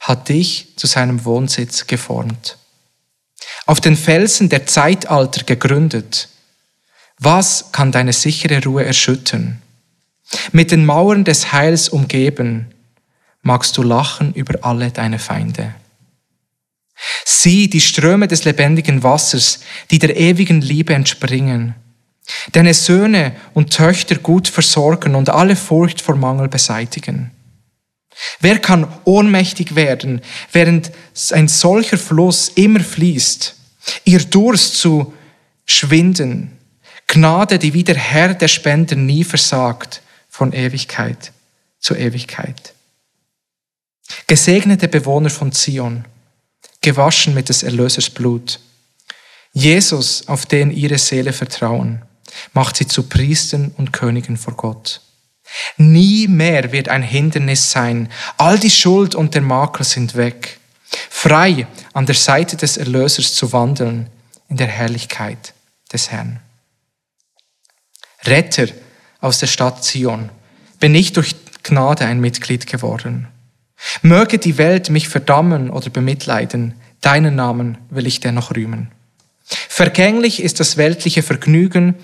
hat 0.00 0.28
dich 0.28 0.76
zu 0.76 0.86
seinem 0.86 1.24
Wohnsitz 1.24 1.86
geformt. 1.86 2.56
Auf 3.66 3.80
den 3.80 3.96
Felsen 3.96 4.48
der 4.48 4.66
Zeitalter 4.66 5.44
gegründet, 5.44 6.28
was 7.18 7.72
kann 7.72 7.92
deine 7.92 8.12
sichere 8.12 8.62
Ruhe 8.62 8.84
erschüttern? 8.84 9.60
Mit 10.52 10.70
den 10.70 10.84
Mauern 10.84 11.24
des 11.24 11.52
Heils 11.52 11.88
umgeben, 11.88 12.66
magst 13.42 13.76
du 13.76 13.82
lachen 13.82 14.34
über 14.34 14.64
alle 14.64 14.90
deine 14.90 15.18
Feinde. 15.18 15.74
Sieh 17.24 17.68
die 17.68 17.80
Ströme 17.80 18.28
des 18.28 18.44
lebendigen 18.44 19.02
Wassers, 19.02 19.60
die 19.90 19.98
der 19.98 20.16
ewigen 20.16 20.60
Liebe 20.60 20.94
entspringen. 20.94 21.74
Deine 22.52 22.74
Söhne 22.74 23.34
und 23.54 23.72
Töchter 23.72 24.16
gut 24.16 24.48
versorgen 24.48 25.14
und 25.14 25.30
alle 25.30 25.56
Furcht 25.56 26.00
vor 26.00 26.16
Mangel 26.16 26.48
beseitigen. 26.48 27.30
Wer 28.40 28.58
kann 28.58 28.88
ohnmächtig 29.04 29.76
werden, 29.76 30.20
während 30.52 30.90
ein 31.30 31.48
solcher 31.48 31.96
Fluss 31.96 32.50
immer 32.54 32.80
fließt, 32.80 33.54
ihr 34.04 34.18
Durst 34.20 34.76
zu 34.76 35.14
schwinden? 35.64 36.57
Gnade, 37.08 37.58
die 37.58 37.74
wie 37.74 37.84
der 37.84 37.96
Herr 37.96 38.34
der 38.34 38.48
Spender 38.48 38.94
nie 38.94 39.24
versagt, 39.24 40.02
von 40.28 40.52
Ewigkeit 40.52 41.32
zu 41.80 41.94
Ewigkeit. 41.94 42.74
Gesegnete 44.26 44.88
Bewohner 44.88 45.30
von 45.30 45.52
Zion, 45.52 46.04
gewaschen 46.80 47.34
mit 47.34 47.48
des 47.48 47.62
Erlösers 47.62 48.10
Blut. 48.10 48.60
Jesus, 49.52 50.28
auf 50.28 50.46
den 50.46 50.70
ihre 50.70 50.98
Seele 50.98 51.32
vertrauen, 51.32 52.02
macht 52.52 52.76
sie 52.76 52.86
zu 52.86 53.04
Priestern 53.04 53.72
und 53.76 53.92
Königen 53.92 54.36
vor 54.36 54.54
Gott. 54.54 55.00
Nie 55.78 56.28
mehr 56.28 56.72
wird 56.72 56.88
ein 56.88 57.02
Hindernis 57.02 57.70
sein. 57.70 58.10
All 58.36 58.58
die 58.58 58.70
Schuld 58.70 59.14
und 59.14 59.34
der 59.34 59.42
Makel 59.42 59.84
sind 59.84 60.14
weg. 60.14 60.60
Frei 61.08 61.66
an 61.94 62.06
der 62.06 62.14
Seite 62.14 62.56
des 62.56 62.76
Erlösers 62.76 63.34
zu 63.34 63.52
wandeln 63.52 64.08
in 64.48 64.58
der 64.58 64.66
Herrlichkeit 64.66 65.54
des 65.90 66.10
Herrn. 66.10 66.40
Retter 68.24 68.68
aus 69.20 69.38
der 69.38 69.46
Stadt 69.46 69.84
Zion, 69.84 70.30
bin 70.80 70.94
ich 70.94 71.12
durch 71.12 71.34
Gnade 71.62 72.04
ein 72.04 72.20
Mitglied 72.20 72.66
geworden. 72.66 73.28
Möge 74.02 74.38
die 74.38 74.58
Welt 74.58 74.90
mich 74.90 75.08
verdammen 75.08 75.70
oder 75.70 75.90
bemitleiden, 75.90 76.74
deinen 77.00 77.36
Namen 77.36 77.78
will 77.90 78.06
ich 78.06 78.20
dennoch 78.20 78.54
rühmen. 78.54 78.90
Vergänglich 79.44 80.42
ist 80.42 80.60
das 80.60 80.76
weltliche 80.76 81.22
Vergnügen, 81.22 81.94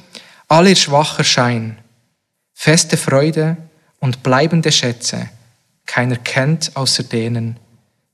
all 0.48 0.68
ihr 0.68 0.76
schwacher 0.76 1.24
Schein, 1.24 1.78
feste 2.54 2.96
Freude 2.96 3.56
und 3.98 4.22
bleibende 4.22 4.72
Schätze, 4.72 5.28
keiner 5.86 6.16
kennt 6.16 6.76
außer 6.76 7.02
denen, 7.02 7.58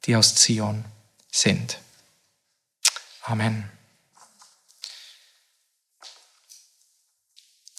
die 0.04 0.16
aus 0.16 0.34
Zion 0.34 0.84
sind. 1.30 1.78
Amen. 3.22 3.64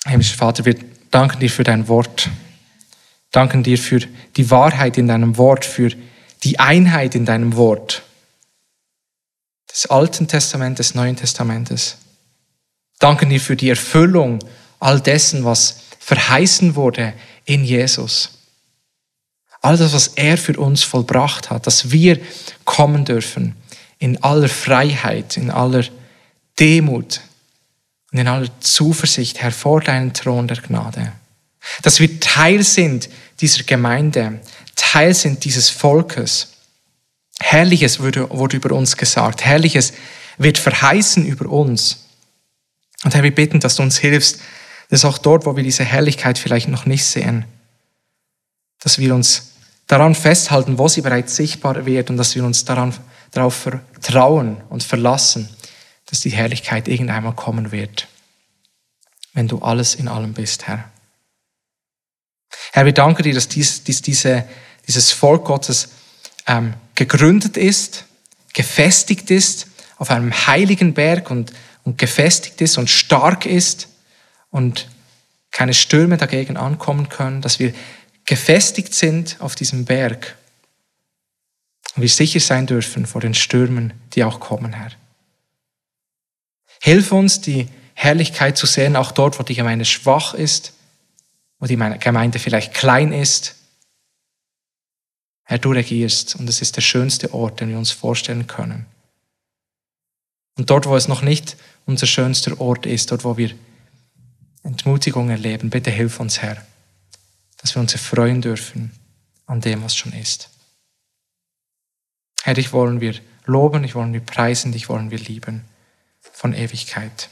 Himmlischer 0.05 0.37
Vater, 0.37 0.65
wir 0.65 0.75
danken 1.11 1.39
dir 1.39 1.49
für 1.49 1.63
dein 1.63 1.87
Wort. 1.87 2.29
Danken 3.31 3.63
dir 3.63 3.77
für 3.77 3.99
die 4.35 4.49
Wahrheit 4.49 4.97
in 4.97 5.07
deinem 5.07 5.37
Wort, 5.37 5.63
für 5.63 5.91
die 6.43 6.59
Einheit 6.59 7.15
in 7.15 7.25
deinem 7.25 7.55
Wort. 7.55 8.03
Des 9.71 9.85
Alten 9.85 10.27
Testamentes, 10.27 10.87
des 10.87 10.95
Neuen 10.95 11.15
Testamentes. 11.15 11.97
Danken 12.99 13.29
dir 13.29 13.39
für 13.39 13.55
die 13.55 13.69
Erfüllung 13.69 14.39
all 14.79 14.99
dessen, 14.99 15.45
was 15.45 15.81
verheißen 15.99 16.75
wurde 16.75 17.13
in 17.45 17.63
Jesus. 17.63 18.39
All 19.61 19.77
das, 19.77 19.93
was 19.93 20.07
er 20.09 20.37
für 20.37 20.59
uns 20.59 20.83
vollbracht 20.83 21.51
hat, 21.51 21.67
dass 21.67 21.91
wir 21.91 22.19
kommen 22.65 23.05
dürfen 23.05 23.55
in 23.99 24.21
aller 24.23 24.49
Freiheit, 24.49 25.37
in 25.37 25.51
aller 25.51 25.85
Demut, 26.59 27.21
und 28.11 28.19
in 28.19 28.27
aller 28.27 28.49
Zuversicht 28.59 29.41
Herr 29.41 29.51
vor 29.51 29.81
deinen 29.81 30.13
Thron 30.13 30.47
der 30.47 30.57
Gnade. 30.57 31.13
Dass 31.81 31.99
wir 31.99 32.19
Teil 32.19 32.63
sind 32.63 33.09
dieser 33.39 33.63
Gemeinde, 33.63 34.41
Teil 34.75 35.13
sind 35.13 35.45
dieses 35.45 35.69
Volkes. 35.69 36.49
Herrliches 37.39 37.99
wurde, 37.99 38.29
wurde 38.29 38.57
über 38.57 38.75
uns 38.75 38.97
gesagt, 38.97 39.45
Herrliches 39.45 39.93
wird 40.37 40.57
verheißen 40.57 41.25
über 41.25 41.49
uns. 41.49 42.05
Und 43.03 43.15
Herr, 43.15 43.23
wir 43.23 43.33
bitten, 43.33 43.59
dass 43.59 43.75
du 43.75 43.83
uns 43.83 43.97
hilfst, 43.97 44.39
dass 44.89 45.05
auch 45.05 45.17
dort, 45.17 45.45
wo 45.45 45.55
wir 45.55 45.63
diese 45.63 45.85
Herrlichkeit 45.85 46.37
vielleicht 46.37 46.67
noch 46.67 46.85
nicht 46.85 47.05
sehen, 47.05 47.45
dass 48.79 48.97
wir 48.97 49.15
uns 49.15 49.51
daran 49.87 50.15
festhalten, 50.15 50.77
wo 50.77 50.87
sie 50.87 51.01
bereits 51.01 51.35
sichtbar 51.35 51.85
wird 51.85 52.09
und 52.09 52.17
dass 52.17 52.35
wir 52.35 52.43
uns 52.43 52.65
daran, 52.65 52.93
darauf 53.31 53.55
vertrauen 53.55 54.57
und 54.69 54.83
verlassen, 54.83 55.49
dass 56.11 56.19
die 56.19 56.29
Herrlichkeit 56.29 56.87
irgendeinmal 56.89 57.33
kommen 57.33 57.71
wird, 57.71 58.07
wenn 59.33 59.47
du 59.47 59.59
alles 59.59 59.95
in 59.95 60.09
allem 60.09 60.33
bist, 60.33 60.67
Herr. 60.67 60.91
Herr, 62.73 62.85
wir 62.85 62.93
danken 62.93 63.23
dir, 63.23 63.33
dass 63.33 63.47
dies, 63.47 63.83
dies, 63.85 64.01
diese, 64.01 64.45
dieses 64.85 65.11
Volk 65.11 65.45
Gottes 65.45 65.89
ähm, 66.47 66.73
gegründet 66.95 67.55
ist, 67.55 68.05
gefestigt 68.53 69.31
ist 69.31 69.67
auf 69.97 70.11
einem 70.11 70.33
heiligen 70.47 70.93
Berg 70.93 71.31
und, 71.31 71.53
und 71.85 71.97
gefestigt 71.97 72.59
ist 72.59 72.77
und 72.77 72.89
stark 72.89 73.45
ist 73.45 73.87
und 74.49 74.89
keine 75.49 75.73
Stürme 75.73 76.17
dagegen 76.17 76.57
ankommen 76.57 77.07
können, 77.07 77.41
dass 77.41 77.59
wir 77.59 77.73
gefestigt 78.25 78.93
sind 78.93 79.37
auf 79.39 79.55
diesem 79.55 79.85
Berg 79.85 80.35
und 81.95 82.01
wir 82.01 82.09
sicher 82.09 82.41
sein 82.41 82.67
dürfen 82.67 83.05
vor 83.05 83.21
den 83.21 83.33
Stürmen, 83.33 83.93
die 84.13 84.25
auch 84.25 84.41
kommen, 84.41 84.73
Herr. 84.73 84.91
Hilf 86.83 87.11
uns, 87.11 87.41
die 87.41 87.69
Herrlichkeit 87.93 88.57
zu 88.57 88.65
sehen, 88.65 88.95
auch 88.95 89.11
dort, 89.11 89.37
wo 89.37 89.43
die 89.43 89.53
Gemeinde 89.53 89.85
schwach 89.85 90.33
ist, 90.33 90.73
wo 91.59 91.67
die 91.67 91.75
Gemeinde 91.75 92.39
vielleicht 92.39 92.73
klein 92.73 93.13
ist. 93.13 93.55
Herr, 95.43 95.59
du 95.59 95.73
regierst 95.73 96.35
und 96.35 96.49
es 96.49 96.59
ist 96.59 96.75
der 96.75 96.81
schönste 96.81 97.35
Ort, 97.35 97.59
den 97.59 97.69
wir 97.69 97.77
uns 97.77 97.91
vorstellen 97.91 98.47
können. 98.47 98.87
Und 100.57 100.71
dort, 100.71 100.87
wo 100.87 100.95
es 100.95 101.07
noch 101.07 101.21
nicht 101.21 101.55
unser 101.85 102.07
schönster 102.07 102.59
Ort 102.59 102.87
ist, 102.87 103.11
dort, 103.11 103.23
wo 103.23 103.37
wir 103.37 103.51
Entmutigung 104.63 105.29
erleben, 105.29 105.69
bitte 105.69 105.91
hilf 105.91 106.19
uns, 106.19 106.41
Herr, 106.41 106.65
dass 107.57 107.75
wir 107.75 107.81
uns 107.81 107.93
erfreuen 107.93 108.41
dürfen 108.41 108.91
an 109.45 109.61
dem, 109.61 109.83
was 109.83 109.95
schon 109.95 110.13
ist. 110.13 110.49
Herr, 112.41 112.55
dich 112.55 112.73
wollen 112.73 113.01
wir 113.01 113.13
loben, 113.45 113.83
dich 113.83 113.93
wollen 113.93 114.13
wir 114.13 114.21
preisen, 114.21 114.71
dich 114.71 114.89
wollen 114.89 115.11
wir 115.11 115.19
lieben 115.19 115.63
von 116.21 116.53
Ewigkeit 116.53 117.29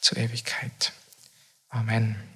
zu 0.00 0.16
Ewigkeit. 0.16 0.92
Amen. 1.68 2.33